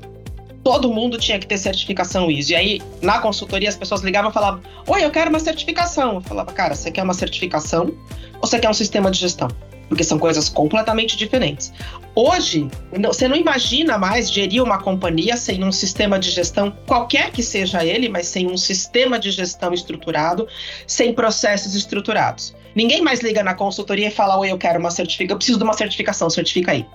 Todo 0.63 0.91
mundo 0.91 1.17
tinha 1.17 1.37
que 1.37 1.45
ter 1.45 1.57
certificação 1.57 2.31
ISO. 2.31 2.53
E 2.53 2.55
aí, 2.55 2.81
na 3.01 3.19
consultoria, 3.19 3.67
as 3.67 3.75
pessoas 3.75 4.01
ligavam 4.01 4.31
e 4.31 4.33
falavam: 4.33 4.61
Oi, 4.87 5.03
eu 5.03 5.11
quero 5.11 5.29
uma 5.29 5.39
certificação. 5.39 6.15
Eu 6.15 6.21
falava, 6.21 6.51
cara, 6.53 6.73
você 6.73 6.89
quer 6.89 7.03
uma 7.03 7.13
certificação 7.13 7.93
ou 8.41 8.47
você 8.47 8.57
quer 8.57 8.69
um 8.69 8.73
sistema 8.73 9.11
de 9.11 9.19
gestão? 9.19 9.49
Porque 9.87 10.03
são 10.03 10.17
coisas 10.17 10.49
completamente 10.49 11.17
diferentes. 11.17 11.71
Hoje, 12.15 12.67
você 13.03 13.27
não 13.27 13.35
imagina 13.35 13.97
mais 13.97 14.31
gerir 14.31 14.63
uma 14.63 14.77
companhia 14.77 15.35
sem 15.35 15.63
um 15.63 15.71
sistema 15.71 16.17
de 16.17 16.31
gestão, 16.31 16.71
qualquer 16.87 17.31
que 17.31 17.43
seja 17.43 17.83
ele, 17.83 18.07
mas 18.07 18.27
sem 18.27 18.47
um 18.47 18.57
sistema 18.57 19.19
de 19.19 19.31
gestão 19.31 19.73
estruturado, 19.73 20.47
sem 20.87 21.13
processos 21.13 21.75
estruturados. 21.75 22.55
Ninguém 22.73 23.01
mais 23.01 23.21
liga 23.21 23.43
na 23.43 23.53
consultoria 23.53 24.07
e 24.07 24.11
fala: 24.11 24.37
Oi, 24.37 24.51
eu 24.51 24.57
quero 24.57 24.79
uma 24.79 24.91
certificação, 24.91 25.35
eu 25.35 25.37
preciso 25.37 25.57
de 25.57 25.63
uma 25.63 25.73
certificação, 25.73 26.29
certifica 26.29 26.71
aí. 26.71 26.85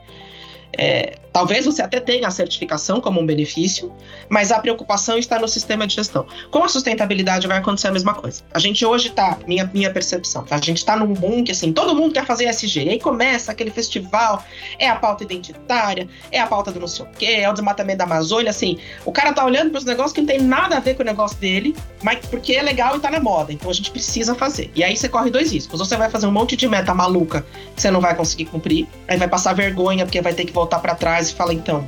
É, 0.78 1.18
Talvez 1.32 1.64
você 1.64 1.82
até 1.82 2.00
tenha 2.00 2.26
a 2.28 2.30
certificação 2.30 3.00
como 3.00 3.20
um 3.20 3.26
benefício, 3.26 3.92
mas 4.28 4.50
a 4.50 4.58
preocupação 4.58 5.16
está 5.18 5.38
no 5.38 5.46
sistema 5.46 5.86
de 5.86 5.94
gestão. 5.94 6.26
Com 6.50 6.64
a 6.64 6.68
sustentabilidade 6.68 7.46
vai 7.46 7.58
acontecer 7.58 7.88
a 7.88 7.92
mesma 7.92 8.14
coisa. 8.14 8.42
A 8.52 8.58
gente 8.58 8.84
hoje 8.84 9.08
está, 9.08 9.38
minha, 9.46 9.70
minha 9.72 9.90
percepção, 9.92 10.44
a 10.50 10.56
gente 10.58 10.78
está 10.78 10.96
num 10.96 11.12
boom 11.12 11.44
que 11.44 11.52
assim, 11.52 11.72
todo 11.72 11.94
mundo 11.94 12.12
quer 12.12 12.26
fazer 12.26 12.46
SG. 12.46 12.84
E 12.84 12.88
aí 12.90 13.00
começa 13.00 13.52
aquele 13.52 13.70
festival, 13.70 14.44
é 14.78 14.88
a 14.88 14.96
pauta 14.96 15.22
identitária, 15.22 16.08
é 16.32 16.40
a 16.40 16.46
pauta 16.46 16.72
do 16.72 16.80
não 16.80 16.88
sei 16.88 17.04
o 17.04 17.08
quê, 17.08 17.26
é 17.26 17.48
o 17.48 17.52
desmatamento 17.52 17.98
da 17.98 18.04
Amazônia, 18.04 18.50
assim. 18.50 18.78
O 19.04 19.12
cara 19.12 19.32
tá 19.32 19.44
olhando 19.44 19.70
para 19.70 19.78
os 19.78 19.84
negócios 19.84 20.12
que 20.12 20.20
não 20.20 20.26
tem 20.26 20.40
nada 20.40 20.76
a 20.76 20.80
ver 20.80 20.94
com 20.94 21.02
o 21.02 21.06
negócio 21.06 21.36
dele, 21.38 21.76
mas 22.02 22.18
porque 22.26 22.54
é 22.54 22.62
legal 22.62 22.96
e 22.96 23.00
tá 23.00 23.10
na 23.10 23.20
moda. 23.20 23.52
Então 23.52 23.70
a 23.70 23.74
gente 23.74 23.90
precisa 23.90 24.34
fazer. 24.34 24.70
E 24.74 24.82
aí 24.82 24.96
você 24.96 25.08
corre 25.08 25.30
dois 25.30 25.52
riscos. 25.52 25.78
Você 25.78 25.96
vai 25.96 26.10
fazer 26.10 26.26
um 26.26 26.32
monte 26.32 26.56
de 26.56 26.66
meta 26.68 26.94
maluca 26.94 27.46
que 27.74 27.82
você 27.82 27.90
não 27.90 28.00
vai 28.00 28.14
conseguir 28.14 28.46
cumprir, 28.46 28.88
aí 29.06 29.16
vai 29.16 29.28
passar 29.28 29.52
vergonha 29.52 30.04
porque 30.04 30.20
vai 30.20 30.32
ter 30.32 30.44
que 30.44 30.52
voltar 30.52 30.78
para 30.80 30.94
trás 30.94 31.19
e 31.28 31.34
fala, 31.34 31.52
então, 31.52 31.86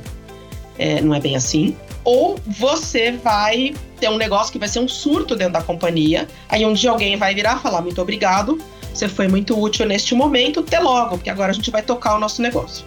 é, 0.77 1.01
não 1.01 1.15
é 1.15 1.19
bem 1.19 1.35
assim. 1.35 1.75
Ou 2.03 2.39
você 2.45 3.13
vai 3.13 3.73
ter 3.99 4.09
um 4.09 4.17
negócio 4.17 4.51
que 4.51 4.59
vai 4.59 4.67
ser 4.67 4.79
um 4.79 4.87
surto 4.87 5.35
dentro 5.35 5.53
da 5.53 5.61
companhia, 5.61 6.27
aí 6.49 6.65
um 6.65 6.73
dia 6.73 6.91
alguém 6.91 7.15
vai 7.17 7.33
virar 7.33 7.57
e 7.57 7.61
falar, 7.61 7.81
muito 7.81 8.01
obrigado, 8.01 8.59
você 8.93 9.07
foi 9.07 9.27
muito 9.27 9.59
útil 9.59 9.85
neste 9.85 10.13
momento, 10.13 10.59
até 10.59 10.79
logo, 10.79 11.17
porque 11.17 11.29
agora 11.29 11.51
a 11.51 11.53
gente 11.53 11.71
vai 11.71 11.81
tocar 11.81 12.15
o 12.15 12.19
nosso 12.19 12.41
negócio. 12.41 12.85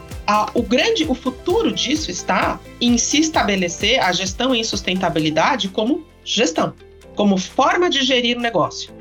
O 0.55 0.62
grande, 0.62 1.05
o 1.05 1.14
futuro 1.14 1.72
disso 1.72 2.11
está 2.11 2.61
em 2.80 2.99
se 2.99 3.20
estabelecer 3.20 4.01
a 4.01 4.12
gestão 4.12 4.55
em 4.55 4.62
sustentabilidade 4.62 5.68
como 5.68 6.05
gestão, 6.24 6.74
como 7.14 7.38
forma 7.38 7.88
de 7.88 8.03
gerir 8.03 8.36
o 8.36 8.40
negócio. 8.40 8.94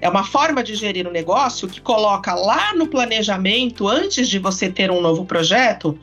É 0.00 0.08
uma 0.08 0.22
forma 0.22 0.62
de 0.62 0.74
gerir 0.74 1.06
o 1.06 1.10
negócio 1.10 1.66
que 1.66 1.80
coloca 1.80 2.34
lá 2.34 2.74
no 2.74 2.86
planejamento, 2.86 3.88
antes 3.88 4.28
de 4.28 4.38
você 4.38 4.70
ter 4.70 4.90
um 4.90 5.00
novo 5.00 5.24
projeto, 5.24 5.98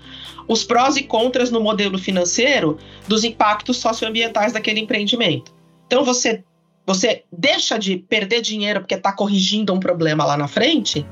os 0.47 0.63
prós 0.63 0.95
e 0.95 1.03
contras 1.03 1.51
no 1.51 1.61
modelo 1.61 1.97
financeiro 1.97 2.77
dos 3.07 3.23
impactos 3.23 3.77
socioambientais 3.77 4.53
daquele 4.53 4.79
empreendimento. 4.79 5.53
Então 5.87 6.03
você 6.03 6.43
você 6.85 7.23
deixa 7.31 7.79
de 7.79 7.97
perder 7.97 8.41
dinheiro 8.41 8.81
porque 8.81 8.95
está 8.95 9.13
corrigindo 9.13 9.73
um 9.73 9.79
problema 9.79 10.25
lá 10.25 10.35
na 10.35 10.49
frente 10.49 11.05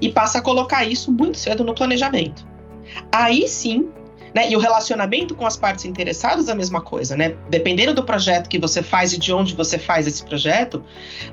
e 0.00 0.08
passa 0.08 0.38
a 0.38 0.42
colocar 0.42 0.84
isso 0.84 1.10
muito 1.10 1.36
cedo 1.36 1.64
no 1.64 1.74
planejamento. 1.74 2.46
Aí 3.10 3.46
sim, 3.48 3.88
né, 4.34 4.48
e 4.48 4.56
o 4.56 4.60
relacionamento 4.60 5.34
com 5.34 5.44
as 5.44 5.56
partes 5.56 5.84
interessadas 5.84 6.48
é 6.48 6.52
a 6.52 6.54
mesma 6.54 6.80
coisa, 6.80 7.16
né? 7.16 7.36
Dependendo 7.48 7.92
do 7.92 8.04
projeto 8.04 8.48
que 8.48 8.58
você 8.58 8.82
faz 8.82 9.12
e 9.12 9.18
de 9.18 9.32
onde 9.32 9.54
você 9.54 9.78
faz 9.78 10.06
esse 10.06 10.24
projeto, 10.24 10.84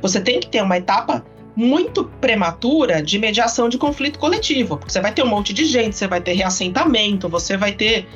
você 0.01 0.19
tem 0.19 0.39
que 0.39 0.47
ter 0.47 0.61
uma 0.61 0.77
etapa 0.77 1.23
muito 1.57 2.03
prematura 2.21 3.01
de 3.01 3.17
mediação 3.17 3.67
de 3.67 3.79
conflito 3.79 4.19
coletivo, 4.19 4.77
porque 4.77 4.93
você 4.93 5.01
vai 5.01 5.11
ter 5.11 5.23
um 5.23 5.27
monte 5.27 5.51
de 5.51 5.65
gente, 5.65 5.97
você 5.97 6.07
vai 6.07 6.21
ter 6.21 6.33
reassentamento, 6.33 7.27
você 7.27 7.57
vai 7.57 7.71
ter, 7.71 8.07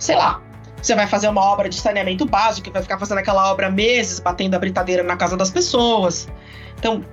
sei 0.00 0.16
lá, 0.16 0.42
você 0.82 0.96
vai 0.96 1.06
fazer 1.06 1.28
uma 1.28 1.40
obra 1.40 1.68
de 1.68 1.76
saneamento 1.76 2.26
básico, 2.26 2.72
vai 2.72 2.82
ficar 2.82 2.98
fazendo 2.98 3.18
aquela 3.18 3.52
obra 3.52 3.70
meses, 3.70 4.18
batendo 4.18 4.56
a 4.56 4.58
britadeira 4.58 5.04
na 5.04 5.16
casa 5.16 5.36
das 5.36 5.48
pessoas. 5.48 6.28
Então, 6.76 7.04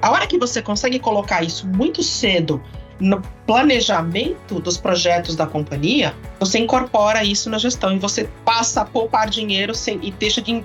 a 0.00 0.10
hora 0.10 0.26
que 0.26 0.38
você 0.38 0.62
consegue 0.62 0.98
colocar 0.98 1.42
isso 1.42 1.66
muito 1.66 2.02
cedo 2.02 2.62
no 2.98 3.20
planejamento 3.46 4.58
dos 4.60 4.78
projetos 4.78 5.36
da 5.36 5.46
companhia, 5.46 6.14
você 6.40 6.58
incorpora 6.58 7.22
isso 7.22 7.50
na 7.50 7.58
gestão 7.58 7.94
e 7.94 7.98
você 7.98 8.30
passa 8.46 8.80
a 8.80 8.84
poupar 8.86 9.28
dinheiro 9.28 9.74
sem, 9.74 9.98
e 10.02 10.10
deixa 10.10 10.40
de 10.40 10.64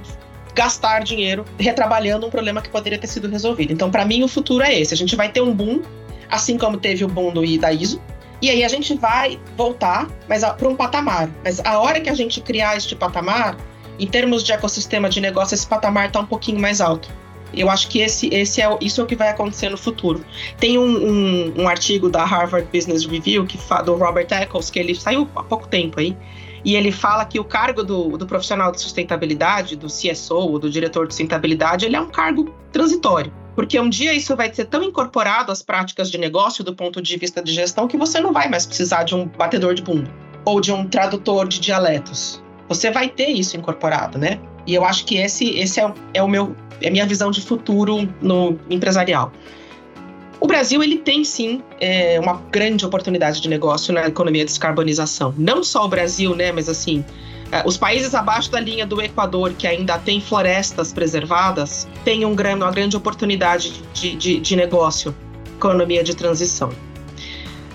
gastar 0.53 1.03
dinheiro 1.03 1.45
retrabalhando 1.57 2.27
um 2.27 2.29
problema 2.29 2.61
que 2.61 2.69
poderia 2.69 2.97
ter 2.97 3.07
sido 3.07 3.29
resolvido. 3.29 3.71
Então, 3.71 3.89
para 3.89 4.05
mim, 4.05 4.23
o 4.23 4.27
futuro 4.27 4.63
é 4.63 4.79
esse. 4.79 4.93
A 4.93 4.97
gente 4.97 5.15
vai 5.15 5.29
ter 5.29 5.41
um 5.41 5.53
boom, 5.53 5.81
assim 6.29 6.57
como 6.57 6.77
teve 6.77 7.03
o 7.03 7.07
boom 7.07 7.31
do, 7.31 7.59
da 7.59 7.71
ISO, 7.71 8.01
e 8.41 8.49
aí 8.49 8.63
a 8.63 8.67
gente 8.69 8.93
vai 8.95 9.39
voltar 9.57 10.07
mas 10.27 10.43
para 10.43 10.67
um 10.67 10.75
patamar. 10.75 11.29
Mas 11.43 11.59
a 11.59 11.79
hora 11.79 11.99
que 11.99 12.09
a 12.09 12.13
gente 12.13 12.39
criar 12.41 12.77
este 12.77 12.95
patamar, 12.95 13.57
em 13.99 14.07
termos 14.07 14.43
de 14.43 14.51
ecossistema 14.51 15.09
de 15.09 15.19
negócio, 15.19 15.55
esse 15.55 15.67
patamar 15.67 16.07
está 16.07 16.19
um 16.19 16.25
pouquinho 16.25 16.59
mais 16.59 16.79
alto. 16.79 17.09
Eu 17.53 17.69
acho 17.69 17.87
que 17.89 17.99
esse, 17.99 18.27
esse 18.33 18.61
é, 18.61 18.77
isso 18.79 19.01
é 19.01 19.03
o 19.03 19.07
que 19.07 19.15
vai 19.15 19.29
acontecer 19.29 19.69
no 19.69 19.77
futuro. 19.77 20.23
Tem 20.59 20.77
um, 20.77 20.83
um, 20.83 21.63
um 21.63 21.67
artigo 21.67 22.09
da 22.09 22.23
Harvard 22.23 22.67
Business 22.71 23.05
Review, 23.05 23.45
que 23.45 23.57
do 23.83 23.95
Robert 23.95 24.27
Eccles, 24.29 24.69
que 24.69 24.79
ele 24.79 24.93
saiu 24.93 25.27
há 25.35 25.43
pouco 25.43 25.67
tempo 25.67 25.99
aí, 25.99 26.15
e 26.63 26.75
ele 26.75 26.91
fala 26.91 27.25
que 27.25 27.39
o 27.39 27.43
cargo 27.43 27.83
do, 27.83 28.17
do 28.17 28.25
profissional 28.25 28.71
de 28.71 28.81
sustentabilidade, 28.81 29.75
do 29.75 29.87
CSO, 29.87 30.35
ou 30.35 30.59
do 30.59 30.69
diretor 30.69 31.07
de 31.07 31.13
sustentabilidade, 31.13 31.85
ele 31.85 31.95
é 31.95 32.01
um 32.01 32.09
cargo 32.09 32.53
transitório. 32.71 33.31
Porque 33.55 33.79
um 33.79 33.89
dia 33.89 34.13
isso 34.13 34.35
vai 34.35 34.53
ser 34.53 34.65
tão 34.65 34.83
incorporado 34.83 35.51
às 35.51 35.61
práticas 35.61 36.09
de 36.09 36.17
negócio 36.17 36.63
do 36.63 36.75
ponto 36.75 37.01
de 37.01 37.17
vista 37.17 37.41
de 37.41 37.51
gestão 37.51 37.87
que 37.87 37.97
você 37.97 38.19
não 38.19 38.31
vai 38.31 38.47
mais 38.47 38.65
precisar 38.65 39.03
de 39.03 39.15
um 39.15 39.25
batedor 39.25 39.73
de 39.73 39.81
bumbo 39.81 40.09
ou 40.45 40.61
de 40.61 40.71
um 40.71 40.87
tradutor 40.87 41.47
de 41.47 41.59
dialetos. 41.59 42.41
Você 42.67 42.91
vai 42.91 43.09
ter 43.09 43.27
isso 43.27 43.57
incorporado, 43.57 44.17
né? 44.17 44.39
E 44.65 44.75
eu 44.75 44.85
acho 44.85 45.05
que 45.05 45.17
esse, 45.17 45.49
esse 45.57 45.79
é, 45.79 45.93
é 46.13 46.23
o 46.23 46.27
meu, 46.27 46.55
é 46.81 46.87
a 46.87 46.91
minha 46.91 47.05
visão 47.05 47.31
de 47.31 47.41
futuro 47.41 48.07
no 48.21 48.57
empresarial. 48.69 49.31
O 50.41 50.47
Brasil 50.47 50.81
ele 50.81 50.97
tem 50.97 51.23
sim 51.23 51.61
é, 51.81 52.19
uma 52.19 52.41
grande 52.51 52.85
oportunidade 52.85 53.41
de 53.41 53.49
negócio 53.49 53.93
na 53.93 54.07
economia 54.07 54.43
de 54.43 54.51
descarbonização. 54.51 55.33
Não 55.37 55.63
só 55.63 55.85
o 55.85 55.87
Brasil, 55.89 56.33
né, 56.35 56.51
mas 56.51 56.69
assim 56.69 57.03
é, 57.51 57.63
os 57.65 57.77
países 57.77 58.13
abaixo 58.13 58.51
da 58.51 58.59
linha 58.59 58.85
do 58.85 59.01
Equador 59.01 59.53
que 59.53 59.65
ainda 59.65 59.97
têm 59.97 60.21
florestas 60.21 60.93
preservadas 60.93 61.87
têm 62.05 62.23
um 62.25 62.35
uma 62.35 62.71
grande 62.71 62.95
oportunidade 62.95 63.81
de, 63.93 64.15
de, 64.15 64.39
de 64.39 64.55
negócio, 64.55 65.15
economia 65.55 66.03
de 66.03 66.15
transição. 66.15 66.69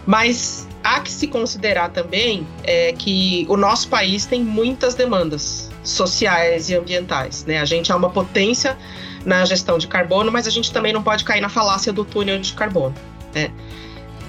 Mas 0.06 0.68
há 0.82 1.00
que 1.00 1.10
se 1.10 1.26
considerar 1.26 1.90
também 1.90 2.46
é, 2.62 2.92
que 2.92 3.46
o 3.48 3.56
nosso 3.56 3.88
país 3.88 4.26
tem 4.26 4.42
muitas 4.42 4.94
demandas 4.94 5.70
sociais 5.82 6.70
e 6.70 6.76
ambientais. 6.76 7.44
Né? 7.44 7.58
A 7.58 7.64
gente 7.64 7.90
é 7.90 7.94
uma 7.94 8.10
potência 8.10 8.78
na 9.24 9.44
gestão 9.44 9.78
de 9.78 9.86
carbono, 9.86 10.30
mas 10.30 10.46
a 10.46 10.50
gente 10.50 10.72
também 10.72 10.92
não 10.92 11.02
pode 11.02 11.24
cair 11.24 11.40
na 11.40 11.48
falácia 11.48 11.92
do 11.92 12.04
túnel 12.04 12.38
de 12.38 12.52
carbono. 12.52 12.94
Né? 13.34 13.50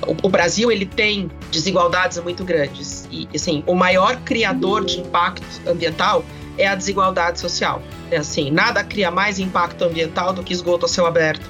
O, 0.08 0.28
o, 0.28 0.30
Brasil 0.30 0.72
ele 0.72 0.86
tem 0.86 1.30
desigualdades 1.52 2.18
muito 2.20 2.44
grandes 2.44 3.08
e 3.12 3.28
assim 3.34 3.64
o 3.66 3.74
maior 3.74 4.18
criador 4.18 4.86
de 4.86 5.00
impacto 5.00 5.46
ambiental 5.68 6.24
é 6.58 6.68
a 6.68 6.76
desigualdade 6.76 7.40
social. 7.40 7.82
É 8.12 8.18
assim, 8.18 8.52
nada 8.52 8.84
cria 8.84 9.12
mais 9.12 9.40
impacto 9.40 9.84
ambiental 9.84 10.34
do 10.34 10.44
que 10.44 10.54
esgoto 10.54 10.86
a 10.86 10.90
céu 10.90 11.06
aberto, 11.06 11.50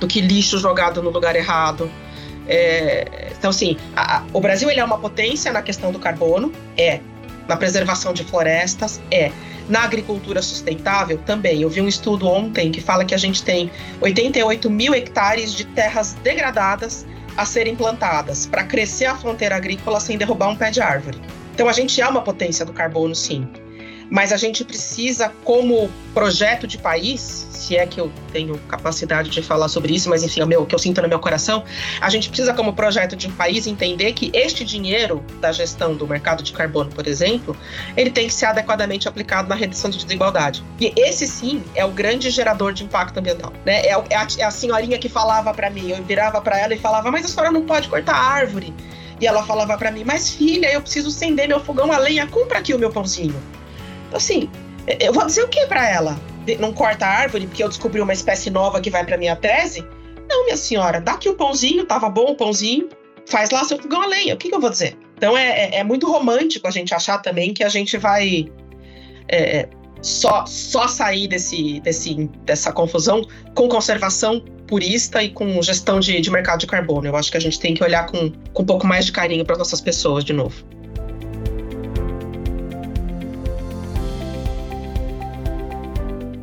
do 0.00 0.06
que 0.06 0.20
lixo 0.20 0.58
jogado 0.58 1.02
no 1.02 1.10
lugar 1.10 1.36
errado. 1.36 1.90
É, 2.48 3.30
então, 3.38 3.50
assim, 3.50 3.76
a, 3.94 4.24
o 4.32 4.40
Brasil 4.40 4.68
ele 4.68 4.80
é 4.80 4.84
uma 4.84 4.98
potência 4.98 5.52
na 5.52 5.62
questão 5.62 5.92
do 5.92 5.98
carbono, 5.98 6.52
é 6.76 7.00
na 7.48 7.56
preservação 7.56 8.12
de 8.12 8.24
florestas, 8.24 9.00
é 9.10 9.30
na 9.68 9.82
agricultura 9.84 10.42
sustentável 10.42 11.18
também. 11.18 11.62
Eu 11.62 11.70
vi 11.70 11.80
um 11.80 11.88
estudo 11.88 12.26
ontem 12.26 12.70
que 12.70 12.80
fala 12.80 13.04
que 13.04 13.14
a 13.14 13.18
gente 13.18 13.42
tem 13.42 13.70
88 14.00 14.68
mil 14.70 14.94
hectares 14.94 15.52
de 15.54 15.64
terras 15.64 16.14
degradadas 16.22 17.06
a 17.36 17.44
serem 17.44 17.74
plantadas 17.74 18.46
para 18.46 18.64
crescer 18.64 19.06
a 19.06 19.16
fronteira 19.16 19.56
agrícola 19.56 20.00
sem 20.00 20.18
derrubar 20.18 20.48
um 20.48 20.56
pé 20.56 20.70
de 20.70 20.80
árvore. 20.80 21.20
Então 21.54 21.68
a 21.68 21.72
gente 21.72 22.00
é 22.00 22.06
uma 22.06 22.22
potência 22.22 22.64
do 22.64 22.72
carbono, 22.72 23.14
sim 23.14 23.48
mas 24.12 24.30
a 24.30 24.36
gente 24.36 24.62
precisa, 24.62 25.32
como 25.42 25.90
projeto 26.12 26.66
de 26.66 26.76
país, 26.76 27.48
se 27.50 27.78
é 27.78 27.86
que 27.86 27.98
eu 27.98 28.12
tenho 28.30 28.58
capacidade 28.68 29.30
de 29.30 29.40
falar 29.42 29.68
sobre 29.68 29.94
isso, 29.94 30.10
mas 30.10 30.22
enfim, 30.22 30.42
é 30.42 30.44
o 30.44 30.46
meu, 30.46 30.66
que 30.66 30.74
eu 30.74 30.78
sinto 30.78 31.00
no 31.00 31.08
meu 31.08 31.18
coração, 31.18 31.64
a 31.98 32.10
gente 32.10 32.28
precisa, 32.28 32.52
como 32.52 32.74
projeto 32.74 33.16
de 33.16 33.30
país, 33.30 33.66
entender 33.66 34.12
que 34.12 34.30
este 34.34 34.66
dinheiro 34.66 35.24
da 35.40 35.50
gestão 35.50 35.94
do 35.94 36.06
mercado 36.06 36.42
de 36.42 36.52
carbono, 36.52 36.90
por 36.90 37.06
exemplo, 37.06 37.56
ele 37.96 38.10
tem 38.10 38.26
que 38.26 38.34
ser 38.34 38.44
adequadamente 38.44 39.08
aplicado 39.08 39.48
na 39.48 39.54
redução 39.54 39.90
de 39.90 39.96
desigualdade. 40.04 40.62
E 40.78 40.92
esse 40.94 41.26
sim 41.26 41.64
é 41.74 41.82
o 41.82 41.90
grande 41.90 42.28
gerador 42.28 42.74
de 42.74 42.84
impacto 42.84 43.16
ambiental. 43.16 43.50
Né? 43.64 43.80
É, 43.86 43.94
a, 43.94 44.26
é 44.36 44.44
a 44.44 44.50
senhorinha 44.50 44.98
que 44.98 45.08
falava 45.08 45.54
para 45.54 45.70
mim, 45.70 45.88
eu 45.88 46.04
virava 46.04 46.38
para 46.42 46.60
ela 46.60 46.74
e 46.74 46.78
falava, 46.78 47.10
mas 47.10 47.24
a 47.24 47.28
senhora 47.28 47.50
não 47.50 47.64
pode 47.64 47.88
cortar 47.88 48.14
árvore. 48.14 48.74
E 49.18 49.26
ela 49.26 49.42
falava 49.42 49.78
para 49.78 49.90
mim, 49.90 50.04
mas 50.04 50.34
filha, 50.34 50.70
eu 50.70 50.82
preciso 50.82 51.08
acender 51.08 51.48
meu 51.48 51.60
fogão 51.60 51.90
a 51.90 51.96
lenha, 51.96 52.26
compra 52.26 52.58
aqui 52.58 52.74
o 52.74 52.78
meu 52.78 52.90
pãozinho. 52.90 53.40
Assim, 54.12 54.50
eu 55.00 55.12
vou 55.12 55.26
dizer 55.26 55.42
o 55.42 55.48
que 55.48 55.66
para 55.66 55.88
ela? 55.88 56.18
Não 56.58 56.72
corta 56.72 57.06
a 57.06 57.08
árvore 57.08 57.46
porque 57.46 57.62
eu 57.62 57.68
descobri 57.68 58.00
uma 58.00 58.12
espécie 58.12 58.50
nova 58.50 58.80
que 58.80 58.90
vai 58.90 59.04
para 59.04 59.16
minha 59.16 59.36
tese? 59.36 59.84
Não, 60.28 60.44
minha 60.44 60.56
senhora, 60.56 61.00
dá 61.00 61.12
aqui 61.12 61.28
o 61.28 61.34
pãozinho, 61.34 61.84
tava 61.84 62.08
bom 62.08 62.32
o 62.32 62.34
pãozinho, 62.34 62.88
faz 63.26 63.50
lá 63.50 63.64
seu 63.64 63.78
fogão 63.78 64.02
a 64.02 64.06
lenha. 64.06 64.34
O 64.34 64.36
que, 64.36 64.48
que 64.48 64.54
eu 64.54 64.60
vou 64.60 64.70
dizer? 64.70 64.96
Então 65.16 65.36
é, 65.36 65.66
é, 65.66 65.78
é, 65.78 65.84
muito 65.84 66.10
romântico 66.10 66.66
a 66.66 66.70
gente 66.70 66.94
achar 66.94 67.18
também 67.18 67.54
que 67.54 67.62
a 67.62 67.68
gente 67.68 67.96
vai 67.96 68.50
é, 69.28 69.58
é, 69.58 69.68
só, 70.00 70.44
só 70.46 70.88
sair 70.88 71.28
desse, 71.28 71.80
desse, 71.80 72.28
dessa 72.44 72.72
confusão 72.72 73.24
com 73.54 73.68
conservação 73.68 74.40
purista 74.66 75.22
e 75.22 75.30
com 75.30 75.62
gestão 75.62 76.00
de, 76.00 76.20
de 76.20 76.30
mercado 76.30 76.60
de 76.60 76.66
carbono. 76.66 77.06
Eu 77.06 77.14
acho 77.14 77.30
que 77.30 77.36
a 77.36 77.40
gente 77.40 77.60
tem 77.60 77.74
que 77.74 77.84
olhar 77.84 78.06
com, 78.06 78.32
com 78.52 78.62
um 78.62 78.66
pouco 78.66 78.86
mais 78.86 79.06
de 79.06 79.12
carinho 79.12 79.44
para 79.44 79.56
nossas 79.56 79.80
pessoas 79.80 80.24
de 80.24 80.32
novo. 80.32 80.64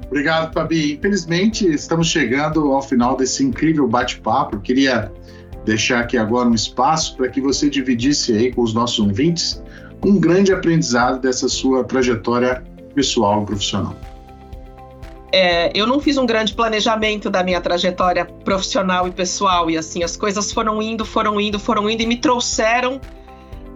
Obrigado, 0.10 0.51
Fabi. 0.51 0.93
Infelizmente, 0.93 1.68
estamos 1.68 2.07
chegando 2.07 2.72
ao 2.74 2.82
final 2.82 3.16
desse 3.16 3.43
incrível 3.43 3.88
bate-papo. 3.88 4.60
Queria 4.60 5.12
deixar 5.64 5.99
aqui 5.99 6.18
agora 6.18 6.49
um 6.49 6.55
espaço 6.55 7.16
para 7.16 7.30
que 7.30 7.39
você 7.39 7.70
dividisse 7.70 8.34
aí 8.34 8.51
com 8.51 8.62
os 8.64 8.74
nossos 8.74 8.99
ouvintes 8.99 9.64
um 10.03 10.20
grande 10.20 10.51
aprendizado 10.51 11.20
dessa 11.20 11.47
sua 11.47 11.84
trajetória 11.84 12.64
pessoal 12.95 13.43
e 13.43 13.45
profissional? 13.45 13.95
É, 15.32 15.72
eu 15.78 15.86
não 15.86 15.99
fiz 15.99 16.18
um 16.18 16.26
grande 16.26 16.55
planejamento 16.55 17.30
da 17.30 17.43
minha 17.43 17.62
trajetória 17.62 18.26
profissional 18.26 19.07
e 19.07 19.12
pessoal, 19.12 19.70
e 19.70 19.78
assim, 19.78 20.03
as 20.03 20.18
coisas 20.18 20.51
foram 20.51 20.82
indo, 20.82 21.05
foram 21.05 21.39
indo, 21.39 21.60
foram 21.60 21.88
indo 21.88 22.01
e 22.01 22.07
me 22.07 22.18
trouxeram 22.18 22.99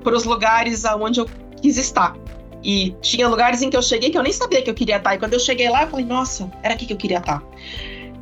para 0.03 0.15
os 0.15 0.23
lugares 0.23 0.84
aonde 0.84 1.19
eu 1.19 1.29
quis 1.61 1.77
estar. 1.77 2.15
E 2.64 2.95
tinha 3.01 3.28
lugares 3.28 3.61
em 3.61 3.70
que 3.70 3.76
eu 3.76 3.82
cheguei 3.82 4.09
que 4.09 4.18
eu 4.18 4.24
nem 4.24 4.32
sabia 4.32 4.61
que 4.61 4.70
eu 4.70 4.74
queria 4.74 4.97
estar. 4.97 5.16
E 5.16 5.20
quando 5.20 5.34
eu 5.34 5.39
cheguei 5.39 5.70
lá, 5.70 5.84
eu 5.84 5.89
falei, 5.89 6.05
nossa, 6.05 6.49
era 6.61 6.74
aqui 6.74 6.86
que 6.86 6.93
eu 6.93 6.97
queria 6.97 7.18
estar. 7.18 7.43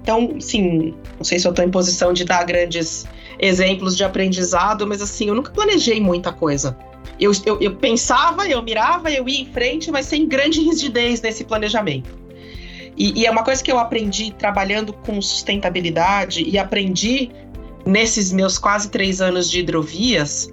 Então, 0.01 0.41
sim, 0.41 0.95
não 1.17 1.23
sei 1.23 1.37
se 1.37 1.47
eu 1.47 1.51
estou 1.51 1.63
em 1.63 1.69
posição 1.69 2.11
de 2.11 2.25
dar 2.25 2.43
grandes 2.43 3.05
exemplos 3.39 3.95
de 3.95 4.03
aprendizado, 4.03 4.87
mas 4.87 5.01
assim, 5.01 5.27
eu 5.27 5.35
nunca 5.35 5.51
planejei 5.51 5.99
muita 6.01 6.31
coisa. 6.31 6.75
Eu, 7.19 7.31
eu, 7.45 7.61
eu 7.61 7.75
pensava, 7.75 8.47
eu 8.47 8.61
mirava, 8.63 9.11
eu 9.11 9.29
ia 9.29 9.41
em 9.41 9.45
frente, 9.45 9.91
mas 9.91 10.07
sem 10.07 10.27
grande 10.27 10.59
rigidez 10.61 11.21
nesse 11.21 11.43
planejamento. 11.43 12.09
E, 12.97 13.21
e, 13.21 13.25
é 13.25 13.31
uma 13.31 13.43
coisa 13.43 13.63
que 13.63 13.71
eu 13.71 13.77
aprendi 13.77 14.31
trabalhando 14.31 14.91
com 14.91 15.21
sustentabilidade 15.21 16.43
e 16.43 16.57
aprendi 16.57 17.31
nesses 17.85 18.31
meus 18.31 18.57
quase 18.57 18.89
três 18.89 19.21
anos 19.21 19.49
de 19.49 19.59
hidrovias 19.59 20.51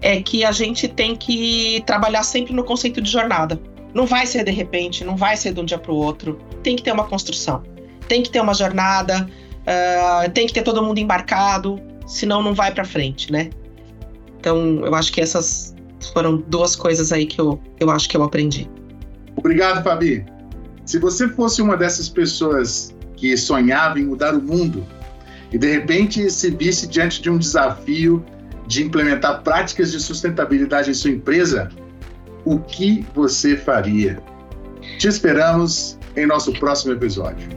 é 0.00 0.20
que 0.20 0.44
a 0.44 0.52
gente 0.52 0.86
tem 0.88 1.16
que 1.16 1.82
trabalhar 1.86 2.22
sempre 2.22 2.54
no 2.54 2.64
conceito 2.64 3.00
de 3.00 3.10
jornada. 3.10 3.60
Não 3.94 4.06
vai 4.06 4.26
ser 4.26 4.44
de 4.44 4.50
repente, 4.50 5.04
não 5.04 5.16
vai 5.16 5.36
ser 5.36 5.52
de 5.52 5.60
um 5.60 5.64
dia 5.64 5.78
para 5.78 5.92
o 5.92 5.96
outro. 5.96 6.38
Tem 6.62 6.76
que 6.76 6.82
ter 6.82 6.92
uma 6.92 7.04
construção, 7.04 7.62
tem 8.06 8.22
que 8.22 8.30
ter 8.30 8.40
uma 8.40 8.54
jornada, 8.54 9.28
uh, 9.62 10.30
tem 10.30 10.46
que 10.46 10.52
ter 10.52 10.62
todo 10.62 10.82
mundo 10.82 10.98
embarcado, 10.98 11.80
senão 12.06 12.42
não 12.42 12.54
vai 12.54 12.72
para 12.72 12.84
frente, 12.84 13.32
né? 13.32 13.50
Então, 14.38 14.84
eu 14.84 14.94
acho 14.94 15.12
que 15.12 15.20
essas 15.20 15.74
foram 16.12 16.36
duas 16.36 16.76
coisas 16.76 17.12
aí 17.12 17.26
que 17.26 17.40
eu, 17.40 17.60
eu 17.80 17.90
acho 17.90 18.08
que 18.08 18.16
eu 18.16 18.22
aprendi. 18.22 18.70
Obrigado, 19.36 19.82
Fabi. 19.82 20.24
Se 20.84 20.98
você 20.98 21.28
fosse 21.28 21.60
uma 21.60 21.76
dessas 21.76 22.08
pessoas 22.08 22.94
que 23.16 23.36
sonhava 23.36 23.98
em 23.98 24.04
mudar 24.04 24.34
o 24.34 24.40
mundo 24.40 24.86
e 25.52 25.58
de 25.58 25.70
repente 25.70 26.30
se 26.30 26.50
visse 26.50 26.86
diante 26.86 27.20
de 27.20 27.28
um 27.28 27.38
desafio 27.38 28.24
de 28.68 28.84
implementar 28.84 29.42
práticas 29.42 29.90
de 29.90 29.98
sustentabilidade 29.98 30.90
em 30.90 30.94
sua 30.94 31.10
empresa, 31.10 31.70
o 32.44 32.60
que 32.60 33.04
você 33.14 33.56
faria? 33.56 34.22
Te 34.98 35.08
esperamos 35.08 35.98
em 36.14 36.26
nosso 36.26 36.52
próximo 36.52 36.92
episódio. 36.92 37.48